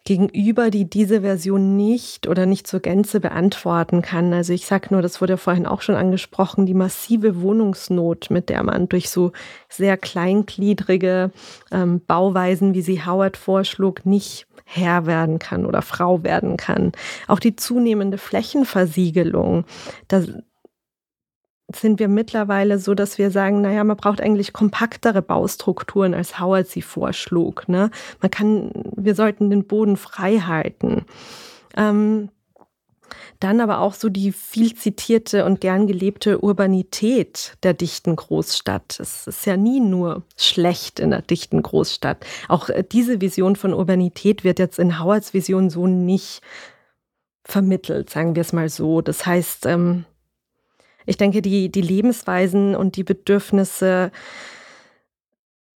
gegenüber, 0.06 0.70
die 0.70 0.90
diese 0.90 1.22
Version 1.22 1.78
nicht 1.78 2.28
oder 2.28 2.46
nicht 2.46 2.68
zur 2.68 2.82
Gänze 2.82 3.20
beantworten 3.20 4.02
kann. 4.02 4.34
Also 4.34 4.52
ich 4.52 4.66
sage 4.66 4.88
nur, 4.92 5.02
das 5.02 5.22
wurde 5.22 5.38
vorhin 5.38 5.66
auch 5.66 5.82
schon 5.82 5.96
angesprochen, 5.96 6.66
die 6.66 6.74
massive 6.74 7.42
Wohnungsnot, 7.42 8.30
mit 8.30 8.50
der 8.50 8.64
man 8.64 8.90
durch 8.90 9.10
so 9.10 9.32
sehr 9.70 9.96
kleingliedrige 9.96 11.32
ähm, 11.72 12.02
Bauweisen, 12.06 12.74
wie 12.74 12.82
sie 12.82 13.06
Howard 13.06 13.38
vorschlug, 13.38 14.06
nicht 14.06 14.46
Herr 14.66 15.06
werden 15.06 15.40
kann 15.40 15.66
oder 15.66 15.82
Frau 15.82 16.24
werden 16.24 16.58
kann. 16.58 16.92
Auch 17.28 17.40
die 17.40 17.56
zunehmende 17.56 18.18
Flächenversiegelung. 18.18 19.66
Da 20.08 20.24
sind 21.76 22.00
wir 22.00 22.08
mittlerweile 22.08 22.80
so, 22.80 22.94
dass 22.94 23.18
wir 23.18 23.32
sagen, 23.32 23.62
naja, 23.62 23.84
man 23.84 23.98
braucht 23.98 24.22
eigentlich 24.22 24.54
kompaktere 24.54 25.22
Baustrukturen, 25.22 26.14
als 26.14 26.40
Howard 26.40 26.68
sie 26.68 26.82
vorschlug. 26.82 27.68
Ne? 27.68 27.90
Man 28.22 28.32
kann, 28.32 28.72
wir 28.96 29.16
sollten 29.16 29.50
den 29.50 29.66
Boden 29.66 29.98
frei 29.98 30.40
halten. 30.40 31.06
Ähm, 31.76 32.30
dann 33.40 33.60
aber 33.60 33.80
auch 33.80 33.94
so 33.94 34.10
die 34.10 34.32
viel 34.32 34.74
zitierte 34.76 35.46
und 35.46 35.60
gern 35.62 35.86
gelebte 35.86 36.40
Urbanität 36.40 37.58
der 37.64 37.74
dichten 37.74 38.16
Großstadt. 38.16 39.00
Es 39.00 39.28
ist 39.28 39.46
ja 39.46 39.58
nie 39.58 39.80
nur 39.80 40.24
schlecht 40.38 41.00
in 41.00 41.12
der 41.12 41.22
dichten 41.22 41.62
Großstadt. 41.62 42.26
Auch 42.48 42.70
äh, 42.70 42.84
diese 42.90 43.22
Vision 43.22 43.56
von 43.56 43.74
Urbanität 43.74 44.44
wird 44.44 44.60
jetzt 44.60 44.80
in 44.80 45.00
Howards 45.00 45.34
Vision 45.34 45.70
so 45.70 45.88
nicht 45.88 46.42
vermittelt, 47.44 48.10
sagen 48.10 48.36
wir 48.36 48.42
es 48.42 48.54
mal 48.54 48.70
so. 48.70 49.02
Das 49.02 49.26
heißt, 49.26 49.66
ähm, 49.66 50.06
ich 51.06 51.18
denke, 51.18 51.42
die, 51.42 51.70
die 51.70 51.82
Lebensweisen 51.82 52.76
und 52.76 52.96
die 52.96 53.04
Bedürfnisse 53.04 54.12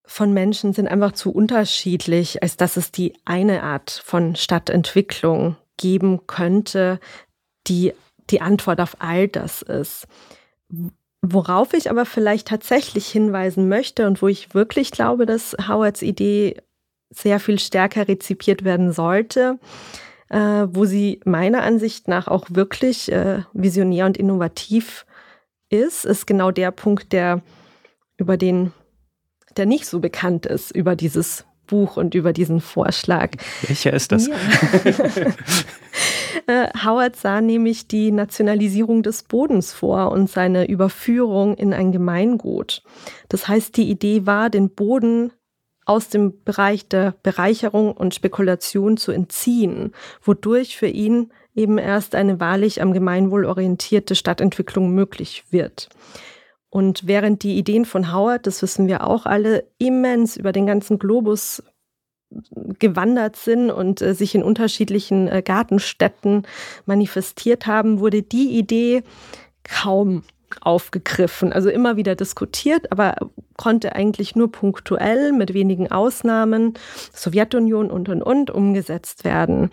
von 0.05 0.33
Menschen 0.33 0.73
sind 0.73 0.87
einfach 0.87 1.11
zu 1.11 1.31
unterschiedlich, 1.31 2.41
als 2.41 2.55
dass 2.55 2.77
es 2.77 2.91
die 2.91 3.13
eine 3.25 3.63
Art 3.63 4.01
von 4.03 4.35
Stadtentwicklung 4.35 5.57
geben 5.75 6.25
könnte, 6.27 6.99
die 7.67 7.93
die 8.29 8.41
Antwort 8.41 8.81
auf 8.81 8.97
all 8.99 9.27
das 9.27 9.61
ist. 9.61 10.07
Worauf 11.21 11.73
ich 11.73 11.89
aber 11.89 12.05
vielleicht 12.05 12.47
tatsächlich 12.47 13.07
hinweisen 13.07 13.67
möchte 13.67 14.07
und 14.07 14.21
wo 14.21 14.27
ich 14.27 14.53
wirklich 14.53 14.91
glaube, 14.91 15.25
dass 15.25 15.55
Howards 15.67 16.01
Idee 16.01 16.57
sehr 17.09 17.39
viel 17.39 17.59
stärker 17.59 18.07
rezipiert 18.07 18.63
werden 18.63 18.91
sollte, 18.91 19.59
äh, 20.29 20.67
wo 20.69 20.85
sie 20.85 21.21
meiner 21.25 21.63
Ansicht 21.63 22.07
nach 22.07 22.27
auch 22.27 22.47
wirklich 22.49 23.11
äh, 23.11 23.43
visionär 23.53 24.05
und 24.05 24.17
innovativ 24.17 25.05
ist, 25.69 26.05
ist 26.05 26.27
genau 26.27 26.51
der 26.51 26.71
Punkt, 26.71 27.13
der 27.13 27.41
über 28.17 28.37
den, 28.37 28.73
der 29.55 29.65
nicht 29.65 29.85
so 29.85 29.99
bekannt 29.99 30.45
ist, 30.45 30.71
über 30.71 30.95
dieses 30.95 31.45
Buch 31.67 31.97
und 31.97 32.15
über 32.15 32.33
diesen 32.33 32.61
Vorschlag. 32.61 33.31
Welcher 33.67 33.93
ist 33.93 34.11
das? 34.11 34.27
Ja. 34.27 34.35
Äh, 36.45 36.69
Howard 36.85 37.17
sah 37.17 37.41
nämlich 37.41 37.89
die 37.89 38.11
Nationalisierung 38.11 39.03
des 39.03 39.23
Bodens 39.23 39.73
vor 39.73 40.11
und 40.13 40.29
seine 40.29 40.69
Überführung 40.69 41.55
in 41.57 41.73
ein 41.73 41.91
Gemeingut. 41.91 42.83
Das 43.27 43.49
heißt, 43.49 43.75
die 43.75 43.89
Idee 43.89 44.25
war, 44.25 44.49
den 44.49 44.69
Boden 44.69 45.33
aus 45.85 46.07
dem 46.07 46.43
Bereich 46.43 46.87
der 46.87 47.15
Bereicherung 47.23 47.91
und 47.91 48.15
Spekulation 48.15 48.95
zu 48.95 49.11
entziehen, 49.11 49.93
wodurch 50.21 50.77
für 50.77 50.87
ihn 50.87 51.33
eben 51.57 51.77
erst 51.77 52.15
eine 52.15 52.39
wahrlich 52.39 52.81
am 52.81 52.93
Gemeinwohl 52.93 53.45
orientierte 53.45 54.15
Stadtentwicklung 54.15 54.91
möglich 54.91 55.43
wird. 55.49 55.89
Und 56.69 57.07
während 57.07 57.43
die 57.43 57.57
Ideen 57.57 57.85
von 57.85 58.13
Howard, 58.13 58.45
das 58.45 58.61
wissen 58.61 58.87
wir 58.87 59.07
auch 59.07 59.25
alle, 59.25 59.65
immens 59.79 60.37
über 60.37 60.51
den 60.51 60.67
ganzen 60.67 60.99
Globus 60.99 61.63
gewandert 62.79 63.37
sind 63.37 63.71
und 63.71 64.01
äh, 64.01 64.13
sich 64.13 64.35
in 64.35 64.43
unterschiedlichen 64.43 65.27
äh, 65.27 65.41
Gartenstädten 65.41 66.43
manifestiert 66.85 67.67
haben, 67.67 67.99
wurde 67.99 68.21
die 68.21 68.57
Idee 68.57 69.03
kaum 69.63 70.23
aufgegriffen, 70.61 71.51
also 71.51 71.69
immer 71.69 71.97
wieder 71.97 72.15
diskutiert, 72.15 72.91
aber 72.91 73.15
konnte 73.57 73.95
eigentlich 73.95 74.35
nur 74.35 74.51
punktuell 74.51 75.31
mit 75.31 75.53
wenigen 75.53 75.91
Ausnahmen, 75.91 76.73
Sowjetunion 77.13 77.91
und 77.91 78.07
und 78.09 78.21
und 78.21 78.51
umgesetzt 78.51 79.23
werden. 79.23 79.71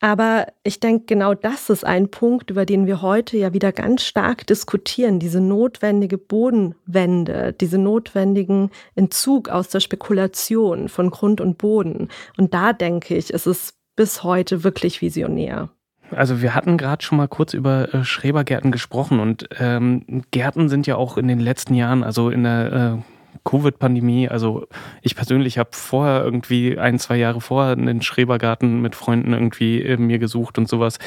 Aber 0.00 0.46
ich 0.62 0.80
denke, 0.80 1.06
genau 1.06 1.34
das 1.34 1.70
ist 1.70 1.84
ein 1.84 2.10
Punkt, 2.10 2.50
über 2.50 2.64
den 2.64 2.86
wir 2.86 3.02
heute 3.02 3.36
ja 3.36 3.52
wieder 3.52 3.72
ganz 3.72 4.04
stark 4.04 4.46
diskutieren. 4.46 5.18
Diese 5.18 5.40
notwendige 5.40 6.18
Bodenwende, 6.18 7.52
diese 7.52 7.78
notwendigen 7.78 8.70
Entzug 8.94 9.48
aus 9.48 9.68
der 9.68 9.80
Spekulation 9.80 10.88
von 10.88 11.10
Grund 11.10 11.40
und 11.40 11.58
Boden. 11.58 12.08
Und 12.36 12.54
da 12.54 12.72
denke 12.72 13.16
ich, 13.16 13.32
ist 13.32 13.46
es 13.46 13.74
bis 13.96 14.22
heute 14.22 14.62
wirklich 14.62 15.02
visionär. 15.02 15.70
Also 16.10 16.40
wir 16.40 16.54
hatten 16.54 16.78
gerade 16.78 17.04
schon 17.04 17.18
mal 17.18 17.28
kurz 17.28 17.52
über 17.52 17.92
äh, 17.92 18.04
Schrebergärten 18.04 18.72
gesprochen 18.72 19.20
und 19.20 19.48
ähm, 19.58 20.22
Gärten 20.30 20.68
sind 20.68 20.86
ja 20.86 20.96
auch 20.96 21.18
in 21.18 21.28
den 21.28 21.40
letzten 21.40 21.74
Jahren, 21.74 22.02
also 22.02 22.30
in 22.30 22.44
der 22.44 22.72
äh, 22.72 23.17
Covid-Pandemie, 23.44 24.28
also 24.28 24.66
ich 25.02 25.16
persönlich 25.16 25.58
habe 25.58 25.70
vorher 25.72 26.22
irgendwie 26.22 26.78
ein, 26.78 26.98
zwei 26.98 27.16
Jahre 27.16 27.40
vorher 27.40 27.72
einen 27.72 28.02
Schrebergarten 28.02 28.80
mit 28.82 28.94
Freunden 28.94 29.32
irgendwie 29.32 29.82
äh, 29.82 29.96
mir 29.96 30.18
gesucht 30.18 30.58
und 30.58 30.68
sowas. 30.68 30.98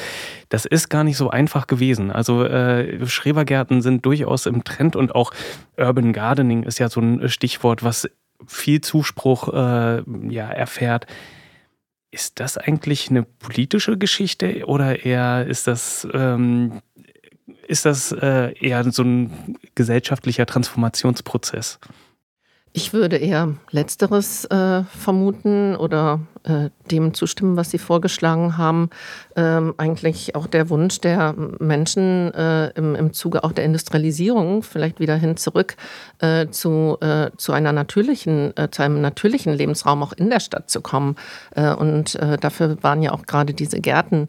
Das 0.48 0.64
ist 0.64 0.88
gar 0.88 1.04
nicht 1.04 1.16
so 1.16 1.30
einfach 1.30 1.66
gewesen. 1.66 2.10
Also 2.10 2.44
äh, 2.44 3.06
Schrebergärten 3.06 3.82
sind 3.82 4.04
durchaus 4.04 4.46
im 4.46 4.64
Trend 4.64 4.96
und 4.96 5.14
auch 5.14 5.32
Urban 5.76 6.12
Gardening 6.12 6.64
ist 6.64 6.78
ja 6.78 6.88
so 6.88 7.00
ein 7.00 7.28
Stichwort, 7.28 7.84
was 7.84 8.08
viel 8.46 8.80
Zuspruch 8.80 9.48
äh, 9.52 10.02
ja, 10.28 10.48
erfährt. 10.50 11.06
Ist 12.10 12.40
das 12.40 12.58
eigentlich 12.58 13.08
eine 13.08 13.22
politische 13.22 13.96
Geschichte 13.96 14.66
oder 14.66 15.04
eher 15.04 15.46
ist 15.46 15.66
das, 15.66 16.06
ähm, 16.12 16.82
ist 17.66 17.86
das 17.86 18.12
äh, 18.12 18.52
eher 18.58 18.84
so 18.90 19.02
ein 19.02 19.56
gesellschaftlicher 19.74 20.44
Transformationsprozess? 20.44 21.78
Ich 22.74 22.94
würde 22.94 23.18
eher 23.18 23.54
Letzteres 23.70 24.46
äh, 24.46 24.84
vermuten 24.84 25.76
oder 25.76 26.20
äh, 26.44 26.70
dem 26.90 27.12
zustimmen, 27.12 27.58
was 27.58 27.70
Sie 27.70 27.76
vorgeschlagen 27.76 28.56
haben. 28.56 28.88
Ähm, 29.36 29.74
eigentlich 29.76 30.34
auch 30.36 30.46
der 30.46 30.70
Wunsch 30.70 30.98
der 30.98 31.34
Menschen 31.60 32.32
äh, 32.32 32.68
im, 32.70 32.94
im 32.94 33.12
Zuge 33.12 33.44
auch 33.44 33.52
der 33.52 33.66
Industrialisierung 33.66 34.62
vielleicht 34.62 35.00
wieder 35.00 35.16
hin 35.16 35.36
zurück 35.36 35.76
äh, 36.20 36.48
zu, 36.48 36.96
äh, 37.02 37.30
zu 37.36 37.52
einer 37.52 37.72
natürlichen, 37.72 38.56
äh, 38.56 38.70
zu 38.70 38.82
einem 38.82 39.02
natürlichen 39.02 39.52
Lebensraum 39.52 40.02
auch 40.02 40.14
in 40.14 40.30
der 40.30 40.40
Stadt 40.40 40.70
zu 40.70 40.80
kommen. 40.80 41.16
und 41.54 42.18
dafür 42.40 42.82
waren 42.82 43.02
ja 43.02 43.12
auch 43.12 43.26
gerade 43.26 43.52
diese 43.54 43.80
Gärten 43.80 44.28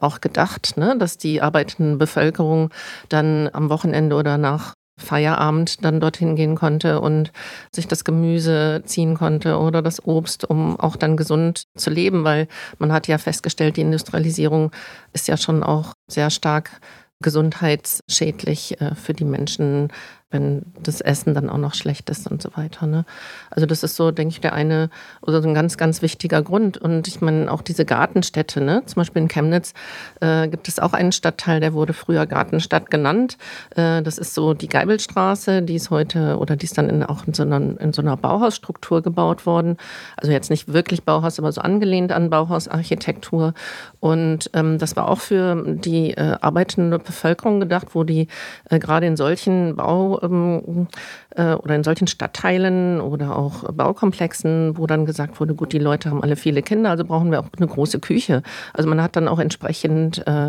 auch 0.00 0.20
gedacht, 0.20 0.76
ne? 0.76 0.96
dass 0.98 1.18
die 1.18 1.42
arbeitende 1.42 1.96
Bevölkerung 1.96 2.70
dann 3.08 3.48
am 3.52 3.70
Wochenende 3.70 4.16
oder 4.16 4.38
nach 4.38 4.74
Feierabend 4.98 5.84
dann 5.84 6.00
dorthin 6.00 6.36
gehen 6.36 6.54
konnte 6.54 7.00
und 7.00 7.32
sich 7.72 7.88
das 7.88 8.04
Gemüse 8.04 8.82
ziehen 8.84 9.16
konnte 9.16 9.58
oder 9.58 9.80
das 9.80 10.04
Obst, 10.04 10.44
um 10.44 10.78
auch 10.78 10.96
dann 10.96 11.16
gesund 11.16 11.64
zu 11.76 11.90
leben, 11.90 12.24
weil 12.24 12.48
man 12.78 12.92
hat 12.92 13.08
ja 13.08 13.16
festgestellt, 13.16 13.76
die 13.76 13.82
Industrialisierung 13.82 14.72
ist 15.12 15.28
ja 15.28 15.36
schon 15.36 15.62
auch 15.62 15.94
sehr 16.08 16.30
stark 16.30 16.80
gesundheitsschädlich 17.20 18.80
äh, 18.80 18.94
für 18.94 19.12
die 19.12 19.24
Menschen 19.24 19.88
wenn 20.30 20.62
das 20.82 21.00
Essen 21.00 21.32
dann 21.32 21.48
auch 21.48 21.56
noch 21.56 21.74
schlecht 21.74 22.10
ist 22.10 22.30
und 22.30 22.42
so 22.42 22.50
weiter. 22.54 22.86
Ne? 22.86 23.06
Also 23.50 23.64
das 23.64 23.82
ist 23.82 23.96
so, 23.96 24.10
denke 24.10 24.32
ich, 24.32 24.40
der 24.40 24.52
eine 24.52 24.90
oder 25.22 25.40
so 25.40 25.48
ein 25.48 25.54
ganz, 25.54 25.78
ganz 25.78 26.02
wichtiger 26.02 26.42
Grund. 26.42 26.76
Und 26.76 27.08
ich 27.08 27.22
meine, 27.22 27.50
auch 27.50 27.62
diese 27.62 27.86
Gartenstädte, 27.86 28.60
ne? 28.60 28.82
zum 28.84 28.96
Beispiel 29.00 29.22
in 29.22 29.28
Chemnitz 29.28 29.72
äh, 30.20 30.48
gibt 30.48 30.68
es 30.68 30.80
auch 30.80 30.92
einen 30.92 31.12
Stadtteil, 31.12 31.60
der 31.60 31.72
wurde 31.72 31.94
früher 31.94 32.26
Gartenstadt 32.26 32.90
genannt. 32.90 33.38
Äh, 33.74 34.02
das 34.02 34.18
ist 34.18 34.34
so 34.34 34.52
die 34.52 34.68
Geibelstraße, 34.68 35.62
die 35.62 35.76
ist 35.76 35.88
heute 35.88 36.36
oder 36.36 36.56
die 36.56 36.66
ist 36.66 36.76
dann 36.76 36.90
in, 36.90 37.02
auch 37.02 37.26
in 37.26 37.32
so, 37.32 37.44
einer, 37.44 37.80
in 37.80 37.94
so 37.94 38.02
einer 38.02 38.18
Bauhausstruktur 38.18 39.00
gebaut 39.00 39.46
worden. 39.46 39.78
Also 40.18 40.30
jetzt 40.30 40.50
nicht 40.50 40.70
wirklich 40.70 41.04
Bauhaus, 41.04 41.38
aber 41.38 41.52
so 41.52 41.62
angelehnt 41.62 42.12
an 42.12 42.28
Bauhausarchitektur. 42.28 43.54
Und 43.98 44.50
ähm, 44.52 44.76
das 44.76 44.94
war 44.94 45.08
auch 45.08 45.20
für 45.20 45.64
die 45.66 46.10
äh, 46.10 46.36
arbeitende 46.42 46.98
Bevölkerung 46.98 47.60
gedacht, 47.60 47.94
wo 47.94 48.04
die 48.04 48.28
äh, 48.68 48.78
gerade 48.78 49.06
in 49.06 49.16
solchen 49.16 49.76
Bau 49.76 50.17
ähm, 50.22 50.88
äh, 51.36 51.54
oder 51.54 51.74
in 51.74 51.84
solchen 51.84 52.06
Stadtteilen 52.06 53.00
oder 53.00 53.36
auch 53.36 53.64
Baukomplexen, 53.72 54.76
wo 54.76 54.86
dann 54.86 55.06
gesagt 55.06 55.40
wurde, 55.40 55.54
gut, 55.54 55.72
die 55.72 55.78
Leute 55.78 56.10
haben 56.10 56.22
alle 56.22 56.36
viele 56.36 56.62
Kinder, 56.62 56.90
also 56.90 57.04
brauchen 57.04 57.30
wir 57.30 57.40
auch 57.40 57.48
eine 57.56 57.66
große 57.66 58.00
Küche. 58.00 58.42
Also 58.72 58.88
man 58.88 59.02
hat 59.02 59.16
dann 59.16 59.28
auch 59.28 59.38
entsprechend, 59.38 60.26
äh, 60.26 60.48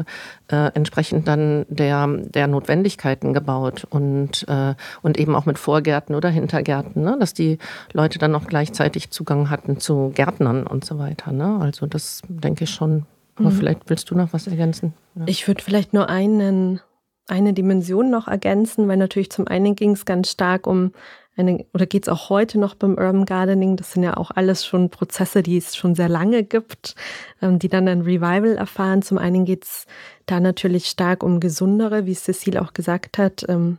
äh, 0.49 0.71
entsprechend 0.73 1.27
dann 1.27 1.65
der, 1.69 2.07
der 2.07 2.47
Notwendigkeiten 2.47 3.33
gebaut 3.33 3.85
und, 3.89 4.47
äh, 4.47 4.75
und 5.01 5.17
eben 5.17 5.35
auch 5.35 5.45
mit 5.45 5.59
Vorgärten 5.59 6.15
oder 6.15 6.29
Hintergärten, 6.29 7.03
ne? 7.03 7.17
dass 7.19 7.33
die 7.33 7.57
Leute 7.93 8.19
dann 8.19 8.35
auch 8.35 8.47
gleichzeitig 8.47 9.11
Zugang 9.11 9.49
hatten 9.49 9.79
zu 9.79 10.11
Gärtnern 10.13 10.67
und 10.67 10.85
so 10.85 10.99
weiter. 10.99 11.31
Ne? 11.31 11.59
Also 11.61 11.85
das 11.85 12.21
denke 12.27 12.65
ich 12.65 12.69
schon. 12.69 13.05
Aber 13.35 13.49
mhm. 13.49 13.53
vielleicht 13.53 13.89
willst 13.89 14.11
du 14.11 14.15
noch 14.15 14.33
was 14.33 14.47
ergänzen? 14.47 14.93
Ja. 15.15 15.23
Ich 15.25 15.47
würde 15.47 15.63
vielleicht 15.63 15.93
nur 15.93 16.09
einen 16.09 16.81
eine 17.29 17.53
Dimension 17.53 18.09
noch 18.09 18.27
ergänzen, 18.27 18.87
weil 18.87 18.97
natürlich 18.97 19.31
zum 19.31 19.47
einen 19.47 19.75
ging 19.75 19.91
es 19.91 20.05
ganz 20.05 20.31
stark 20.31 20.67
um 20.67 20.91
eine, 21.37 21.65
oder 21.73 21.85
geht 21.85 22.03
es 22.03 22.09
auch 22.09 22.29
heute 22.29 22.59
noch 22.59 22.75
beim 22.75 22.91
Urban 22.95 23.25
Gardening, 23.25 23.77
das 23.77 23.93
sind 23.93 24.03
ja 24.03 24.17
auch 24.17 24.31
alles 24.31 24.65
schon 24.65 24.89
Prozesse, 24.89 25.41
die 25.41 25.57
es 25.57 25.75
schon 25.75 25.95
sehr 25.95 26.09
lange 26.09 26.43
gibt, 26.43 26.95
ähm, 27.41 27.59
die 27.59 27.69
dann 27.69 27.87
ein 27.87 28.01
Revival 28.01 28.57
erfahren. 28.57 29.01
Zum 29.01 29.17
einen 29.17 29.45
geht 29.45 29.63
es 29.63 29.85
da 30.25 30.39
natürlich 30.39 30.87
stark 30.87 31.23
um 31.23 31.39
gesundere, 31.39 32.05
wie 32.05 32.13
Cecile 32.13 32.61
auch 32.61 32.73
gesagt 32.73 33.17
hat, 33.17 33.45
ähm, 33.47 33.77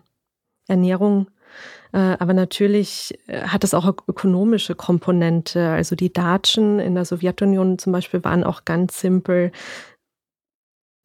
Ernährung. 0.68 1.26
Äh, 1.92 2.16
aber 2.18 2.32
natürlich 2.32 3.18
äh, 3.26 3.42
hat 3.42 3.64
es 3.64 3.74
auch 3.74 3.86
ökonomische 4.06 4.74
Komponente. 4.74 5.68
Also 5.68 5.96
die 5.96 6.12
Datschen 6.12 6.78
in 6.78 6.94
der 6.94 7.04
Sowjetunion 7.04 7.78
zum 7.78 7.92
Beispiel 7.92 8.22
waren 8.24 8.44
auch 8.44 8.64
ganz 8.64 9.00
simpel 9.00 9.52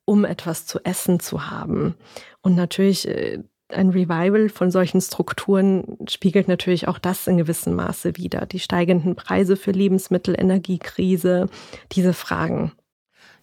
um 0.05 0.25
etwas 0.25 0.65
zu 0.65 0.79
essen 0.83 1.19
zu 1.19 1.49
haben. 1.49 1.95
Und 2.41 2.55
natürlich 2.55 3.07
äh, 3.07 3.43
ein 3.69 3.89
Revival 3.89 4.49
von 4.49 4.69
solchen 4.69 5.01
Strukturen 5.01 5.97
spiegelt 6.07 6.47
natürlich 6.47 6.87
auch 6.87 6.99
das 6.99 7.27
in 7.27 7.37
gewissem 7.37 7.73
Maße 7.75 8.15
wider. 8.17 8.45
Die 8.45 8.59
steigenden 8.59 9.15
Preise 9.15 9.57
für 9.57 9.71
Lebensmittel, 9.71 10.35
Energiekrise, 10.37 11.47
diese 11.91 12.13
Fragen. 12.13 12.71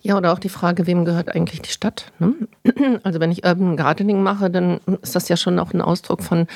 Ja, 0.05 0.17
oder 0.17 0.33
auch 0.33 0.41
die 0.41 0.49
Frage, 0.49 0.89
wem 0.89 1.05
gehört 1.05 1.35
eigentlich 1.35 1.63
die 1.63 1.71
Stadt? 1.71 2.13
Ne? 2.19 2.35
Also 3.05 3.21
wenn 3.21 3.31
ich 3.31 3.45
Urban 3.45 3.77
Gardening 3.77 4.23
mache, 4.23 4.51
dann 4.51 4.81
ist 5.03 5.15
das 5.15 5.29
ja 5.29 5.37
schon 5.37 5.59
auch 5.59 5.73
ein 5.73 5.81
Ausdruck 5.81 6.23
von, 6.23 6.47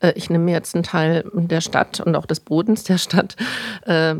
äh, 0.00 0.12
ich 0.14 0.30
nehme 0.30 0.44
mir 0.44 0.52
jetzt 0.52 0.74
einen 0.74 0.84
Teil 0.84 1.24
der 1.34 1.60
Stadt 1.60 2.00
und 2.00 2.14
auch 2.14 2.26
des 2.26 2.40
Bodens 2.40 2.84
der 2.84 2.98
Stadt 2.98 3.36
äh, 3.86 4.14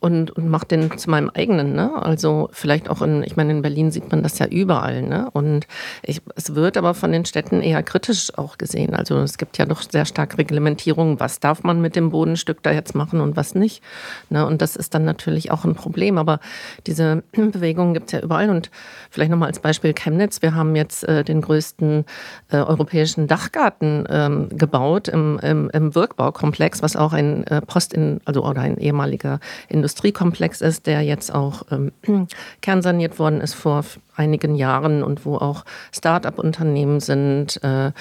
und, 0.00 0.30
und 0.30 0.48
mache 0.48 0.66
den 0.66 0.96
zu 0.96 1.10
meinem 1.10 1.30
eigenen. 1.30 1.74
Ne? 1.74 1.90
Also 1.94 2.48
vielleicht 2.52 2.88
auch 2.88 3.02
in, 3.02 3.22
ich 3.22 3.36
meine, 3.36 3.52
in 3.52 3.62
Berlin 3.62 3.90
sieht 3.90 4.10
man 4.10 4.22
das 4.22 4.38
ja 4.38 4.46
überall. 4.46 5.02
Ne? 5.02 5.28
Und 5.32 5.66
ich, 6.02 6.22
es 6.34 6.54
wird 6.54 6.76
aber 6.76 6.94
von 6.94 7.12
den 7.12 7.24
Städten 7.26 7.60
eher 7.60 7.82
kritisch 7.82 8.36
auch 8.38 8.56
gesehen. 8.56 8.94
Also 8.94 9.18
es 9.18 9.36
gibt 9.36 9.58
ja 9.58 9.66
doch 9.66 9.82
sehr 9.82 10.06
stark 10.06 10.38
Reglementierungen, 10.38 11.20
was 11.20 11.40
darf 11.40 11.62
man 11.62 11.82
mit 11.82 11.96
dem 11.96 12.10
Bodenstück 12.10 12.62
da 12.62 12.72
jetzt 12.72 12.94
machen 12.94 13.20
und 13.20 13.36
was 13.36 13.54
nicht. 13.54 13.82
Ne? 14.30 14.46
Und 14.46 14.62
das 14.62 14.76
ist 14.76 14.94
dann 14.94 15.04
natürlich 15.04 15.50
auch 15.50 15.64
ein 15.64 15.74
Problem. 15.74 16.16
Aber 16.16 16.40
diese 16.86 17.22
Bewegung 17.32 17.92
gibt 17.92 18.05
es 18.08 18.12
ja 18.12 18.20
überall. 18.20 18.50
Und 18.50 18.70
vielleicht 19.10 19.30
nochmal 19.30 19.48
als 19.48 19.60
Beispiel 19.60 19.92
Chemnitz. 19.94 20.42
Wir 20.42 20.54
haben 20.54 20.76
jetzt 20.76 21.04
äh, 21.08 21.24
den 21.24 21.40
größten 21.40 22.04
äh, 22.50 22.56
europäischen 22.56 23.26
Dachgarten 23.26 24.04
ähm, 24.08 24.48
gebaut 24.50 25.08
im, 25.08 25.38
im, 25.42 25.70
im 25.70 25.94
Wirkbaukomplex, 25.94 26.82
was 26.82 26.96
auch 26.96 27.12
ein 27.12 27.46
äh, 27.46 27.60
Post 27.60 27.94
in, 27.94 28.20
also 28.24 28.44
oder 28.44 28.60
ein 28.60 28.78
ehemaliger 28.78 29.40
Industriekomplex 29.68 30.60
ist, 30.60 30.86
der 30.86 31.02
jetzt 31.02 31.34
auch 31.34 31.62
ähm, 31.70 31.92
kernsaniert 32.60 33.18
worden 33.18 33.40
ist 33.40 33.54
vor 33.54 33.84
einigen 34.16 34.54
Jahren 34.54 35.02
und 35.02 35.26
wo 35.26 35.36
auch 35.36 35.64
Start-up-Unternehmen 35.92 37.00
sind 37.00 37.62
äh, 37.62 37.92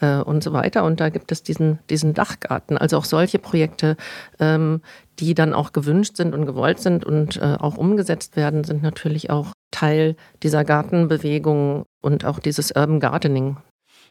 äh, 0.00 0.22
und 0.22 0.42
so 0.42 0.52
weiter. 0.52 0.84
Und 0.84 1.00
da 1.00 1.08
gibt 1.08 1.32
es 1.32 1.42
diesen, 1.42 1.78
diesen 1.90 2.14
Dachgarten. 2.14 2.78
Also 2.78 2.96
auch 2.98 3.04
solche 3.04 3.38
Projekte, 3.38 3.96
ähm, 4.38 4.80
die 5.18 5.34
dann 5.34 5.52
auch 5.52 5.72
gewünscht 5.72 6.16
sind 6.16 6.34
und 6.34 6.46
gewollt 6.46 6.80
sind 6.80 7.04
und 7.04 7.36
äh, 7.36 7.56
auch 7.58 7.76
umgesetzt 7.76 8.36
werden, 8.36 8.64
sind 8.64 8.82
natürlich 8.82 9.30
auch 9.30 9.52
Teil 9.70 10.16
dieser 10.42 10.64
Gartenbewegung 10.64 11.84
und 12.00 12.24
auch 12.24 12.38
dieses 12.38 12.70
Urban 12.70 13.00
Gardening. 13.00 13.56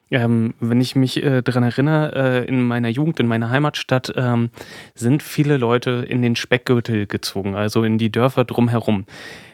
Ähm, 0.09 0.53
wenn 0.59 0.79
ich 0.79 0.95
mich 0.95 1.21
äh, 1.21 1.41
daran 1.41 1.63
erinnere, 1.63 2.15
äh, 2.15 2.47
in 2.47 2.61
meiner 2.61 2.87
Jugend, 2.87 3.19
in 3.19 3.27
meiner 3.27 3.49
Heimatstadt, 3.49 4.13
ähm, 4.15 4.49
sind 4.95 5.21
viele 5.21 5.57
Leute 5.57 6.05
in 6.07 6.21
den 6.21 6.35
Speckgürtel 6.35 7.07
gezogen, 7.07 7.55
also 7.55 7.83
in 7.83 7.97
die 7.97 8.11
Dörfer 8.11 8.45
drumherum. 8.45 9.05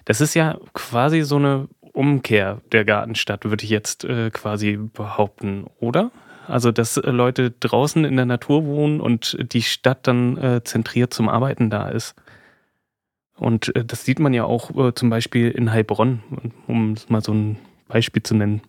Das 0.06 0.22
ist 0.22 0.36
ja 0.36 0.60
quasi 0.74 1.22
so 1.22 1.38
eine 1.38 1.70
Umkehr 1.94 2.62
der 2.72 2.86
Gartenstadt, 2.86 3.46
würde 3.46 3.64
ich 3.64 3.70
jetzt 3.70 4.04
äh, 4.04 4.30
quasi 4.30 4.78
behaupten, 4.78 5.66
oder? 5.80 6.12
Also, 6.48 6.72
dass 6.72 6.98
äh, 6.98 7.10
Leute 7.10 7.52
draußen 7.52 8.06
in 8.06 8.16
der 8.16 8.26
Natur 8.26 8.66
wohnen 8.66 9.02
und 9.02 9.38
die 9.54 9.62
Stadt 9.62 10.08
dann 10.08 10.38
äh, 10.38 10.64
zentriert 10.64 11.14
zum 11.14 11.30
Arbeiten 11.30 11.70
da 11.70 11.90
ist. 11.90 12.16
Und 13.36 13.76
äh, 13.76 13.86
das 13.86 14.06
sieht 14.06 14.20
man 14.20 14.34
ja 14.34 14.44
auch 14.44 14.76
äh, 14.76 14.94
zum 14.94 15.10
Beispiel 15.10 15.52
in 15.52 15.72
Heilbronn, 15.72 16.22
um 16.68 16.96
mal 17.08 17.22
so 17.22 17.34
ein 17.34 17.58
Beispiel 17.88 18.24
zu 18.24 18.36
nennen. 18.36 18.62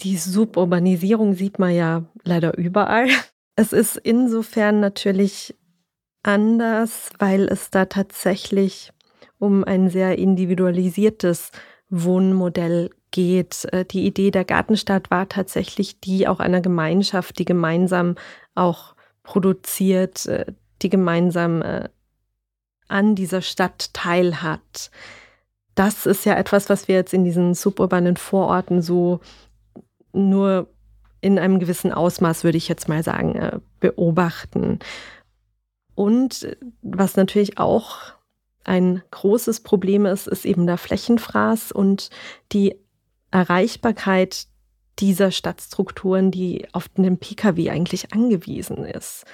Die 0.00 0.16
Suburbanisierung 0.16 1.34
sieht 1.34 1.58
man 1.58 1.74
ja 1.74 2.04
leider 2.24 2.56
überall. 2.56 3.08
Es 3.54 3.72
ist 3.74 3.96
insofern 3.96 4.80
natürlich 4.80 5.54
anders, 6.22 7.10
weil 7.18 7.48
es 7.48 7.70
da 7.70 7.84
tatsächlich 7.84 8.92
um 9.38 9.64
ein 9.64 9.90
sehr 9.90 10.18
individualisiertes 10.18 11.50
Wohnmodell 11.90 12.90
geht. 13.12 13.66
Äh, 13.72 13.84
die 13.84 14.04
Idee 14.04 14.32
der 14.32 14.44
Gartenstadt 14.44 15.10
war 15.10 15.28
tatsächlich 15.28 16.00
die 16.00 16.26
auch 16.26 16.40
einer 16.40 16.60
Gemeinschaft, 16.60 17.38
die 17.38 17.44
gemeinsam 17.44 18.16
auch 18.56 18.96
produziert, 19.22 20.26
äh, 20.26 20.46
die 20.82 20.88
gemeinsam 20.88 21.62
äh, 21.62 21.88
an 22.88 23.14
dieser 23.14 23.40
Stadt 23.40 23.94
teilhat. 23.94 24.90
Das 25.76 26.04
ist 26.04 26.26
ja 26.26 26.34
etwas, 26.34 26.68
was 26.68 26.88
wir 26.88 26.96
jetzt 26.96 27.14
in 27.14 27.24
diesen 27.24 27.54
suburbanen 27.54 28.16
Vororten 28.16 28.82
so 28.82 29.20
nur 30.12 30.68
in 31.20 31.38
einem 31.38 31.60
gewissen 31.60 31.92
Ausmaß, 31.92 32.44
würde 32.44 32.58
ich 32.58 32.68
jetzt 32.68 32.88
mal 32.88 33.02
sagen, 33.02 33.62
beobachten. 33.80 34.80
Und 35.94 36.56
was 36.82 37.16
natürlich 37.16 37.58
auch 37.58 38.12
ein 38.64 39.02
großes 39.10 39.60
Problem 39.60 40.04
ist, 40.04 40.26
ist 40.26 40.44
eben 40.44 40.66
der 40.66 40.78
Flächenfraß 40.78 41.72
und 41.72 42.10
die 42.52 42.81
Erreichbarkeit 43.32 44.46
dieser 44.98 45.30
Stadtstrukturen, 45.30 46.30
die 46.30 46.66
auf 46.72 46.88
den 46.88 47.18
Pkw 47.18 47.70
eigentlich 47.70 48.12
angewiesen 48.12 48.84
ist. 48.84 49.24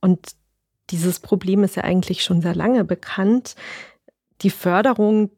Und 0.00 0.34
dieses 0.90 1.20
Problem 1.20 1.62
ist 1.62 1.76
ja 1.76 1.84
eigentlich 1.84 2.24
schon 2.24 2.40
sehr 2.40 2.54
lange 2.54 2.84
bekannt. 2.84 3.54
Die 4.42 4.50
Förderung 4.50 5.30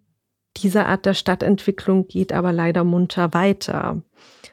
dieser 0.56 0.86
Art 0.86 1.04
der 1.04 1.14
Stadtentwicklung 1.14 2.08
geht 2.08 2.32
aber 2.32 2.52
leider 2.52 2.84
munter 2.84 3.34
weiter, 3.34 4.02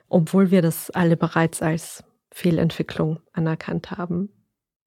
obwohl 0.09 0.51
wir 0.51 0.61
das 0.61 0.89
alle 0.91 1.15
bereits 1.15 1.61
als 1.61 2.03
Fehlentwicklung 2.31 3.19
anerkannt 3.31 3.91
haben. 3.91 4.29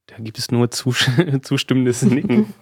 Da 0.06 0.16
gibt 0.18 0.38
es 0.38 0.50
nur 0.50 0.70
zustimmendes 1.42 2.02
Nicken. 2.02 2.52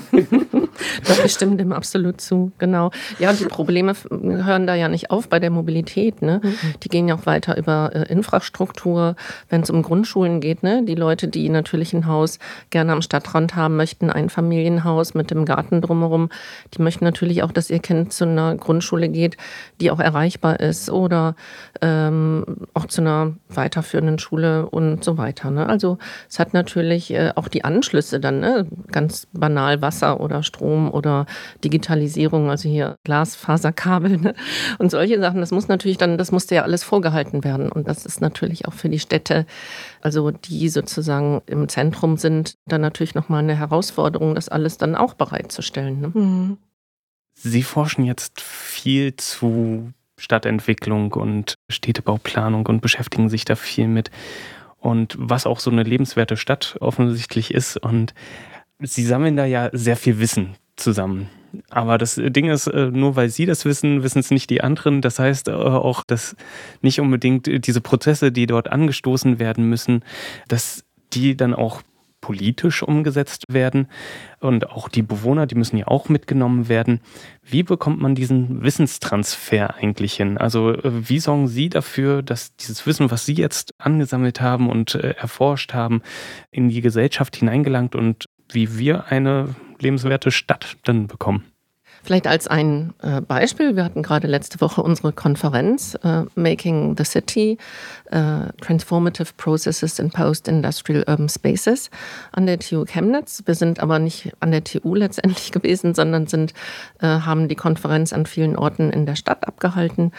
Doch, 1.08 1.24
ich 1.24 1.32
stimme 1.32 1.56
dem 1.56 1.72
absolut 1.72 2.20
zu, 2.20 2.52
genau. 2.58 2.90
Ja, 3.18 3.30
und 3.30 3.40
die 3.40 3.44
Probleme 3.44 3.94
hören 4.10 4.66
da 4.66 4.74
ja 4.74 4.88
nicht 4.88 5.10
auf 5.10 5.28
bei 5.28 5.38
der 5.38 5.50
Mobilität. 5.50 6.22
Ne? 6.22 6.40
Mhm. 6.42 6.56
Die 6.82 6.88
gehen 6.88 7.08
ja 7.08 7.14
auch 7.14 7.26
weiter 7.26 7.56
über 7.56 7.90
äh, 7.94 8.10
Infrastruktur, 8.10 9.16
wenn 9.48 9.62
es 9.62 9.70
um 9.70 9.82
Grundschulen 9.82 10.40
geht. 10.40 10.62
Ne? 10.62 10.82
Die 10.84 10.94
Leute, 10.94 11.28
die 11.28 11.48
natürlich 11.48 11.92
ein 11.92 12.06
Haus 12.06 12.38
gerne 12.70 12.92
am 12.92 13.02
Stadtrand 13.02 13.54
haben 13.54 13.76
möchten, 13.76 14.10
ein 14.10 14.28
Familienhaus 14.28 15.14
mit 15.14 15.30
dem 15.30 15.44
Garten 15.44 15.80
drumherum, 15.80 16.30
die 16.74 16.82
möchten 16.82 17.04
natürlich 17.04 17.42
auch, 17.42 17.52
dass 17.52 17.70
ihr 17.70 17.80
Kind 17.80 18.12
zu 18.12 18.24
einer 18.24 18.56
Grundschule 18.56 19.08
geht, 19.08 19.36
die 19.80 19.90
auch 19.90 20.00
erreichbar 20.00 20.60
ist 20.60 20.90
oder 20.90 21.34
ähm, 21.80 22.44
auch 22.74 22.86
zu 22.86 23.00
einer 23.00 23.34
weiterführenden 23.48 24.18
Schule 24.18 24.66
und 24.66 25.04
so 25.04 25.18
weiter. 25.18 25.50
Ne? 25.50 25.66
Also 25.66 25.98
es 26.28 26.38
hat 26.38 26.54
natürlich 26.54 27.12
äh, 27.12 27.32
auch 27.34 27.48
die 27.48 27.64
Anschlüsse 27.64 28.20
dann, 28.20 28.40
ne? 28.40 28.66
ganz 28.90 29.26
banal 29.32 29.82
Wasser 29.82 30.20
oder 30.20 30.42
Strom 30.42 30.61
oder 30.62 31.26
Digitalisierung, 31.64 32.50
also 32.50 32.68
hier 32.68 32.96
Glasfaserkabel 33.04 34.18
ne? 34.18 34.34
und 34.78 34.90
solche 34.90 35.18
Sachen. 35.20 35.40
Das 35.40 35.50
muss 35.50 35.68
natürlich 35.68 35.98
dann, 35.98 36.18
das 36.18 36.32
musste 36.32 36.54
ja 36.54 36.62
alles 36.62 36.84
vorgehalten 36.84 37.44
werden. 37.44 37.70
Und 37.70 37.88
das 37.88 38.06
ist 38.06 38.20
natürlich 38.20 38.66
auch 38.66 38.72
für 38.72 38.88
die 38.88 38.98
Städte, 38.98 39.46
also 40.00 40.30
die 40.30 40.68
sozusagen 40.68 41.42
im 41.46 41.68
Zentrum 41.68 42.16
sind, 42.16 42.54
dann 42.66 42.80
natürlich 42.80 43.14
nochmal 43.14 43.42
eine 43.42 43.56
Herausforderung, 43.56 44.34
das 44.34 44.48
alles 44.48 44.78
dann 44.78 44.94
auch 44.94 45.14
bereitzustellen. 45.14 46.00
Ne? 46.00 46.10
Mhm. 46.14 46.58
Sie 47.34 47.62
forschen 47.62 48.04
jetzt 48.04 48.40
viel 48.40 49.16
zu 49.16 49.92
Stadtentwicklung 50.18 51.12
und 51.12 51.54
Städtebauplanung 51.68 52.66
und 52.66 52.80
beschäftigen 52.80 53.28
sich 53.28 53.44
da 53.44 53.56
viel 53.56 53.88
mit 53.88 54.10
und 54.82 55.14
was 55.18 55.46
auch 55.46 55.60
so 55.60 55.70
eine 55.70 55.84
lebenswerte 55.84 56.36
Stadt 56.36 56.76
offensichtlich 56.80 57.54
ist. 57.54 57.76
Und 57.76 58.14
sie 58.82 59.04
sammeln 59.04 59.36
da 59.36 59.44
ja 59.44 59.70
sehr 59.72 59.96
viel 59.96 60.18
Wissen 60.18 60.56
zusammen. 60.76 61.28
Aber 61.70 61.98
das 61.98 62.14
Ding 62.16 62.48
ist, 62.48 62.66
äh, 62.66 62.90
nur 62.90 63.16
weil 63.16 63.28
sie 63.28 63.46
das 63.46 63.64
wissen, 63.64 64.02
wissen 64.02 64.20
es 64.20 64.30
nicht 64.30 64.48
die 64.50 64.62
anderen. 64.62 65.02
Das 65.02 65.18
heißt 65.18 65.48
äh, 65.48 65.52
auch, 65.52 66.02
dass 66.04 66.34
nicht 66.80 67.00
unbedingt 67.00 67.66
diese 67.66 67.80
Prozesse, 67.80 68.32
die 68.32 68.46
dort 68.46 68.70
angestoßen 68.70 69.38
werden 69.38 69.68
müssen, 69.68 70.04
dass 70.48 70.84
die 71.12 71.36
dann 71.36 71.54
auch 71.54 71.82
politisch 72.22 72.82
umgesetzt 72.82 73.44
werden. 73.48 73.88
Und 74.40 74.70
auch 74.70 74.88
die 74.88 75.02
Bewohner, 75.02 75.46
die 75.46 75.56
müssen 75.56 75.76
ja 75.76 75.88
auch 75.88 76.08
mitgenommen 76.08 76.68
werden. 76.68 77.00
Wie 77.42 77.62
bekommt 77.62 78.00
man 78.00 78.14
diesen 78.14 78.62
Wissenstransfer 78.62 79.74
eigentlich 79.74 80.14
hin? 80.14 80.38
Also 80.38 80.70
äh, 80.70 81.08
wie 81.08 81.18
sorgen 81.18 81.48
Sie 81.48 81.68
dafür, 81.68 82.22
dass 82.22 82.56
dieses 82.56 82.86
Wissen, 82.86 83.10
was 83.10 83.26
Sie 83.26 83.34
jetzt 83.34 83.74
angesammelt 83.78 84.40
haben 84.40 84.70
und 84.70 84.94
äh, 84.94 85.10
erforscht 85.10 85.74
haben, 85.74 86.00
in 86.50 86.70
die 86.70 86.80
Gesellschaft 86.80 87.36
hineingelangt 87.36 87.94
und 87.94 88.26
wie 88.54 88.78
wir 88.78 89.06
eine 89.06 89.54
lebenswerte 89.78 90.30
Stadt 90.30 90.76
dann 90.84 91.06
bekommen? 91.06 91.51
Vielleicht 92.04 92.26
als 92.26 92.48
ein 92.48 92.94
äh, 93.00 93.20
Beispiel, 93.20 93.76
wir 93.76 93.84
hatten 93.84 94.02
gerade 94.02 94.26
letzte 94.26 94.60
Woche 94.60 94.82
unsere 94.82 95.12
Konferenz 95.12 95.96
äh, 96.02 96.24
Making 96.34 96.96
the 96.98 97.04
City, 97.04 97.58
äh, 98.10 98.52
Transformative 98.60 99.28
Processes 99.36 100.00
in 100.00 100.10
Post-Industrial 100.10 101.04
Urban 101.06 101.28
Spaces 101.28 101.90
an 102.32 102.46
der 102.46 102.58
TU 102.58 102.84
Chemnitz. 102.84 103.44
Wir 103.46 103.54
sind 103.54 103.78
aber 103.78 104.00
nicht 104.00 104.32
an 104.40 104.50
der 104.50 104.64
TU 104.64 104.96
letztendlich 104.96 105.52
gewesen, 105.52 105.94
sondern 105.94 106.26
sind, 106.26 106.54
äh, 107.00 107.06
haben 107.06 107.46
die 107.46 107.54
Konferenz 107.54 108.12
an 108.12 108.26
vielen 108.26 108.56
Orten 108.56 108.90
in 108.90 109.06
der 109.06 109.14
Stadt 109.14 109.46
abgehalten, 109.46 110.12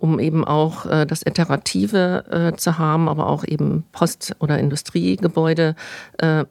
um 0.00 0.18
eben 0.18 0.44
auch 0.44 0.86
das 1.06 1.22
Iterative 1.24 2.54
zu 2.56 2.78
haben, 2.78 3.08
aber 3.08 3.28
auch 3.28 3.44
eben 3.44 3.84
Post- 3.92 4.34
oder 4.40 4.58
Industriegebäude 4.58 5.76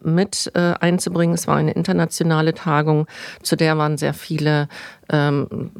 mit 0.02 0.52
einzubringen. 0.56 1.36
Es 1.36 1.46
war 1.46 1.58
eine 1.58 1.72
internationale 1.72 2.54
Tagung, 2.54 3.06
zu 3.44 3.58
der 3.58 3.78
waren 3.78 3.98
sehr 3.98 4.14
viele 4.14 4.57
ähm, 5.10 5.72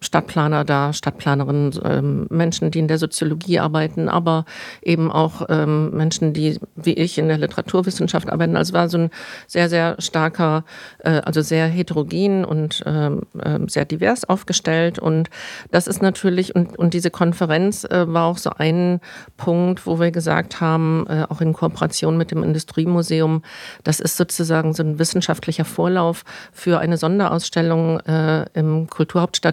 Stadtplaner 0.00 0.64
da, 0.64 0.92
Stadtplanerinnen, 0.92 1.78
ähm, 1.84 2.26
Menschen, 2.30 2.70
die 2.70 2.78
in 2.78 2.88
der 2.88 2.98
Soziologie 2.98 3.58
arbeiten, 3.58 4.08
aber 4.08 4.44
eben 4.82 5.10
auch 5.10 5.46
ähm, 5.48 5.90
Menschen, 5.90 6.32
die 6.32 6.58
wie 6.74 6.94
ich 6.94 7.18
in 7.18 7.28
der 7.28 7.38
Literaturwissenschaft 7.38 8.30
arbeiten. 8.30 8.56
Also 8.56 8.72
war 8.72 8.88
so 8.88 8.98
ein 8.98 9.10
sehr, 9.46 9.68
sehr 9.68 9.96
starker, 9.98 10.64
äh, 10.98 11.20
also 11.24 11.42
sehr 11.42 11.66
heterogen 11.66 12.44
und 12.44 12.82
ähm, 12.86 13.22
äh, 13.38 13.58
sehr 13.68 13.84
divers 13.84 14.24
aufgestellt. 14.24 14.98
Und 14.98 15.30
das 15.70 15.86
ist 15.86 16.02
natürlich, 16.02 16.54
und, 16.54 16.78
und 16.78 16.94
diese 16.94 17.10
Konferenz 17.10 17.84
äh, 17.84 18.12
war 18.12 18.26
auch 18.26 18.38
so 18.38 18.50
ein 18.50 19.00
Punkt, 19.36 19.86
wo 19.86 20.00
wir 20.00 20.10
gesagt 20.10 20.60
haben, 20.60 21.06
äh, 21.08 21.26
auch 21.28 21.40
in 21.40 21.52
Kooperation 21.52 22.16
mit 22.16 22.30
dem 22.30 22.42
Industriemuseum, 22.42 23.42
das 23.84 24.00
ist 24.00 24.16
sozusagen 24.16 24.74
so 24.74 24.82
ein 24.82 24.98
wissenschaftlicher 24.98 25.64
Vorlauf 25.64 26.24
für 26.52 26.78
eine 26.78 26.96
Sonderausstellung 26.96 28.00
äh, 28.00 28.46
im 28.54 28.88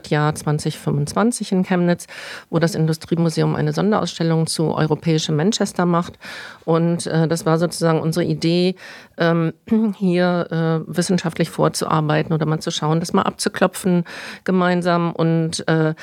Kulturhauptstadtjahr 0.09 0.35
2025 0.35 1.51
in 1.51 1.63
Chemnitz, 1.63 2.07
wo 2.49 2.59
das 2.59 2.75
Industriemuseum 2.75 3.55
eine 3.55 3.73
Sonderausstellung 3.73 4.47
zu 4.47 4.73
europäischem 4.73 5.35
Manchester 5.35 5.85
macht. 5.85 6.17
Und 6.65 7.07
äh, 7.07 7.27
das 7.27 7.45
war 7.45 7.57
sozusagen 7.57 7.99
unsere 7.99 8.25
Idee, 8.25 8.75
ähm, 9.17 9.53
hier 9.97 10.47
äh, 10.87 10.95
wissenschaftlich 10.95 11.49
vorzuarbeiten 11.49 12.33
oder 12.33 12.45
mal 12.45 12.59
zu 12.59 12.71
schauen, 12.71 12.99
das 12.99 13.13
mal 13.13 13.23
abzuklopfen 13.23 14.03
gemeinsam 14.43 15.11
und 15.11 15.67
äh, 15.67 15.93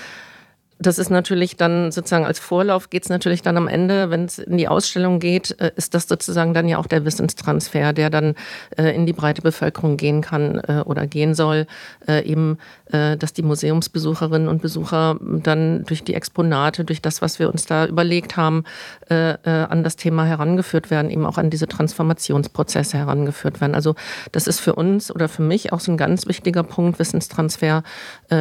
das 0.79 0.99
ist 0.99 1.11
natürlich 1.11 1.57
dann 1.57 1.91
sozusagen 1.91 2.27
als 2.27 2.39
Vorlauf 2.39 2.91
geht 2.91 3.05
es 3.05 3.09
natürlich 3.09 3.41
dann 3.41 3.57
am 3.57 3.67
Ende, 3.67 4.11
wenn 4.11 4.27
es 4.27 4.39
in 4.39 4.59
die 4.59 4.69
Ausstellung 4.69 5.21
geht, 5.21 5.59
äh, 5.59 5.73
ist 5.77 5.95
das 5.95 6.07
sozusagen 6.07 6.53
dann 6.53 6.69
ja 6.69 6.77
auch 6.79 6.87
der 6.87 7.05
Wissenstransfer, 7.05 7.95
der 7.95 8.11
dann 8.11 8.35
äh, 8.77 8.95
in 8.95 9.07
die 9.07 9.15
breite 9.15 9.41
Bevölkerung 9.41 9.97
gehen 9.97 10.21
kann 10.21 10.61
äh, 10.67 10.83
oder 10.85 11.07
gehen 11.07 11.35
soll, 11.35 11.67
eben, 12.07 12.59
dass 12.89 13.33
die 13.33 13.43
Museumsbesucherinnen 13.43 14.49
und 14.49 14.63
Besucher 14.63 15.19
dann 15.21 15.85
durch 15.85 16.05
die 16.05 16.15
Exponate, 16.15 16.85
durch 16.85 17.03
das, 17.03 17.21
was 17.21 17.39
wir 17.39 17.51
uns 17.51 17.67
da 17.67 17.87
überlegt 17.87 18.37
haben, 18.37 18.65
an 19.09 19.83
das 19.83 19.97
Thema 19.97 20.25
herangeführt 20.25 20.91
werden, 20.91 21.11
eben 21.11 21.27
auch 21.27 21.39
an 21.39 21.51
diese 21.51 21.67
Transformationsprozesse 21.67 22.99
herangeführt 22.99 23.61
werden. 23.61 23.75
Also 23.75 23.95
das 24.33 24.47
ist 24.47 24.61
für 24.61 24.75
uns 24.75 25.13
oder 25.13 25.29
für 25.29 25.43
mich 25.43 25.73
auch 25.73 25.81
so 25.81 25.91
ein 25.91 25.97
ganz 25.97 26.27
wichtiger 26.27 26.63
Punkt, 26.63 26.99
Wissenstransfer 26.99 27.83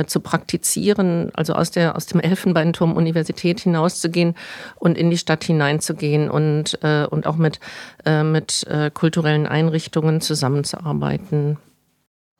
zu 0.06 0.20
praktizieren, 0.20 1.32
also 1.34 1.54
aus 1.54 1.72
der 1.72 1.96
aus 1.96 2.06
dem 2.06 2.20
Elfenbeinturm 2.26 2.94
Universität 2.94 3.62
hinauszugehen 3.62 4.36
und 4.76 4.98
in 4.98 5.10
die 5.10 5.18
Stadt 5.18 5.44
hineinzugehen 5.44 6.30
und, 6.30 6.80
äh, 6.82 7.06
und 7.06 7.28
auch 7.28 7.38
mit, 7.38 7.60
äh, 8.06 8.24
mit 8.24 8.66
äh, 8.68 8.90
kulturellen 8.92 9.46
Einrichtungen 9.48 10.22
zusammenzuarbeiten. 10.22 11.58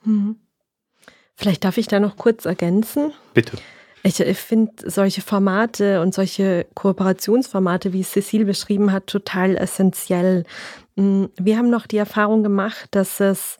Mhm. 0.04 0.38
Vielleicht 1.36 1.64
darf 1.64 1.78
ich 1.78 1.88
da 1.88 2.00
noch 2.00 2.18
kurz 2.18 2.46
ergänzen. 2.46 3.12
Bitte. 3.34 3.58
Ich, 4.04 4.20
ich 4.20 4.38
finde 4.38 4.90
solche 4.90 5.22
Formate 5.22 6.02
und 6.02 6.14
solche 6.14 6.68
Kooperationsformate, 6.76 7.92
wie 7.92 8.04
Cecile 8.04 8.46
beschrieben 8.46 8.92
hat, 8.92 9.08
total 9.08 9.58
essentiell. 9.58 10.46
Hm, 10.96 11.30
wir 11.38 11.58
haben 11.58 11.70
noch 11.70 11.88
die 11.88 11.98
Erfahrung 11.98 12.44
gemacht, 12.44 12.90
dass 12.92 13.20
es 13.20 13.58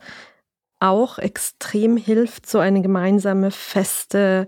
auch 0.80 1.18
extrem 1.18 1.98
hilft, 1.98 2.48
so 2.48 2.60
eine 2.60 2.82
gemeinsame 2.82 3.52
feste 3.52 4.48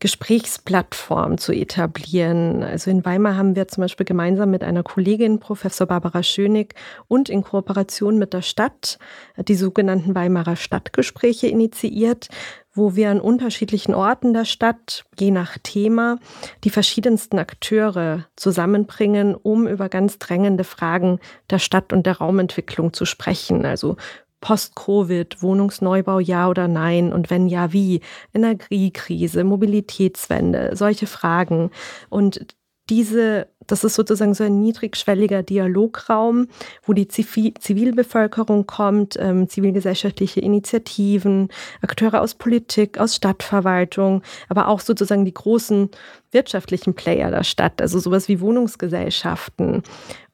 Gesprächsplattform 0.00 1.38
zu 1.38 1.52
etablieren. 1.52 2.62
Also 2.62 2.90
in 2.90 3.04
Weimar 3.04 3.36
haben 3.36 3.54
wir 3.54 3.68
zum 3.68 3.82
Beispiel 3.82 4.06
gemeinsam 4.06 4.50
mit 4.50 4.64
einer 4.64 4.82
Kollegin, 4.82 5.38
Professor 5.38 5.86
Barbara 5.86 6.22
Schönig, 6.22 6.74
und 7.06 7.28
in 7.28 7.42
Kooperation 7.44 8.18
mit 8.18 8.32
der 8.32 8.42
Stadt 8.42 8.98
die 9.36 9.54
sogenannten 9.54 10.14
Weimarer 10.14 10.56
Stadtgespräche 10.56 11.46
initiiert, 11.46 12.28
wo 12.72 12.96
wir 12.96 13.10
an 13.10 13.20
unterschiedlichen 13.20 13.94
Orten 13.94 14.32
der 14.32 14.44
Stadt, 14.44 15.04
je 15.18 15.30
nach 15.30 15.58
Thema, 15.62 16.18
die 16.64 16.70
verschiedensten 16.70 17.38
Akteure 17.38 18.26
zusammenbringen, 18.36 19.34
um 19.34 19.66
über 19.66 19.88
ganz 19.88 20.18
drängende 20.18 20.64
Fragen 20.64 21.18
der 21.50 21.58
Stadt 21.58 21.92
und 21.92 22.06
der 22.06 22.18
Raumentwicklung 22.18 22.92
zu 22.92 23.04
sprechen. 23.04 23.66
Also 23.66 23.96
Post-Covid, 24.40 25.42
Wohnungsneubau 25.42 26.18
ja 26.18 26.48
oder 26.48 26.68
nein 26.68 27.12
und 27.12 27.30
wenn 27.30 27.46
ja, 27.46 27.72
wie? 27.72 28.00
Energiekrise, 28.32 29.44
Mobilitätswende, 29.44 30.70
solche 30.74 31.06
Fragen. 31.06 31.70
Und 32.08 32.46
diese, 32.90 33.46
das 33.66 33.84
ist 33.84 33.94
sozusagen 33.94 34.34
so 34.34 34.42
ein 34.42 34.60
niedrigschwelliger 34.60 35.44
Dialograum, 35.44 36.48
wo 36.82 36.92
die 36.92 37.06
Zivilbevölkerung 37.06 38.66
kommt, 38.66 39.16
ähm, 39.18 39.48
zivilgesellschaftliche 39.48 40.40
Initiativen, 40.40 41.48
Akteure 41.80 42.20
aus 42.20 42.34
Politik, 42.34 42.98
aus 42.98 43.14
Stadtverwaltung, 43.14 44.22
aber 44.48 44.66
auch 44.66 44.80
sozusagen 44.80 45.24
die 45.24 45.34
großen 45.34 45.90
wirtschaftlichen 46.32 46.94
Player 46.94 47.30
der 47.30 47.44
Stadt, 47.44 47.80
also 47.80 48.00
sowas 48.00 48.28
wie 48.28 48.40
Wohnungsgesellschaften. 48.40 49.84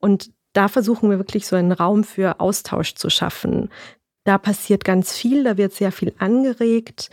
Und 0.01 0.31
da 0.55 0.69
versuchen 0.69 1.11
wir 1.11 1.19
wirklich 1.19 1.47
so 1.47 1.55
einen 1.57 1.73
Raum 1.73 2.03
für 2.03 2.41
Austausch 2.41 2.95
zu 2.95 3.11
schaffen. 3.11 3.69
Da 4.27 4.39
passiert 4.39 4.85
ganz 4.85 5.17
viel, 5.17 5.45
da 5.45 5.57
wird 5.57 5.73
sehr 5.73 5.93
viel 5.93 6.13
angeregt. 6.19 7.11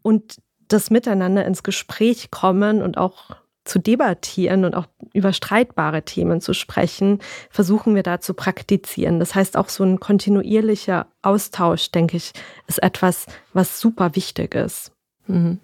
Und 0.00 0.38
das 0.66 0.88
Miteinander 0.90 1.44
ins 1.44 1.62
Gespräch 1.62 2.30
kommen 2.30 2.80
und 2.80 2.96
auch 2.96 3.36
zu 3.64 3.78
debattieren 3.78 4.64
und 4.64 4.74
auch 4.74 4.86
über 5.12 5.34
streitbare 5.34 6.04
Themen 6.04 6.40
zu 6.40 6.54
sprechen, 6.54 7.18
versuchen 7.50 7.94
wir 7.94 8.02
da 8.02 8.18
zu 8.18 8.32
praktizieren. 8.32 9.18
Das 9.18 9.34
heißt, 9.34 9.58
auch 9.58 9.68
so 9.68 9.84
ein 9.84 10.00
kontinuierlicher 10.00 11.06
Austausch, 11.20 11.90
denke 11.90 12.16
ich, 12.16 12.32
ist 12.66 12.82
etwas, 12.82 13.26
was 13.52 13.78
super 13.78 14.16
wichtig 14.16 14.54
ist. 14.54 14.90
Mhm. 15.26 15.60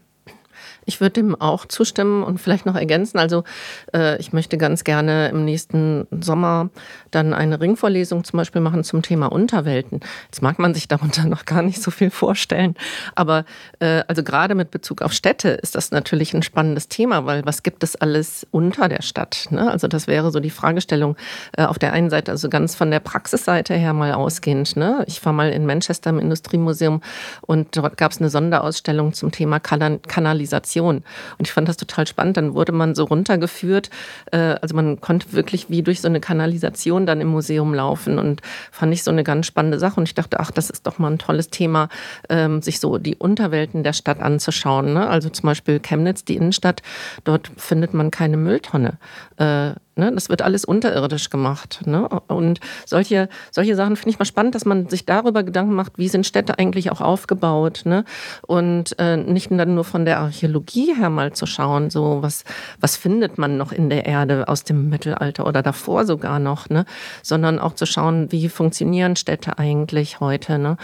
Ich 0.88 1.02
würde 1.02 1.12
dem 1.12 1.38
auch 1.38 1.66
zustimmen 1.66 2.22
und 2.24 2.38
vielleicht 2.38 2.64
noch 2.64 2.74
ergänzen. 2.74 3.18
Also 3.18 3.44
äh, 3.92 4.18
ich 4.18 4.32
möchte 4.32 4.56
ganz 4.56 4.84
gerne 4.84 5.28
im 5.28 5.44
nächsten 5.44 6.06
Sommer 6.10 6.70
dann 7.10 7.34
eine 7.34 7.60
Ringvorlesung 7.60 8.24
zum 8.24 8.38
Beispiel 8.38 8.62
machen 8.62 8.82
zum 8.84 9.02
Thema 9.02 9.30
Unterwelten. 9.30 10.00
Jetzt 10.24 10.40
mag 10.40 10.58
man 10.58 10.72
sich 10.72 10.88
darunter 10.88 11.26
noch 11.26 11.44
gar 11.44 11.60
nicht 11.60 11.82
so 11.82 11.90
viel 11.90 12.08
vorstellen, 12.08 12.74
aber 13.14 13.44
äh, 13.80 14.02
also 14.08 14.22
gerade 14.22 14.54
mit 14.54 14.70
Bezug 14.70 15.02
auf 15.02 15.12
Städte 15.12 15.50
ist 15.50 15.74
das 15.74 15.90
natürlich 15.90 16.32
ein 16.32 16.42
spannendes 16.42 16.88
Thema, 16.88 17.26
weil 17.26 17.44
was 17.44 17.62
gibt 17.62 17.84
es 17.84 17.94
alles 17.94 18.46
unter 18.50 18.88
der 18.88 19.02
Stadt? 19.02 19.48
Ne? 19.50 19.70
Also 19.70 19.88
das 19.88 20.06
wäre 20.06 20.30
so 20.30 20.40
die 20.40 20.48
Fragestellung 20.48 21.16
äh, 21.58 21.64
auf 21.64 21.78
der 21.78 21.92
einen 21.92 22.08
Seite, 22.08 22.30
also 22.30 22.48
ganz 22.48 22.74
von 22.74 22.90
der 22.90 23.00
Praxisseite 23.00 23.74
her 23.74 23.92
mal 23.92 24.14
ausgehend. 24.14 24.74
Ne? 24.74 25.04
Ich 25.06 25.22
war 25.26 25.34
mal 25.34 25.50
in 25.50 25.66
Manchester 25.66 26.08
im 26.08 26.18
Industriemuseum 26.18 27.02
und 27.42 27.76
dort 27.76 27.98
gab 27.98 28.12
es 28.12 28.20
eine 28.20 28.30
Sonderausstellung 28.30 29.12
zum 29.12 29.32
Thema 29.32 29.60
Kanalisation 29.60 30.77
Meditation. 30.78 31.02
Und 31.38 31.46
ich 31.46 31.52
fand 31.52 31.68
das 31.68 31.76
total 31.76 32.06
spannend. 32.06 32.36
Dann 32.36 32.54
wurde 32.54 32.72
man 32.72 32.94
so 32.94 33.04
runtergeführt. 33.04 33.90
Äh, 34.32 34.56
also 34.60 34.74
man 34.74 35.00
konnte 35.00 35.32
wirklich 35.32 35.70
wie 35.70 35.82
durch 35.82 36.00
so 36.00 36.08
eine 36.08 36.20
Kanalisation 36.20 37.06
dann 37.06 37.20
im 37.20 37.28
Museum 37.28 37.74
laufen 37.74 38.18
und 38.18 38.42
fand 38.70 38.92
ich 38.92 39.02
so 39.02 39.10
eine 39.10 39.24
ganz 39.24 39.46
spannende 39.46 39.78
Sache. 39.78 40.00
Und 40.00 40.08
ich 40.08 40.14
dachte, 40.14 40.40
ach, 40.40 40.50
das 40.50 40.70
ist 40.70 40.86
doch 40.86 40.98
mal 40.98 41.10
ein 41.10 41.18
tolles 41.18 41.50
Thema, 41.50 41.88
ähm, 42.28 42.62
sich 42.62 42.80
so 42.80 42.98
die 42.98 43.16
Unterwelten 43.16 43.82
der 43.82 43.92
Stadt 43.92 44.20
anzuschauen. 44.20 44.94
Ne? 44.94 45.08
Also 45.08 45.28
zum 45.28 45.46
Beispiel 45.46 45.80
Chemnitz, 45.80 46.24
die 46.24 46.36
Innenstadt, 46.36 46.82
dort 47.24 47.50
findet 47.56 47.94
man 47.94 48.10
keine 48.10 48.36
Mülltonne. 48.36 48.98
Ne? 49.98 50.12
Das 50.12 50.28
wird 50.28 50.42
alles 50.42 50.64
unterirdisch 50.64 51.28
gemacht. 51.28 51.80
Ne? 51.84 52.08
Und 52.28 52.60
solche, 52.86 53.28
solche 53.50 53.74
Sachen 53.74 53.96
finde 53.96 54.10
ich 54.10 54.18
mal 54.18 54.24
spannend, 54.24 54.54
dass 54.54 54.64
man 54.64 54.88
sich 54.88 55.04
darüber 55.04 55.42
Gedanken 55.42 55.74
macht, 55.74 55.98
wie 55.98 56.08
sind 56.08 56.26
Städte 56.26 56.58
eigentlich 56.58 56.90
auch 56.90 57.00
aufgebaut. 57.00 57.82
Ne? 57.84 58.04
Und 58.46 58.98
äh, 58.98 59.16
nicht 59.16 59.48
dann 59.50 59.74
nur 59.74 59.84
von 59.84 60.04
der 60.04 60.20
Archäologie 60.20 60.94
her 60.94 61.10
mal 61.10 61.32
zu 61.32 61.46
schauen, 61.46 61.90
so 61.90 62.18
was, 62.20 62.44
was 62.80 62.96
findet 62.96 63.38
man 63.38 63.56
noch 63.56 63.72
in 63.72 63.90
der 63.90 64.06
Erde 64.06 64.46
aus 64.48 64.62
dem 64.64 64.88
Mittelalter 64.88 65.46
oder 65.46 65.62
davor 65.62 66.06
sogar 66.06 66.38
noch, 66.38 66.68
ne? 66.68 66.84
sondern 67.22 67.58
auch 67.58 67.74
zu 67.74 67.86
schauen, 67.86 68.30
wie 68.30 68.48
funktionieren 68.48 69.16
Städte 69.16 69.58
eigentlich 69.58 70.20
heute. 70.20 70.58
Ne? 70.58 70.76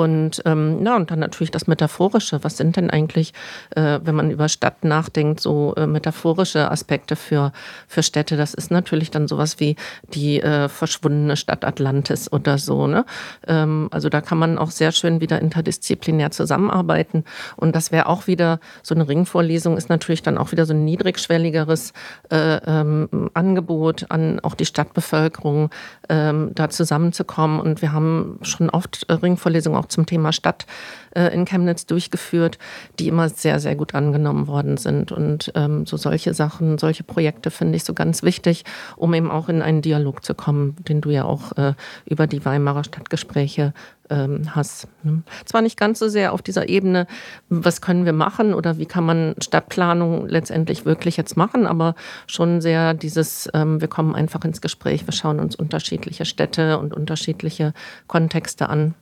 Und 0.00 0.40
ähm, 0.46 0.82
ja, 0.82 0.96
und 0.96 1.10
dann 1.10 1.18
natürlich 1.18 1.50
das 1.50 1.66
Metaphorische. 1.66 2.42
Was 2.42 2.56
sind 2.56 2.76
denn 2.76 2.88
eigentlich, 2.88 3.34
äh, 3.76 4.00
wenn 4.02 4.14
man 4.14 4.30
über 4.30 4.48
Stadt 4.48 4.82
nachdenkt, 4.82 5.40
so 5.40 5.74
äh, 5.76 5.86
metaphorische 5.86 6.70
Aspekte 6.70 7.16
für, 7.16 7.52
für 7.86 8.02
Städte? 8.02 8.38
Das 8.38 8.54
ist 8.54 8.70
natürlich 8.70 9.10
dann 9.10 9.28
sowas 9.28 9.60
wie 9.60 9.76
die 10.14 10.40
äh, 10.40 10.70
verschwundene 10.70 11.36
Stadt 11.36 11.66
Atlantis 11.66 12.32
oder 12.32 12.56
so. 12.56 12.86
Ne? 12.86 13.04
Ähm, 13.46 13.88
also 13.90 14.08
da 14.08 14.22
kann 14.22 14.38
man 14.38 14.56
auch 14.56 14.70
sehr 14.70 14.90
schön 14.92 15.20
wieder 15.20 15.38
interdisziplinär 15.38 16.30
zusammenarbeiten. 16.30 17.24
Und 17.56 17.76
das 17.76 17.92
wäre 17.92 18.06
auch 18.06 18.26
wieder 18.26 18.58
so 18.82 18.94
eine 18.94 19.06
Ringvorlesung, 19.06 19.76
ist 19.76 19.90
natürlich 19.90 20.22
dann 20.22 20.38
auch 20.38 20.50
wieder 20.50 20.64
so 20.64 20.72
ein 20.72 20.86
niedrigschwelligeres 20.86 21.92
äh, 22.30 22.56
ähm, 22.66 23.30
Angebot 23.34 24.06
an 24.08 24.40
auch 24.40 24.54
die 24.54 24.64
Stadtbevölkerung, 24.64 25.68
ähm, 26.08 26.52
da 26.54 26.70
zusammenzukommen. 26.70 27.60
Und 27.60 27.82
wir 27.82 27.92
haben 27.92 28.38
schon 28.40 28.70
oft 28.70 29.06
Ringvorlesungen 29.10 29.78
auch 29.78 29.89
zum 29.90 30.06
Thema 30.06 30.32
Stadt 30.32 30.66
äh, 31.14 31.34
in 31.34 31.44
Chemnitz 31.44 31.86
durchgeführt, 31.86 32.58
die 32.98 33.08
immer 33.08 33.28
sehr, 33.28 33.60
sehr 33.60 33.76
gut 33.76 33.94
angenommen 33.94 34.46
worden 34.46 34.76
sind. 34.76 35.12
Und 35.12 35.52
ähm, 35.54 35.86
so 35.86 35.96
solche 35.96 36.34
Sachen, 36.34 36.78
solche 36.78 37.04
Projekte 37.04 37.50
finde 37.50 37.76
ich 37.76 37.84
so 37.84 37.94
ganz 37.94 38.22
wichtig, 38.22 38.64
um 38.96 39.14
eben 39.14 39.30
auch 39.30 39.48
in 39.48 39.62
einen 39.62 39.82
Dialog 39.82 40.24
zu 40.24 40.34
kommen, 40.34 40.76
den 40.88 41.00
du 41.00 41.10
ja 41.10 41.24
auch 41.24 41.52
äh, 41.56 41.74
über 42.06 42.26
die 42.26 42.44
Weimarer 42.44 42.84
Stadtgespräche 42.84 43.72
ähm, 44.10 44.54
hast. 44.54 44.88
Ne? 45.02 45.22
Zwar 45.44 45.62
nicht 45.62 45.78
ganz 45.78 45.98
so 45.98 46.08
sehr 46.08 46.32
auf 46.32 46.42
dieser 46.42 46.68
Ebene, 46.68 47.06
was 47.48 47.80
können 47.80 48.04
wir 48.04 48.12
machen 48.12 48.52
oder 48.52 48.78
wie 48.78 48.86
kann 48.86 49.04
man 49.04 49.34
Stadtplanung 49.40 50.28
letztendlich 50.28 50.84
wirklich 50.84 51.16
jetzt 51.16 51.36
machen, 51.36 51.66
aber 51.66 51.94
schon 52.26 52.60
sehr 52.60 52.94
dieses, 52.94 53.48
ähm, 53.54 53.80
wir 53.80 53.88
kommen 53.88 54.14
einfach 54.14 54.44
ins 54.44 54.60
Gespräch, 54.60 55.06
wir 55.06 55.12
schauen 55.12 55.40
uns 55.40 55.56
unterschiedliche 55.56 56.24
Städte 56.24 56.78
und 56.78 56.92
unterschiedliche 56.92 57.72
Kontexte 58.06 58.68
an. 58.68 58.94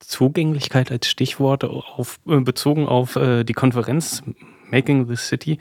Zugänglichkeit 0.00 0.90
als 0.90 1.08
Stichwort 1.08 1.64
auf, 1.64 2.18
äh, 2.26 2.40
bezogen 2.40 2.86
auf 2.86 3.16
äh, 3.16 3.44
die 3.44 3.52
Konferenz 3.52 4.22
Making 4.70 5.06
the 5.06 5.16
City. 5.16 5.58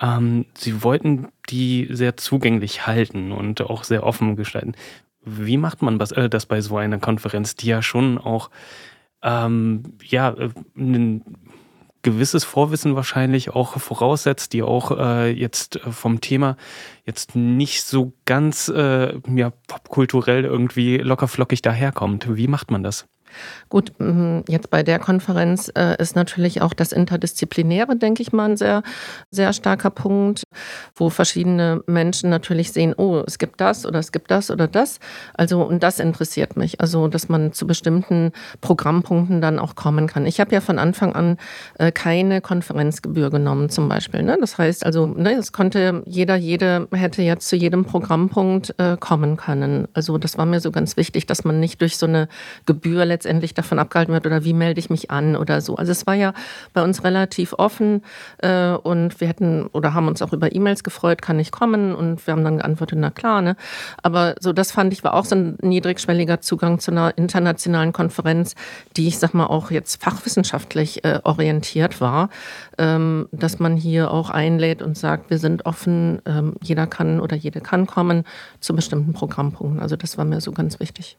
Ähm, 0.00 0.46
Sie 0.54 0.82
wollten 0.82 1.28
die 1.50 1.88
sehr 1.90 2.16
zugänglich 2.16 2.86
halten 2.86 3.32
und 3.32 3.60
auch 3.60 3.84
sehr 3.84 4.04
offen 4.04 4.36
gestalten. 4.36 4.74
Wie 5.24 5.56
macht 5.56 5.82
man 5.82 5.98
das, 5.98 6.12
äh, 6.12 6.28
das 6.28 6.46
bei 6.46 6.60
so 6.60 6.76
einer 6.76 6.98
Konferenz, 6.98 7.54
die 7.54 7.68
ja 7.68 7.82
schon 7.82 8.18
auch 8.18 8.50
ähm, 9.22 9.82
ja, 10.02 10.30
äh, 10.30 10.50
ein 10.76 11.22
gewisses 12.02 12.42
Vorwissen 12.42 12.96
wahrscheinlich 12.96 13.50
auch 13.50 13.78
voraussetzt, 13.78 14.52
die 14.52 14.62
auch 14.62 14.98
äh, 14.98 15.30
jetzt 15.30 15.78
vom 15.88 16.20
Thema 16.20 16.56
jetzt 17.06 17.36
nicht 17.36 17.84
so 17.84 18.12
ganz 18.24 18.68
äh, 18.68 19.18
ja, 19.34 19.52
popkulturell 19.68 20.44
irgendwie 20.44 20.98
lockerflockig 20.98 21.62
daherkommt. 21.62 22.36
Wie 22.36 22.48
macht 22.48 22.72
man 22.72 22.82
das? 22.82 23.06
Gut, 23.68 23.92
mhm, 23.98 24.44
jetzt 24.48 24.70
bei 24.70 24.82
der 24.82 24.98
Konferenz 24.98 25.70
äh, 25.74 25.96
ist 26.00 26.16
natürlich 26.16 26.62
auch 26.62 26.74
das 26.74 26.92
Interdisziplinäre, 26.92 27.96
denke 27.96 28.22
ich 28.22 28.32
mal, 28.32 28.50
ein 28.50 28.56
sehr, 28.56 28.82
sehr 29.30 29.52
starker 29.52 29.90
Punkt, 29.90 30.44
wo 30.94 31.10
verschiedene 31.10 31.82
Menschen 31.86 32.30
natürlich 32.30 32.72
sehen, 32.72 32.94
oh, 32.96 33.22
es 33.26 33.38
gibt 33.38 33.60
das 33.60 33.86
oder 33.86 33.98
es 33.98 34.12
gibt 34.12 34.30
das 34.30 34.50
oder 34.50 34.68
das. 34.68 35.00
Also, 35.34 35.62
und 35.62 35.82
das 35.82 35.98
interessiert 35.98 36.56
mich. 36.56 36.80
Also, 36.80 37.08
dass 37.08 37.28
man 37.28 37.52
zu 37.52 37.66
bestimmten 37.66 38.32
Programmpunkten 38.60 39.40
dann 39.40 39.58
auch 39.58 39.74
kommen 39.74 40.06
kann. 40.06 40.26
Ich 40.26 40.40
habe 40.40 40.52
ja 40.54 40.60
von 40.60 40.78
Anfang 40.78 41.14
an 41.14 41.38
äh, 41.78 41.92
keine 41.92 42.40
Konferenzgebühr 42.40 43.30
genommen, 43.30 43.70
zum 43.70 43.88
Beispiel. 43.88 44.22
Ne? 44.22 44.36
Das 44.40 44.58
heißt 44.58 44.84
also, 44.84 45.06
ne, 45.06 45.32
es 45.32 45.52
konnte 45.52 46.02
jeder, 46.06 46.36
jede 46.36 46.88
hätte 46.92 47.22
jetzt 47.22 47.48
zu 47.48 47.56
jedem 47.56 47.84
Programmpunkt 47.84 48.74
äh, 48.78 48.96
kommen 48.98 49.36
können. 49.36 49.88
Also, 49.94 50.18
das 50.18 50.38
war 50.38 50.46
mir 50.46 50.60
so 50.60 50.70
ganz 50.70 50.96
wichtig, 50.96 51.26
dass 51.26 51.44
man 51.44 51.60
nicht 51.60 51.80
durch 51.80 51.96
so 51.96 52.06
eine 52.06 52.28
Gebühr 52.66 53.04
letztendlich 53.04 53.21
letztendlich 53.22 53.54
davon 53.54 53.78
abgehalten 53.78 54.12
wird 54.12 54.26
oder 54.26 54.44
wie 54.44 54.52
melde 54.52 54.80
ich 54.80 54.90
mich 54.90 55.12
an 55.12 55.36
oder 55.36 55.60
so. 55.60 55.76
Also 55.76 55.92
es 55.92 56.06
war 56.08 56.14
ja 56.14 56.32
bei 56.72 56.82
uns 56.82 57.04
relativ 57.04 57.52
offen 57.56 58.02
äh, 58.38 58.72
und 58.72 59.20
wir 59.20 59.28
hätten 59.28 59.66
oder 59.72 59.94
haben 59.94 60.08
uns 60.08 60.22
auch 60.22 60.32
über 60.32 60.52
E-Mails 60.52 60.82
gefreut, 60.82 61.22
kann 61.22 61.38
ich 61.38 61.52
kommen 61.52 61.94
und 61.94 62.26
wir 62.26 62.32
haben 62.32 62.42
dann 62.42 62.58
geantwortet, 62.58 62.98
na 63.00 63.10
klar. 63.10 63.40
Ne? 63.40 63.54
Aber 64.02 64.34
so 64.40 64.52
das 64.52 64.72
fand 64.72 64.92
ich 64.92 65.04
war 65.04 65.14
auch 65.14 65.24
so 65.24 65.36
ein 65.36 65.56
niedrigschwelliger 65.62 66.40
Zugang 66.40 66.80
zu 66.80 66.90
einer 66.90 67.16
internationalen 67.16 67.92
Konferenz, 67.92 68.56
die 68.96 69.06
ich 69.06 69.20
sag 69.20 69.34
mal 69.34 69.46
auch 69.46 69.70
jetzt 69.70 70.02
fachwissenschaftlich 70.02 71.04
äh, 71.04 71.20
orientiert 71.22 72.00
war, 72.00 72.28
ähm, 72.78 73.28
dass 73.30 73.60
man 73.60 73.76
hier 73.76 74.10
auch 74.10 74.30
einlädt 74.30 74.82
und 74.82 74.98
sagt, 74.98 75.30
wir 75.30 75.38
sind 75.38 75.64
offen, 75.64 76.20
ähm, 76.26 76.54
jeder 76.60 76.88
kann 76.88 77.20
oder 77.20 77.36
jede 77.36 77.60
kann 77.60 77.86
kommen 77.86 78.24
zu 78.58 78.74
bestimmten 78.74 79.12
Programmpunkten. 79.12 79.80
Also 79.80 79.94
das 79.94 80.18
war 80.18 80.24
mir 80.24 80.40
so 80.40 80.50
ganz 80.50 80.80
wichtig. 80.80 81.18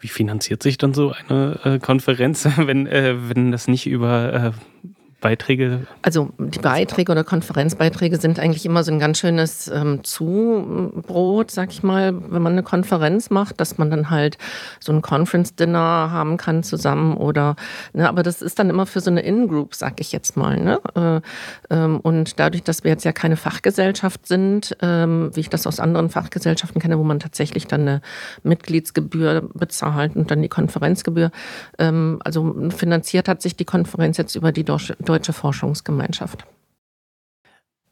Wie 0.00 0.08
finanziert 0.08 0.62
sich 0.62 0.78
dann 0.78 0.94
so 0.94 1.12
eine 1.12 1.58
äh, 1.64 1.78
Konferenz, 1.78 2.48
wenn, 2.56 2.86
äh, 2.86 3.16
wenn 3.28 3.50
das 3.50 3.68
nicht 3.68 3.86
über 3.86 4.32
äh, 4.32 4.88
Beiträge? 5.20 5.86
Also 6.02 6.30
die 6.38 6.60
Beiträge 6.60 7.10
oder 7.10 7.24
Konferenzbeiträge 7.24 8.18
sind 8.18 8.38
eigentlich 8.38 8.64
immer 8.64 8.84
so 8.84 8.92
ein 8.92 9.00
ganz 9.00 9.18
schönes 9.18 9.66
ähm, 9.66 10.04
Zubrot, 10.04 11.50
sag 11.50 11.72
ich 11.72 11.82
mal, 11.82 12.14
wenn 12.30 12.40
man 12.40 12.52
eine 12.52 12.62
Konferenz 12.62 13.28
macht, 13.28 13.60
dass 13.60 13.78
man 13.78 13.90
dann 13.90 14.10
halt 14.10 14.38
so 14.78 14.92
ein 14.92 15.02
Conference-Dinner 15.02 15.78
haben 15.78 16.36
kann 16.36 16.62
zusammen 16.62 17.16
oder, 17.16 17.56
ne, 17.94 18.08
aber 18.08 18.22
das 18.22 18.42
ist 18.42 18.60
dann 18.60 18.70
immer 18.70 18.86
für 18.86 19.00
so 19.00 19.10
eine 19.10 19.22
In-Group, 19.22 19.74
sag 19.74 20.00
ich 20.00 20.12
jetzt 20.12 20.36
mal. 20.36 20.56
Ne? 20.56 20.80
Äh, 20.94 21.74
ähm, 21.74 21.98
und 21.98 22.38
dadurch, 22.38 22.62
dass 22.62 22.84
wir 22.84 22.92
jetzt 22.92 23.04
ja 23.04 23.10
keine 23.10 23.36
Fachgesellschaft 23.36 24.24
sind, 24.24 24.76
ähm, 24.82 25.30
wie 25.34 25.40
ich 25.40 25.50
das 25.50 25.66
aus 25.66 25.80
anderen 25.80 26.10
Fachgesellschaften 26.10 26.80
kenne, 26.80 26.96
wo 26.96 27.02
man 27.02 27.18
tatsächlich 27.18 27.66
dann 27.66 27.80
eine 27.80 28.00
Mitgliedsgebühr 28.44 29.48
bezahlt 29.52 30.14
und 30.14 30.30
dann 30.30 30.42
die 30.42 30.48
Konferenzgebühr, 30.48 31.32
ähm, 31.80 32.20
also 32.24 32.54
finanziert 32.70 33.28
hat 33.28 33.42
sich 33.42 33.56
die 33.56 33.64
Konferenz 33.64 34.16
jetzt 34.16 34.36
über 34.36 34.52
die 34.52 34.62
Deutsche 34.62 34.96
Deutsche 35.08 35.32
Forschungsgemeinschaft. 35.32 36.46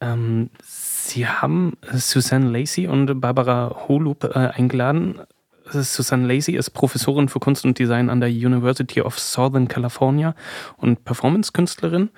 Ähm, 0.01 0.51
Sie 0.63 1.27
haben 1.27 1.79
Susanne 1.93 2.51
Lacey 2.51 2.89
und 2.89 3.21
Barbara 3.21 3.87
Holub 3.89 4.25
äh, 4.25 4.51
eingeladen. 4.53 5.21
Susanne 5.65 6.27
Lacey 6.27 6.55
ist 6.55 6.71
Professorin 6.71 7.29
für 7.29 7.41
Kunst 7.41 7.65
und 7.65 7.79
Design 7.79 8.11
an 8.11 8.21
der 8.21 8.29
University 8.29 9.01
of 9.01 9.19
Southern 9.19 9.67
California 9.67 10.35
und 10.77 11.05
Performance-Künstlerin. 11.05 12.11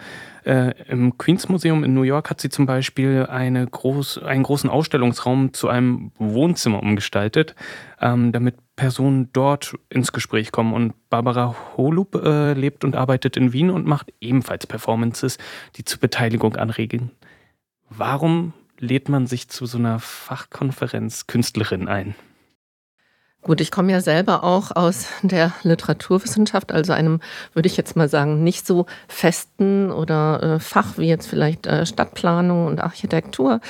Äh, 0.49 0.73
Im 0.89 1.19
Queens 1.19 1.51
Museum 1.51 1.85
in 1.85 1.93
New 1.93 2.05
York 2.05 2.31
hat 2.31 2.41
sie 2.41 2.49
zum 2.49 2.65
Beispiel 2.65 3.27
eine 3.29 3.67
groß, 3.67 4.23
einen 4.23 4.45
großen 4.45 4.71
Ausstellungsraum 4.71 5.53
zu 5.53 5.69
einem 5.69 6.11
Wohnzimmer 6.19 6.83
umgestaltet, 6.83 7.55
ähm, 8.01 8.33
damit 8.33 8.55
Personen 8.75 9.29
dort 9.35 9.75
ins 9.91 10.11
Gespräch 10.11 10.51
kommen. 10.51 10.73
Und 10.73 10.95
Barbara 11.11 11.55
Holub 11.77 12.15
äh, 12.15 12.55
lebt 12.55 12.83
und 12.85 12.97
arbeitet 12.97 13.37
in 13.37 13.53
Wien 13.53 13.69
und 13.69 13.87
macht 13.87 14.11
ebenfalls 14.23 14.67
Performances, 14.67 15.37
die 15.77 15.85
zur 15.85 16.01
Beteiligung 16.01 16.57
anregen. 16.57 17.11
Warum 17.91 18.55
lädt 18.79 19.11
man 19.11 19.27
sich 19.27 19.51
zu 19.51 19.67
so 19.67 19.77
einer 19.77 19.99
Fachkonferenz 19.99 21.27
Künstlerin 21.27 21.89
ein? 21.89 22.15
Gut, 23.43 23.61
ich 23.61 23.71
komme 23.71 23.93
ja 23.93 24.01
selber 24.01 24.43
auch 24.43 24.75
aus 24.75 25.07
der 25.23 25.53
Literaturwissenschaft, 25.63 26.73
also 26.73 26.93
einem, 26.93 27.21
würde 27.55 27.69
ich 27.69 27.77
jetzt 27.77 27.95
mal 27.95 28.09
sagen, 28.09 28.43
nicht 28.43 28.67
so 28.67 28.87
festen 29.07 29.93
oder 29.93 30.43
äh, 30.43 30.61
Fach 30.61 30.99
wie 30.99 31.07
jetzt 31.07 31.29
vielleicht 31.29 31.65
äh, 31.69 31.87
Stadtplanung 31.87 32.67
und 32.67 32.81
Architektur, 32.81 33.61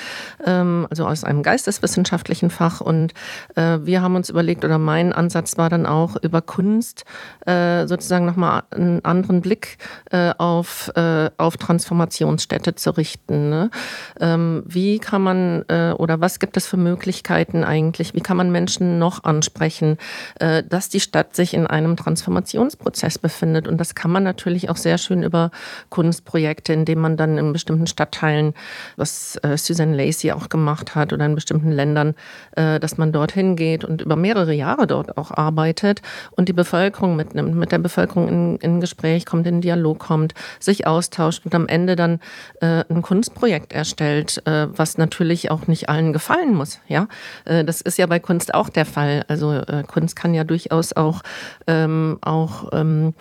ähm, 0.44 0.86
also 0.88 1.06
aus 1.06 1.22
einem 1.22 1.42
geisteswissenschaftlichen 1.42 2.48
Fach. 2.48 2.80
Und 2.80 3.12
äh, 3.56 3.80
wir 3.82 4.00
haben 4.00 4.16
uns 4.16 4.30
überlegt, 4.30 4.64
oder 4.64 4.78
mein 4.78 5.12
Ansatz 5.12 5.58
war 5.58 5.68
dann 5.68 5.84
auch 5.84 6.16
über 6.16 6.40
Kunst 6.40 7.04
äh, 7.46 7.86
sozusagen 7.86 8.24
nochmal 8.24 8.62
einen 8.70 9.04
anderen 9.04 9.42
Blick 9.42 9.76
äh, 10.10 10.32
auf, 10.38 10.90
äh, 10.96 11.28
auf 11.36 11.58
Transformationsstädte 11.58 12.74
zu 12.74 12.96
richten. 12.96 13.50
Ne? 13.50 13.70
Ähm, 14.18 14.62
wie 14.66 14.98
kann 14.98 15.22
man 15.22 15.64
oder 15.68 16.20
was 16.20 16.38
gibt 16.38 16.56
es 16.56 16.66
für 16.66 16.76
Möglichkeiten 16.76 17.64
eigentlich? 17.64 18.14
Wie 18.14 18.20
kann 18.20 18.36
man 18.36 18.50
Menschen 18.50 18.98
noch 18.98 19.24
ansprechen? 19.24 19.57
Sprechen, 19.58 19.98
äh, 20.38 20.62
dass 20.62 20.88
die 20.88 21.00
Stadt 21.00 21.34
sich 21.34 21.52
in 21.52 21.66
einem 21.66 21.96
Transformationsprozess 21.96 23.18
befindet. 23.18 23.66
Und 23.66 23.78
das 23.78 23.96
kann 23.96 24.12
man 24.12 24.22
natürlich 24.22 24.70
auch 24.70 24.76
sehr 24.76 24.98
schön 24.98 25.24
über 25.24 25.50
Kunstprojekte, 25.90 26.72
indem 26.72 27.00
man 27.00 27.16
dann 27.16 27.38
in 27.38 27.52
bestimmten 27.52 27.88
Stadtteilen, 27.88 28.54
was 28.96 29.36
äh, 29.42 29.56
Susan 29.56 29.94
Lacey 29.94 30.30
auch 30.30 30.48
gemacht 30.48 30.94
hat, 30.94 31.12
oder 31.12 31.26
in 31.26 31.34
bestimmten 31.34 31.72
Ländern, 31.72 32.14
äh, 32.52 32.78
dass 32.78 32.98
man 32.98 33.10
dorthin 33.10 33.56
geht 33.56 33.84
und 33.84 34.00
über 34.00 34.14
mehrere 34.14 34.52
Jahre 34.52 34.86
dort 34.86 35.18
auch 35.18 35.32
arbeitet 35.32 36.02
und 36.30 36.48
die 36.48 36.52
Bevölkerung 36.52 37.16
mitnimmt, 37.16 37.56
mit 37.56 37.72
der 37.72 37.78
Bevölkerung 37.78 38.28
in, 38.28 38.56
in 38.58 38.80
Gespräch 38.80 39.26
kommt, 39.26 39.46
in 39.48 39.60
Dialog 39.60 39.98
kommt, 39.98 40.34
sich 40.60 40.86
austauscht 40.86 41.44
und 41.44 41.54
am 41.54 41.66
Ende 41.66 41.96
dann 41.96 42.20
ein 42.60 43.02
Kunstprojekt 43.02 43.72
erstellt, 43.72 44.42
was 44.44 44.98
natürlich 44.98 45.50
auch 45.50 45.66
nicht 45.66 45.88
allen 45.88 46.12
gefallen 46.12 46.54
muss. 46.54 46.80
Ja, 46.88 47.08
das 47.44 47.80
ist 47.80 47.98
ja 47.98 48.06
bei 48.06 48.18
Kunst 48.18 48.54
auch 48.54 48.68
der 48.68 48.84
Fall. 48.84 49.24
Also 49.28 49.47
also 49.48 49.72
äh, 49.72 49.82
Kunst 49.84 50.16
kann 50.16 50.34
ja 50.34 50.44
durchaus 50.44 50.92
auch, 50.94 51.22
ähm, 51.66 52.18
auch 52.20 52.68
ähm, 52.72 53.14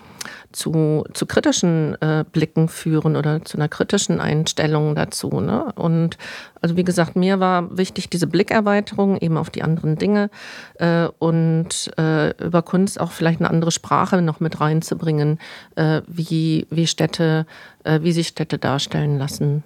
zu, 0.51 1.05
zu 1.13 1.25
kritischen 1.25 1.99
äh, 2.01 2.25
Blicken 2.29 2.67
führen 2.67 3.15
oder 3.15 3.43
zu 3.43 3.57
einer 3.57 3.69
kritischen 3.69 4.19
Einstellung 4.19 4.95
dazu. 4.95 5.39
Ne? 5.39 5.71
Und 5.75 6.17
also 6.61 6.75
wie 6.75 6.83
gesagt, 6.83 7.15
mir 7.15 7.39
war 7.39 7.77
wichtig 7.77 8.09
diese 8.09 8.27
Blickerweiterung 8.27 9.17
eben 9.17 9.37
auf 9.37 9.49
die 9.49 9.63
anderen 9.63 9.97
Dinge 9.97 10.29
äh, 10.75 11.07
und 11.19 11.91
äh, 11.97 12.31
über 12.43 12.61
Kunst 12.61 12.99
auch 12.99 13.11
vielleicht 13.11 13.39
eine 13.39 13.49
andere 13.49 13.71
Sprache 13.71 14.21
noch 14.21 14.39
mit 14.39 14.59
reinzubringen, 14.59 15.39
äh, 15.75 16.01
wie, 16.07 16.67
wie 16.69 16.87
Städte, 16.87 17.45
äh, 17.83 18.01
wie 18.01 18.11
sich 18.11 18.27
Städte 18.27 18.57
darstellen 18.57 19.17
lassen. 19.17 19.63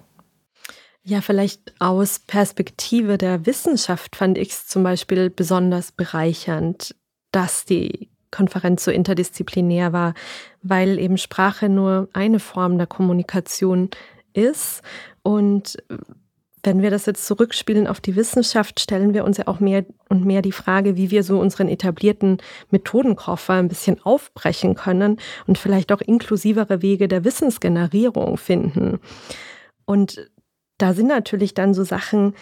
Ja, 1.04 1.20
vielleicht 1.20 1.74
aus 1.80 2.20
Perspektive 2.20 3.18
der 3.18 3.44
Wissenschaft 3.44 4.14
fand 4.14 4.38
ich 4.38 4.50
es 4.50 4.66
zum 4.68 4.84
Beispiel 4.84 5.30
besonders 5.30 5.90
bereichernd, 5.90 6.94
dass 7.32 7.64
die 7.64 8.08
Konferenz 8.30 8.84
so 8.84 8.90
interdisziplinär 8.90 9.92
war, 9.92 10.14
weil 10.62 10.98
eben 10.98 11.18
Sprache 11.18 11.68
nur 11.68 12.08
eine 12.12 12.38
Form 12.38 12.78
der 12.78 12.86
Kommunikation 12.86 13.90
ist 14.32 14.82
und 15.22 15.76
wenn 16.64 16.80
wir 16.80 16.90
das 16.90 17.06
jetzt 17.06 17.26
zurückspielen 17.26 17.86
auf 17.88 18.00
die 18.00 18.14
Wissenschaft, 18.14 18.78
stellen 18.78 19.14
wir 19.14 19.24
uns 19.24 19.36
ja 19.36 19.48
auch 19.48 19.58
mehr 19.58 19.84
und 20.08 20.24
mehr 20.24 20.42
die 20.42 20.52
Frage, 20.52 20.96
wie 20.96 21.10
wir 21.10 21.24
so 21.24 21.40
unseren 21.40 21.68
etablierten 21.68 22.38
Methodenkoffer 22.70 23.54
ein 23.54 23.68
bisschen 23.68 24.00
aufbrechen 24.04 24.76
können 24.76 25.18
und 25.46 25.58
vielleicht 25.58 25.90
auch 25.90 26.00
inklusivere 26.00 26.80
Wege 26.80 27.08
der 27.08 27.24
Wissensgenerierung 27.24 28.36
finden. 28.36 29.00
Und 29.84 30.30
da 30.82 30.94
sind 30.94 31.06
natürlich 31.06 31.54
dann 31.54 31.74
so 31.74 31.84
Sachen, 31.84 32.34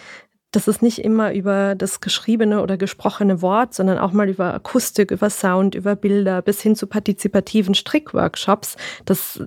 das 0.51 0.67
ist 0.67 0.81
nicht 0.81 0.99
immer 0.99 1.33
über 1.33 1.75
das 1.75 2.01
geschriebene 2.01 2.61
oder 2.61 2.75
gesprochene 2.75 3.41
Wort, 3.41 3.73
sondern 3.73 3.99
auch 3.99 4.11
mal 4.11 4.27
über 4.27 4.53
Akustik, 4.53 5.11
über 5.11 5.29
Sound, 5.29 5.75
über 5.75 5.95
Bilder 5.95 6.41
bis 6.41 6.61
hin 6.61 6.75
zu 6.75 6.87
partizipativen 6.87 7.75
Strickworkshops. 7.75 8.75
Das, 9.05 9.43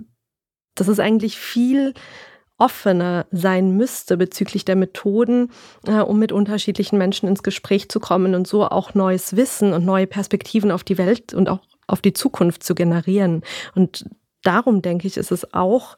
das 0.77 0.89
ist 0.89 1.01
eigentlich 1.01 1.39
viel 1.39 1.93
offener 2.57 3.27
sein 3.33 3.77
müsste 3.77 4.17
bezüglich 4.17 4.65
der 4.65 4.77
Methoden, 4.77 5.51
äh, 5.87 5.99
um 5.99 6.21
mit 6.21 6.31
unterschiedlichen 6.31 6.97
Menschen 6.97 7.29
ins 7.29 7.43
Gespräch 7.43 7.89
zu 7.89 7.99
kommen 7.99 8.37
und 8.37 8.47
so 8.47 8.65
auch 8.65 8.95
neues 8.95 9.37
Wissen 9.37 9.73
und 9.73 9.85
neue 9.85 10.07
Perspektiven 10.07 10.71
auf 10.71 10.85
die 10.85 10.99
Welt 10.99 11.35
und 11.35 11.49
auch 11.49 11.61
auf 11.89 12.01
die 12.01 12.13
Zukunft 12.13 12.63
zu 12.63 12.77
generieren. 12.77 13.43
Und 13.75 14.09
darum 14.45 14.83
denke 14.83 15.09
ich, 15.09 15.17
ist 15.17 15.33
es 15.33 15.53
auch 15.53 15.97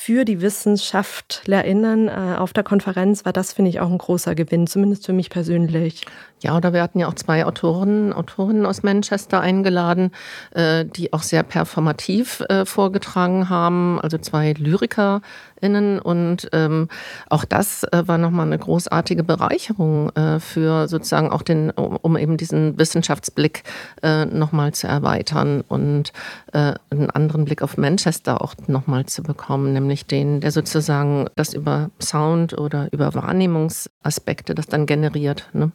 für 0.00 0.24
die 0.24 0.40
WissenschaftlerInnen 0.40 2.06
äh, 2.06 2.36
auf 2.38 2.52
der 2.52 2.62
Konferenz 2.62 3.24
war 3.24 3.32
das, 3.32 3.52
finde 3.52 3.70
ich, 3.70 3.80
auch 3.80 3.90
ein 3.90 3.98
großer 3.98 4.36
Gewinn, 4.36 4.68
zumindest 4.68 5.04
für 5.04 5.12
mich 5.12 5.28
persönlich. 5.28 6.06
Ja, 6.40 6.56
oder 6.56 6.72
wir 6.72 6.82
hatten 6.82 7.00
ja 7.00 7.08
auch 7.08 7.14
zwei 7.14 7.44
Autoren, 7.44 8.12
Autorinnen 8.12 8.64
aus 8.64 8.84
Manchester 8.84 9.40
eingeladen, 9.40 10.12
äh, 10.52 10.84
die 10.84 11.12
auch 11.12 11.22
sehr 11.22 11.42
performativ 11.42 12.44
äh, 12.48 12.64
vorgetragen 12.64 13.48
haben, 13.48 14.00
also 14.00 14.18
zwei 14.18 14.52
LyrikerInnen. 14.52 15.98
Und 15.98 16.48
ähm, 16.52 16.88
auch 17.28 17.44
das 17.44 17.82
äh, 17.84 18.06
war 18.06 18.18
nochmal 18.18 18.46
eine 18.46 18.58
großartige 18.58 19.24
Bereicherung 19.24 20.10
äh, 20.10 20.38
für 20.38 20.86
sozusagen 20.86 21.32
auch 21.32 21.42
den, 21.42 21.70
um, 21.70 21.96
um 21.96 22.16
eben 22.16 22.36
diesen 22.36 22.78
Wissenschaftsblick 22.78 23.64
äh, 24.04 24.24
nochmal 24.26 24.72
zu 24.72 24.86
erweitern 24.86 25.64
und 25.66 26.12
äh, 26.52 26.74
einen 26.90 27.10
anderen 27.10 27.46
Blick 27.46 27.62
auf 27.62 27.76
Manchester 27.78 28.42
auch 28.42 28.54
nochmal 28.68 29.06
zu 29.06 29.24
bekommen, 29.24 29.72
nämlich 29.72 30.06
den, 30.06 30.40
der 30.40 30.52
sozusagen 30.52 31.26
das 31.34 31.52
über 31.52 31.90
Sound 32.00 32.56
oder 32.56 32.92
über 32.92 33.12
Wahrnehmungsaspekte 33.14 34.54
das 34.54 34.66
dann 34.66 34.86
generiert. 34.86 35.48
Ne? 35.52 35.72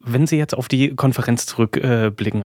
Wenn 0.00 0.26
Sie 0.26 0.36
jetzt 0.36 0.56
auf 0.56 0.68
die 0.68 0.94
Konferenz 0.94 1.46
zurückblicken, 1.46 2.42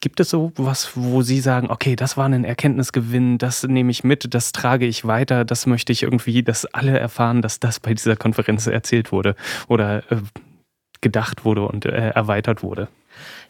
gibt 0.00 0.20
es 0.20 0.30
so 0.30 0.52
was, 0.56 0.96
wo 0.96 1.22
Sie 1.22 1.40
sagen, 1.40 1.70
okay, 1.70 1.96
das 1.96 2.16
war 2.16 2.26
ein 2.26 2.44
Erkenntnisgewinn, 2.44 3.38
das 3.38 3.62
nehme 3.62 3.90
ich 3.90 4.04
mit, 4.04 4.34
das 4.34 4.52
trage 4.52 4.86
ich 4.86 5.06
weiter, 5.06 5.44
das 5.44 5.66
möchte 5.66 5.92
ich 5.92 6.02
irgendwie, 6.02 6.42
dass 6.42 6.66
alle 6.66 6.98
erfahren, 6.98 7.40
dass 7.40 7.60
das 7.60 7.80
bei 7.80 7.94
dieser 7.94 8.16
Konferenz 8.16 8.66
erzählt 8.66 9.12
wurde 9.12 9.36
oder 9.68 9.98
äh, 10.10 10.16
gedacht 11.00 11.44
wurde 11.44 11.66
und 11.66 11.84
äh, 11.84 12.10
erweitert 12.10 12.62
wurde? 12.62 12.88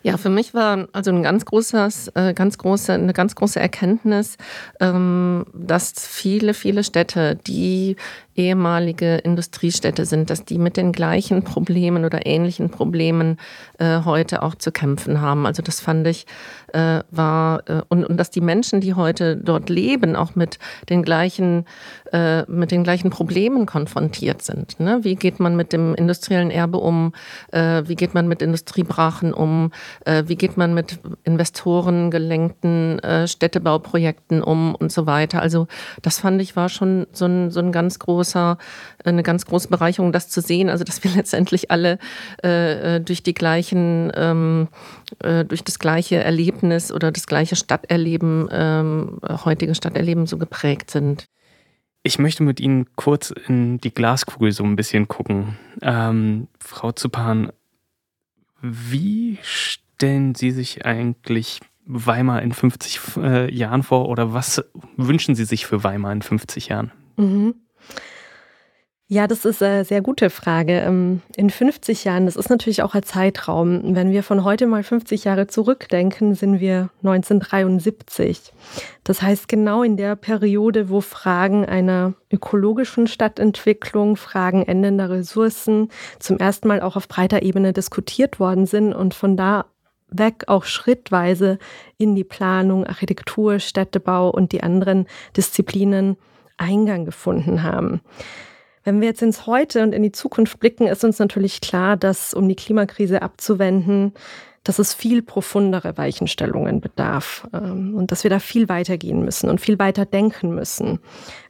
Ja, 0.03 0.17
für 0.17 0.31
mich 0.31 0.53
war 0.53 0.89
also 0.93 1.13
ein 1.13 1.23
ganz 1.23 1.45
großes, 1.45 2.09
äh, 2.15 2.35
ganz 2.35 2.59
große, 2.59 2.93
eine 2.93 3.13
ganz 3.13 3.37
große 3.37 3.61
Erkenntnis, 3.61 4.37
ähm, 4.81 5.47
dass 5.55 5.93
viele, 5.97 6.55
viele 6.55 6.83
Städte, 6.83 7.37
die 7.37 7.97
ehemalige 8.35 9.17
Industriestädte 9.17 10.07
sind, 10.07 10.31
dass 10.31 10.45
die 10.45 10.59
mit 10.59 10.77
den 10.77 10.93
gleichen 10.93 11.43
Problemen 11.43 12.05
oder 12.05 12.27
ähnlichen 12.27 12.71
Problemen 12.71 13.39
äh, 13.79 14.01
heute 14.05 14.43
auch 14.43 14.55
zu 14.55 14.73
kämpfen 14.73 15.21
haben. 15.21 15.47
Also 15.47 15.63
das 15.63 15.81
fand 15.81 16.07
ich 16.07 16.27
äh, 16.73 17.01
war 17.11 17.69
äh, 17.69 17.83
und, 17.89 18.05
und 18.05 18.17
dass 18.17 18.31
die 18.31 18.41
Menschen, 18.41 18.81
die 18.81 18.95
heute 18.95 19.37
dort 19.37 19.69
leben, 19.69 20.17
auch 20.17 20.35
mit 20.35 20.59
den 20.89 21.03
gleichen 21.03 21.67
äh, 22.13 22.43
mit 22.51 22.71
den 22.71 22.85
gleichen 22.85 23.11
Problemen 23.11 23.67
konfrontiert 23.67 24.43
sind. 24.43 24.81
Ne? 24.81 25.01
Wie 25.03 25.15
geht 25.15 25.41
man 25.41 25.57
mit 25.57 25.73
dem 25.73 25.95
industriellen 25.95 26.51
Erbe 26.51 26.79
um? 26.79 27.13
Äh, 27.51 27.83
wie 27.87 27.97
geht 27.97 28.15
man 28.15 28.29
mit 28.29 28.43
Industriebrachen 28.43 29.33
um? 29.33 29.71
Äh, 30.05 30.25
wie 30.27 30.37
geht 30.37 30.57
man 30.57 30.75
mit 30.75 30.99
Investoren 31.25 32.11
gelenkten 32.11 32.99
äh, 33.01 33.29
Städtebauprojekten 33.29 34.43
um 34.43 34.75
und 34.75 34.91
so 34.91 35.07
weiter? 35.07 35.43
Also 35.43 35.67
das 36.03 36.19
fand 36.19 36.41
ich 36.41 36.57
war 36.57 36.69
schon 36.69 37.07
so 37.13 37.27
ein, 37.27 37.51
so 37.51 37.61
ein 37.61 37.73
ganz 37.73 37.99
großes 37.99 38.22
großer, 38.23 38.57
eine 39.05 39.23
ganz 39.23 39.47
große 39.47 39.69
Bereicherung, 39.69 40.13
das 40.13 40.29
zu 40.29 40.41
sehen. 40.41 40.71
Also 40.71 40.85
dass 40.85 41.03
wir 41.03 41.11
letztendlich 41.17 41.71
alle 41.71 41.99
äh, 42.45 42.97
äh, 42.97 43.01
durch 43.01 43.23
die 43.23 43.35
gleichen, 43.35 44.13
ähm, 44.15 44.69
äh, 45.21 45.45
durch 45.45 45.65
das 45.65 45.79
gleiche 45.79 46.17
Erlebnis 46.17 46.93
oder 46.93 47.11
das 47.11 47.27
gleiche 47.27 47.57
Stadterleben, 47.57 48.49
ähm, 48.53 49.19
heutige 49.45 49.75
Stadterleben 49.75 50.27
so 50.27 50.39
geprägt 50.39 50.91
sind. 50.91 51.27
Ich 52.05 52.19
möchte 52.19 52.43
mit 52.43 52.59
Ihnen 52.59 52.87
kurz 52.97 53.33
in 53.47 53.79
die 53.79 53.95
Glaskugel 53.95 54.51
so 54.53 54.65
ein 54.65 54.75
bisschen 54.75 55.07
gucken. 55.07 55.57
Ähm, 55.83 56.49
Frau 56.59 56.91
Zupan, 56.91 57.53
wie 58.61 59.39
stellen 59.43 60.35
Sie 60.35 60.51
sich 60.51 60.85
eigentlich 60.85 61.61
Weimar 61.85 62.43
in 62.43 62.53
50 62.53 63.01
äh, 63.19 63.55
Jahren 63.55 63.83
vor 63.83 64.09
oder 64.09 64.33
was 64.33 64.65
wünschen 64.97 65.35
Sie 65.35 65.45
sich 65.45 65.67
für 65.67 65.85
Weimar 65.85 66.13
in 66.13 66.23
50 66.23 66.69
Jahren? 66.69 66.93
Mhm. 67.17 67.55
Ja, 69.13 69.27
das 69.27 69.45
ist 69.45 69.63
eine 69.63 69.85
sehr 69.85 70.01
gute 70.01 70.31
Frage. 70.31 70.81
Ähm, 70.81 71.21
in 71.37 71.51
50 71.51 72.05
Jahren, 72.05 72.25
das 72.25 72.35
ist 72.35 72.49
natürlich 72.49 72.83
auch 72.83 72.95
ein 72.95 73.03
Zeitraum. 73.03 73.95
Wenn 73.95 74.11
wir 74.11 74.23
von 74.23 74.43
heute 74.43 74.67
mal 74.67 74.83
50 74.83 75.25
Jahre 75.25 75.47
zurückdenken, 75.49 76.35
sind 76.35 76.61
wir 76.61 76.89
1973. 77.03 78.55
Das 79.05 79.21
heißt, 79.21 79.49
genau 79.49 79.83
in 79.83 79.99
der 79.99 80.17
Periode, 80.17 80.89
wo 80.89 81.03
Fragen 81.03 81.67
einer 81.67 82.15
ökologischen 82.33 83.07
Stadtentwicklung, 83.07 84.17
Fragen 84.17 84.63
endender 84.63 85.11
Ressourcen 85.11 85.91
zum 86.19 86.39
ersten 86.39 86.69
Mal 86.69 86.81
auch 86.81 86.97
auf 86.97 87.07
breiter 87.07 87.43
Ebene 87.43 87.75
diskutiert 87.75 88.41
worden 88.41 88.65
sind 88.65 88.95
und 88.95 89.13
von 89.13 89.37
da 89.37 89.67
weg 90.09 90.45
auch 90.47 90.65
schrittweise 90.65 91.59
in 91.99 92.15
die 92.15 92.25
Planung, 92.25 92.87
Architektur, 92.87 93.59
Städtebau 93.59 94.31
und 94.31 94.53
die 94.53 94.63
anderen 94.63 95.07
Disziplinen 95.37 96.17
Eingang 96.57 97.05
gefunden 97.05 97.63
haben. 97.63 98.01
Wenn 98.85 99.01
wir 99.01 99.09
jetzt 99.09 99.23
ins 99.23 99.47
Heute 99.47 99.83
und 99.83 99.95
in 99.95 100.03
die 100.03 100.13
Zukunft 100.13 100.59
blicken, 100.59 100.87
ist 100.87 101.05
uns 101.05 101.19
natürlich 101.19 101.61
klar, 101.61 101.97
dass 101.97 102.35
um 102.35 102.49
die 102.49 102.57
Klimakrise 102.57 103.23
abzuwenden, 103.23 104.13
dass 104.65 104.79
es 104.79 104.95
viel 104.95 105.23
profundere 105.23 105.97
Weichenstellungen 105.97 106.81
bedarf 106.81 107.49
ähm, 107.53 107.95
und 107.95 108.13
dass 108.13 108.23
wir 108.23 108.31
da 108.31 108.39
viel 108.39 108.69
weiter 108.69 108.97
gehen 108.97 109.25
müssen 109.25 109.51
und 109.51 109.61
viel 109.61 109.79
weiter 109.79 110.05
denken 110.05 110.55
müssen. 110.55 111.01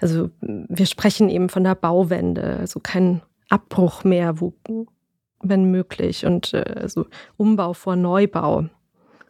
Also 0.01 0.31
wir 0.41 0.87
sprechen 0.87 1.29
eben 1.29 1.49
von 1.49 1.65
der 1.65 1.75
Bauwende, 1.75 2.57
also 2.59 2.81
kein 2.81 3.23
Abbruch 3.51 4.05
mehr, 4.05 4.41
wo, 4.41 4.55
wenn 5.43 5.71
möglich, 5.71 6.25
und 6.25 6.55
äh, 6.55 6.65
also 6.77 7.07
Umbau 7.37 7.75
vor 7.75 7.97
Neubau 7.97 8.67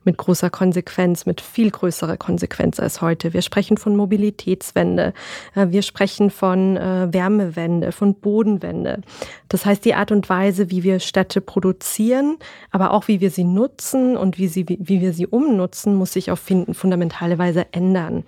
mit 0.04 0.16
großer 0.16 0.50
Konsequenz, 0.50 1.26
mit 1.26 1.40
viel 1.40 1.70
größerer 1.70 2.16
Konsequenz 2.16 2.80
als 2.80 3.00
heute. 3.00 3.32
Wir 3.32 3.42
sprechen 3.42 3.76
von 3.76 3.96
Mobilitätswende, 3.96 5.12
äh, 5.54 5.68
wir 5.70 5.82
sprechen 5.82 6.30
von 6.30 6.76
äh, 6.76 7.12
Wärmewende, 7.12 7.92
von 7.92 8.14
Bodenwende. 8.14 9.00
Das 9.48 9.66
heißt, 9.66 9.84
die 9.84 9.94
Art 9.94 10.12
und 10.12 10.28
Weise, 10.28 10.70
wie 10.70 10.82
wir 10.82 11.00
Städte 11.00 11.40
produzieren, 11.40 12.38
aber 12.70 12.92
auch 12.92 13.08
wie 13.08 13.20
wir 13.20 13.30
sie 13.30 13.44
nutzen 13.44 14.16
und 14.16 14.38
wie, 14.38 14.48
sie, 14.48 14.66
wie 14.66 15.00
wir 15.00 15.12
sie 15.12 15.26
umnutzen, 15.26 15.94
muss 15.94 16.12
sich 16.12 16.30
auf 16.30 16.40
fundamentale 16.40 17.38
Weise 17.38 17.66
ändern. 17.72 18.24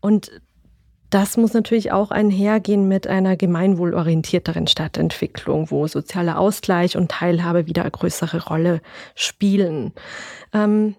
Und 0.00 0.30
das 1.10 1.36
muss 1.36 1.52
natürlich 1.52 1.92
auch 1.92 2.10
einhergehen 2.10 2.88
mit 2.88 3.06
einer 3.06 3.36
gemeinwohlorientierteren 3.36 4.66
Stadtentwicklung, 4.66 5.70
wo 5.70 5.86
sozialer 5.86 6.38
Ausgleich 6.38 6.96
und 6.96 7.10
Teilhabe 7.10 7.66
wieder 7.66 7.82
eine 7.82 7.90
größere 7.90 8.44
Rolle 8.44 8.80
spielen. 9.14 9.92
Ähm 10.52 10.96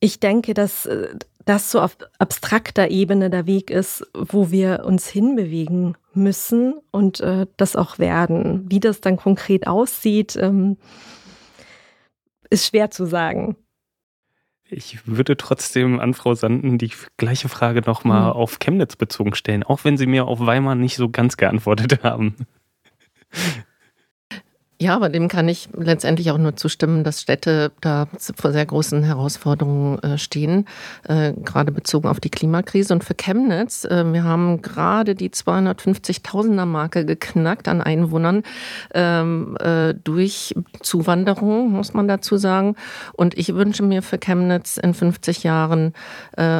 ich 0.00 0.20
denke, 0.20 0.54
dass 0.54 0.86
äh, 0.86 1.08
das 1.46 1.70
so 1.70 1.80
auf 1.80 1.96
abstrakter 2.18 2.90
Ebene 2.90 3.30
der 3.30 3.46
Weg 3.46 3.70
ist, 3.70 4.04
wo 4.12 4.50
wir 4.50 4.84
uns 4.84 5.08
hinbewegen 5.08 5.96
müssen 6.12 6.74
und 6.90 7.20
äh, 7.20 7.46
das 7.56 7.76
auch 7.76 7.98
werden. 7.98 8.66
Wie 8.68 8.80
das 8.80 9.00
dann 9.00 9.16
konkret 9.16 9.66
aussieht, 9.66 10.36
ähm, 10.36 10.76
ist 12.50 12.66
schwer 12.66 12.90
zu 12.90 13.06
sagen. 13.06 13.56
Ich 14.68 15.06
würde 15.06 15.36
trotzdem 15.36 16.00
an 16.00 16.14
Frau 16.14 16.34
Sanden 16.34 16.78
die 16.78 16.90
gleiche 17.16 17.48
Frage 17.48 17.82
nochmal 17.82 18.30
mhm. 18.30 18.36
auf 18.36 18.58
Chemnitz 18.58 18.96
bezogen 18.96 19.34
stellen, 19.34 19.62
auch 19.62 19.84
wenn 19.84 19.96
Sie 19.96 20.06
mir 20.06 20.26
auf 20.26 20.40
Weimar 20.40 20.74
nicht 20.74 20.96
so 20.96 21.08
ganz 21.08 21.36
geantwortet 21.36 22.02
haben. 22.02 22.34
Ja, 24.78 24.94
aber 24.94 25.08
dem 25.08 25.28
kann 25.28 25.48
ich 25.48 25.70
letztendlich 25.74 26.30
auch 26.30 26.36
nur 26.36 26.54
zustimmen, 26.54 27.02
dass 27.02 27.22
Städte 27.22 27.72
da 27.80 28.08
vor 28.34 28.52
sehr 28.52 28.66
großen 28.66 29.02
Herausforderungen 29.02 29.98
äh, 30.02 30.18
stehen, 30.18 30.66
äh, 31.08 31.32
gerade 31.32 31.72
bezogen 31.72 32.08
auf 32.08 32.20
die 32.20 32.28
Klimakrise. 32.28 32.92
Und 32.92 33.02
für 33.02 33.14
Chemnitz, 33.14 33.86
äh, 33.86 34.04
wir 34.12 34.24
haben 34.24 34.60
gerade 34.60 35.14
die 35.14 35.30
250.000er 35.30 36.66
Marke 36.66 37.06
geknackt 37.06 37.68
an 37.68 37.80
Einwohnern 37.80 38.42
ähm, 38.92 39.56
äh, 39.60 39.94
durch 39.94 40.54
Zuwanderung, 40.82 41.72
muss 41.72 41.94
man 41.94 42.06
dazu 42.06 42.36
sagen. 42.36 42.76
Und 43.14 43.38
ich 43.38 43.54
wünsche 43.54 43.82
mir 43.82 44.02
für 44.02 44.18
Chemnitz 44.18 44.76
in 44.76 44.92
50 44.92 45.42
Jahren 45.42 45.94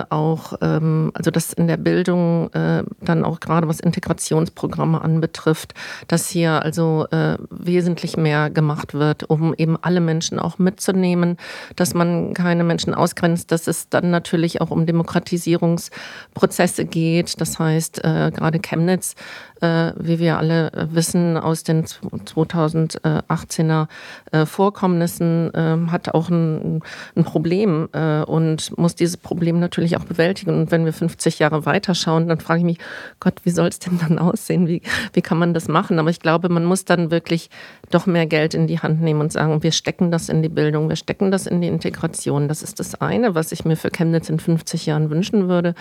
auch, 0.08 0.54
ähm, 0.62 1.10
also 1.14 1.30
dass 1.30 1.52
in 1.52 1.66
der 1.66 1.76
Bildung 1.76 2.50
dann 2.52 3.24
auch 3.24 3.40
gerade 3.40 3.68
was 3.68 3.80
Integrationsprogramme 3.80 5.00
anbetrifft, 5.00 5.74
dass 6.08 6.28
hier 6.28 6.62
also 6.62 7.06
wesentlich 7.50 8.05
deutlich 8.06 8.16
mehr 8.16 8.50
gemacht 8.50 8.94
wird, 8.94 9.28
um 9.28 9.54
eben 9.54 9.76
alle 9.80 10.00
Menschen 10.00 10.38
auch 10.38 10.58
mitzunehmen, 10.58 11.36
dass 11.74 11.94
man 11.94 12.34
keine 12.34 12.62
Menschen 12.64 12.94
ausgrenzt, 12.94 13.50
dass 13.50 13.66
es 13.66 13.88
dann 13.88 14.10
natürlich 14.10 14.60
auch 14.60 14.70
um 14.70 14.86
Demokratisierungsprozesse 14.86 16.84
geht. 16.84 17.40
Das 17.40 17.58
heißt, 17.58 18.04
äh, 18.04 18.30
gerade 18.32 18.60
Chemnitz 18.60 19.16
äh, 19.60 19.92
wie 19.96 20.18
wir 20.18 20.38
alle 20.38 20.70
wissen 20.90 21.36
aus 21.36 21.62
den 21.62 21.84
2018er 21.84 23.88
äh, 24.32 24.46
Vorkommnissen, 24.46 25.50
ähm, 25.54 25.92
hat 25.92 26.14
auch 26.14 26.28
ein, 26.28 26.82
ein 27.14 27.24
Problem 27.24 27.88
äh, 27.92 28.22
und 28.22 28.76
muss 28.76 28.94
dieses 28.94 29.16
Problem 29.16 29.58
natürlich 29.58 29.96
auch 29.96 30.04
bewältigen. 30.04 30.50
Und 30.50 30.70
wenn 30.70 30.84
wir 30.84 30.92
50 30.92 31.38
Jahre 31.38 31.66
weiterschauen, 31.66 32.28
dann 32.28 32.40
frage 32.40 32.60
ich 32.60 32.64
mich, 32.64 32.78
Gott, 33.20 33.34
wie 33.44 33.50
soll 33.50 33.68
es 33.68 33.78
denn 33.78 33.98
dann 33.98 34.18
aussehen? 34.18 34.68
Wie, 34.68 34.82
wie 35.12 35.22
kann 35.22 35.38
man 35.38 35.54
das 35.54 35.68
machen? 35.68 35.98
Aber 35.98 36.10
ich 36.10 36.20
glaube, 36.20 36.48
man 36.48 36.64
muss 36.64 36.84
dann 36.84 37.10
wirklich 37.10 37.50
doch 37.90 38.06
mehr 38.06 38.26
Geld 38.26 38.54
in 38.54 38.66
die 38.66 38.80
Hand 38.80 39.00
nehmen 39.00 39.20
und 39.20 39.32
sagen, 39.32 39.62
wir 39.62 39.72
stecken 39.72 40.10
das 40.10 40.28
in 40.28 40.42
die 40.42 40.48
Bildung, 40.48 40.88
wir 40.88 40.96
stecken 40.96 41.30
das 41.30 41.46
in 41.46 41.60
die 41.60 41.68
Integration. 41.68 42.48
Das 42.48 42.62
ist 42.62 42.80
das 42.80 43.00
eine, 43.00 43.34
was 43.34 43.52
ich 43.52 43.64
mir 43.64 43.76
für 43.76 43.90
Chemnitz 43.90 44.28
in 44.28 44.38
50 44.38 44.86
Jahren 44.86 45.10
wünschen 45.10 45.48
würde. 45.48 45.74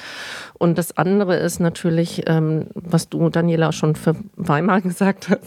Und 0.54 0.78
das 0.78 0.98
andere 0.98 1.38
ist 1.38 1.60
natürlich, 1.60 2.24
ähm, 2.28 2.68
was 2.74 3.10
du, 3.10 3.30
Daniela, 3.30 3.65
Angela 3.66 3.72
schon 3.72 3.96
für 3.96 4.16
Weimar 4.36 4.82
gesagt 4.82 5.30
hat. 5.30 5.42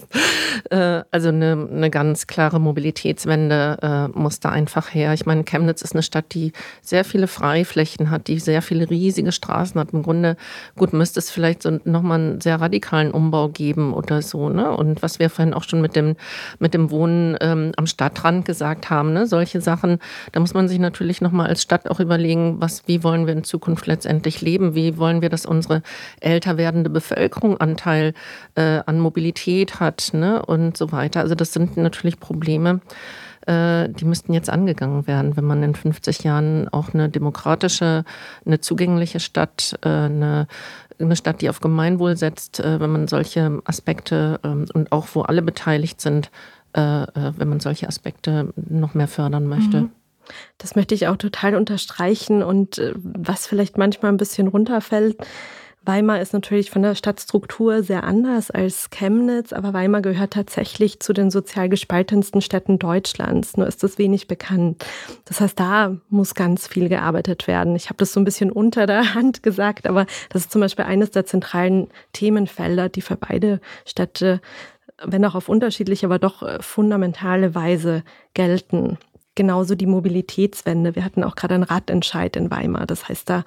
Äh, 0.71 1.05
also 1.11 1.29
eine, 1.29 1.69
eine 1.71 1.91
ganz 1.91 2.27
klare 2.27 2.61
Mobilitätswende 2.61 3.79
äh, 3.83 4.19
muss 4.19 4.41
da 4.41 4.51
einfach 4.51 4.93
her. 4.95 5.13
Ich 5.15 5.27
meine, 5.27 5.45
Chemnitz 5.45 5.83
ist 5.83 5.95
eine 5.95 6.03
Stadt, 6.03 6.27
die 6.33 6.53
sehr 6.83 7.05
viele 7.05 7.27
Freiflächen 7.27 8.11
hat, 8.11 8.29
die 8.29 8.39
sehr 8.39 8.63
viele 8.63 8.91
riesige 8.91 9.33
Straßen 9.33 9.81
hat. 9.81 9.93
Im 9.93 10.03
Grunde, 10.03 10.37
gut, 10.77 10.93
müsste 10.93 11.21
es 11.21 11.31
vielleicht 11.31 11.63
so 11.63 11.79
nochmal 11.85 12.19
einen 12.19 12.41
sehr 12.41 12.61
radikalen 12.61 13.11
Umbau 13.13 13.49
geben 13.49 13.95
oder 13.95 14.23
so. 14.23 14.49
Ne? 14.49 14.71
Und 14.71 15.03
was 15.03 15.19
wir 15.19 15.31
vorhin 15.31 15.55
auch 15.55 15.65
schon 15.65 15.81
mit 15.81 15.97
dem, 15.97 16.17
mit 16.59 16.75
dem 16.75 16.91
Wohnen 16.91 17.37
ähm, 17.41 17.73
am 17.77 17.87
Stadtrand 17.87 18.45
gesagt 18.45 18.91
haben, 18.91 19.13
ne? 19.13 19.27
solche 19.27 19.61
Sachen, 19.61 19.99
da 20.33 20.41
muss 20.41 20.55
man 20.55 20.69
sich 20.69 20.79
natürlich 20.79 21.21
nochmal 21.21 21.47
als 21.49 21.63
Stadt 21.63 21.89
auch 21.89 22.01
überlegen, 22.01 22.61
was, 22.61 22.83
wie 22.87 23.03
wollen 23.05 23.27
wir 23.27 23.35
in 23.35 23.45
Zukunft 23.45 23.87
letztendlich 23.87 24.41
leben? 24.41 24.75
Wie 24.75 24.99
wollen 24.99 25.23
wir, 25.23 25.29
dass 25.29 25.47
unsere 25.47 25.83
älter 26.21 26.57
werdende 26.57 26.91
Bevölkerung 26.91 27.59
Anteil 27.61 28.08
äh, 28.55 28.81
an 28.87 29.01
Mobilität 29.01 29.81
hat 29.81 30.11
ne? 30.13 30.45
und 30.45 30.77
so 30.77 30.93
weiter. 30.93 31.21
Also 31.21 31.35
das 31.35 31.53
sind 31.53 31.77
natürlich 31.77 32.21
Probleme, 32.21 32.81
äh, 33.47 33.89
die 33.89 34.05
müssten 34.05 34.33
jetzt 34.33 34.51
angegangen 34.51 35.07
werden, 35.07 35.37
wenn 35.37 35.45
man 35.45 35.63
in 35.63 35.75
50 35.75 36.25
Jahren 36.25 36.69
auch 36.69 36.95
eine 36.95 37.09
demokratische, 37.09 38.05
eine 38.45 38.61
zugängliche 38.61 39.21
Stadt, 39.21 39.79
äh, 39.83 39.89
eine 39.89 40.47
eine 41.01 41.17
Stadt, 41.17 41.41
die 41.41 41.49
auf 41.49 41.61
Gemeinwohl 41.61 42.17
setzt, 42.17 42.61
äh, 42.61 42.81
wenn 42.81 42.91
man 42.91 43.09
solche 43.09 43.61
Aspekte 43.65 44.41
ähm, 44.45 44.67
und 44.75 44.93
auch 44.93 45.07
wo 45.15 45.23
alle 45.23 45.43
beteiligt 45.43 46.01
sind, 46.01 46.31
äh, 46.77 47.03
äh, 47.03 47.33
wenn 47.37 47.49
man 47.49 47.61
solche 47.61 47.89
Aspekte 47.89 48.53
noch 48.57 48.95
mehr 48.95 49.09
fördern 49.09 49.47
möchte. 49.47 49.83
Mhm. 49.83 49.91
Das 50.59 50.77
möchte 50.77 50.95
ich 50.95 51.09
auch 51.09 51.17
total 51.17 51.55
unterstreichen 51.55 52.43
und 52.43 52.83
was 52.97 53.47
vielleicht 53.47 53.79
manchmal 53.79 54.13
ein 54.13 54.19
bisschen 54.19 54.49
runterfällt, 54.49 55.17
Weimar 55.89 56.21
ist 56.21 56.35
natürlich 56.35 56.71
von 56.71 56.83
der 56.83 56.95
Stadtstruktur 56.95 57.83
sehr 57.83 58.05
anders 58.05 58.51
als 58.51 58.91
Chemnitz, 58.91 59.55
aber 59.55 59.73
Weimar 59.73 60.03
gehört 60.03 60.35
tatsächlich 60.35 61.01
zu 61.01 61.15
den 61.15 61.31
sozial 61.31 61.71
gespaltensten 61.71 62.43
Städten 62.43 62.79
Deutschlands. 62.79 63.57
Nur 63.57 63.67
ist 63.67 63.83
das 63.83 63.97
wenig 63.97 64.29
bekannt. 64.29 64.85
Das 65.25 65.41
heißt, 65.41 65.59
da 65.59 65.97
muss 66.11 66.35
ganz 66.35 66.69
viel 66.69 66.91
gearbeitet 66.91 67.47
werden. 67.47 67.75
Ich 67.75 67.87
habe 67.87 67.97
das 67.97 68.13
so 68.13 68.21
ein 68.21 68.25
bisschen 68.25 68.53
unter 68.53 68.85
der 68.85 69.15
Hand 69.15 69.43
gesagt, 69.43 69.87
aber 69.87 70.05
das 70.29 70.43
ist 70.43 70.53
zum 70.53 70.61
Beispiel 70.61 70.85
eines 70.85 71.11
der 71.11 71.25
zentralen 71.25 71.89
Themenfelder, 72.13 72.91
die 72.91 73.01
für 73.01 73.17
beide 73.17 73.59
Städte, 73.87 74.43
wenn 75.03 75.25
auch 75.25 75.37
auf 75.37 75.49
unterschiedliche, 75.49 76.05
aber 76.05 76.19
doch 76.19 76.43
äh, 76.43 76.61
fundamentale 76.61 77.55
Weise 77.55 78.03
gelten. 78.35 78.99
Genauso 79.37 79.75
die 79.75 79.87
Mobilitätswende. 79.87 80.97
Wir 80.97 81.05
hatten 81.07 81.25
auch 81.25 81.35
gerade 81.35 81.55
einen 81.55 81.63
Radentscheid 81.63 82.37
in 82.37 82.51
Weimar. 82.51 82.85
Das 82.85 83.09
heißt, 83.09 83.31
da 83.31 83.45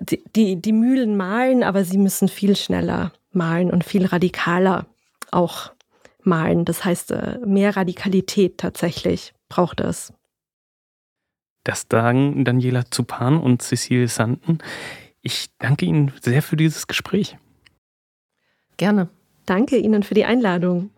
die, 0.00 0.22
die, 0.34 0.60
die 0.60 0.72
Mühlen 0.72 1.16
malen, 1.16 1.62
aber 1.62 1.84
sie 1.84 1.98
müssen 1.98 2.28
viel 2.28 2.56
schneller 2.56 3.12
malen 3.32 3.70
und 3.70 3.84
viel 3.84 4.06
radikaler 4.06 4.86
auch 5.30 5.72
malen. 6.22 6.64
Das 6.64 6.84
heißt, 6.84 7.10
äh, 7.12 7.38
mehr 7.44 7.76
Radikalität 7.76 8.58
tatsächlich 8.58 9.34
braucht 9.48 9.80
es. 9.80 10.12
Das 11.64 11.86
sagen 11.90 12.44
Daniela 12.44 12.84
Zupan 12.90 13.38
und 13.38 13.62
Cecile 13.62 14.08
Sanden. 14.08 14.58
Ich 15.22 15.48
danke 15.58 15.86
Ihnen 15.86 16.12
sehr 16.22 16.42
für 16.42 16.56
dieses 16.56 16.86
Gespräch. 16.86 17.36
Gerne. 18.76 19.08
Danke 19.44 19.76
Ihnen 19.76 20.02
für 20.02 20.14
die 20.14 20.24
Einladung. 20.24 20.90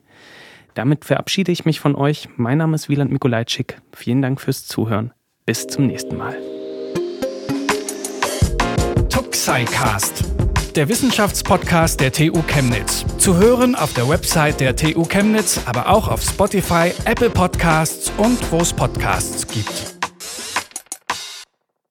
Damit 0.73 1.05
verabschiede 1.05 1.51
ich 1.51 1.63
mich 1.65 1.79
von 1.79 1.95
euch. 1.95 2.29
Mein 2.35 2.57
Name 2.59 2.75
ist 2.75 2.87
Wieland 2.87 3.11
Mikolajczyk. 3.11 3.81
Vielen 3.93 4.21
Dank 4.21 4.39
fürs 4.39 4.67
Zuhören. 4.67 5.11
Bis 5.45 5.65
zum 5.65 5.87
nächsten 5.87 6.17
Mal. 6.17 6.37
Tuxicast, 9.09 10.23
der 10.77 10.89
Wissenschaftspodcast 10.89 11.99
der 11.99 12.11
TU 12.11 12.43
Chemnitz. 12.43 13.03
Zu 13.17 13.37
hören 13.37 13.73
auf 13.73 13.93
der 13.93 14.07
Website 14.07 14.59
der 14.59 14.75
TU 14.75 15.05
Chemnitz, 15.05 15.59
aber 15.65 15.89
auch 15.89 16.07
auf 16.07 16.21
Spotify, 16.21 16.91
Apple 17.05 17.31
Podcasts 17.31 18.11
und 18.17 18.39
wo 18.51 18.57
es 18.57 18.73
Podcasts 18.73 19.47
gibt. 19.47 19.96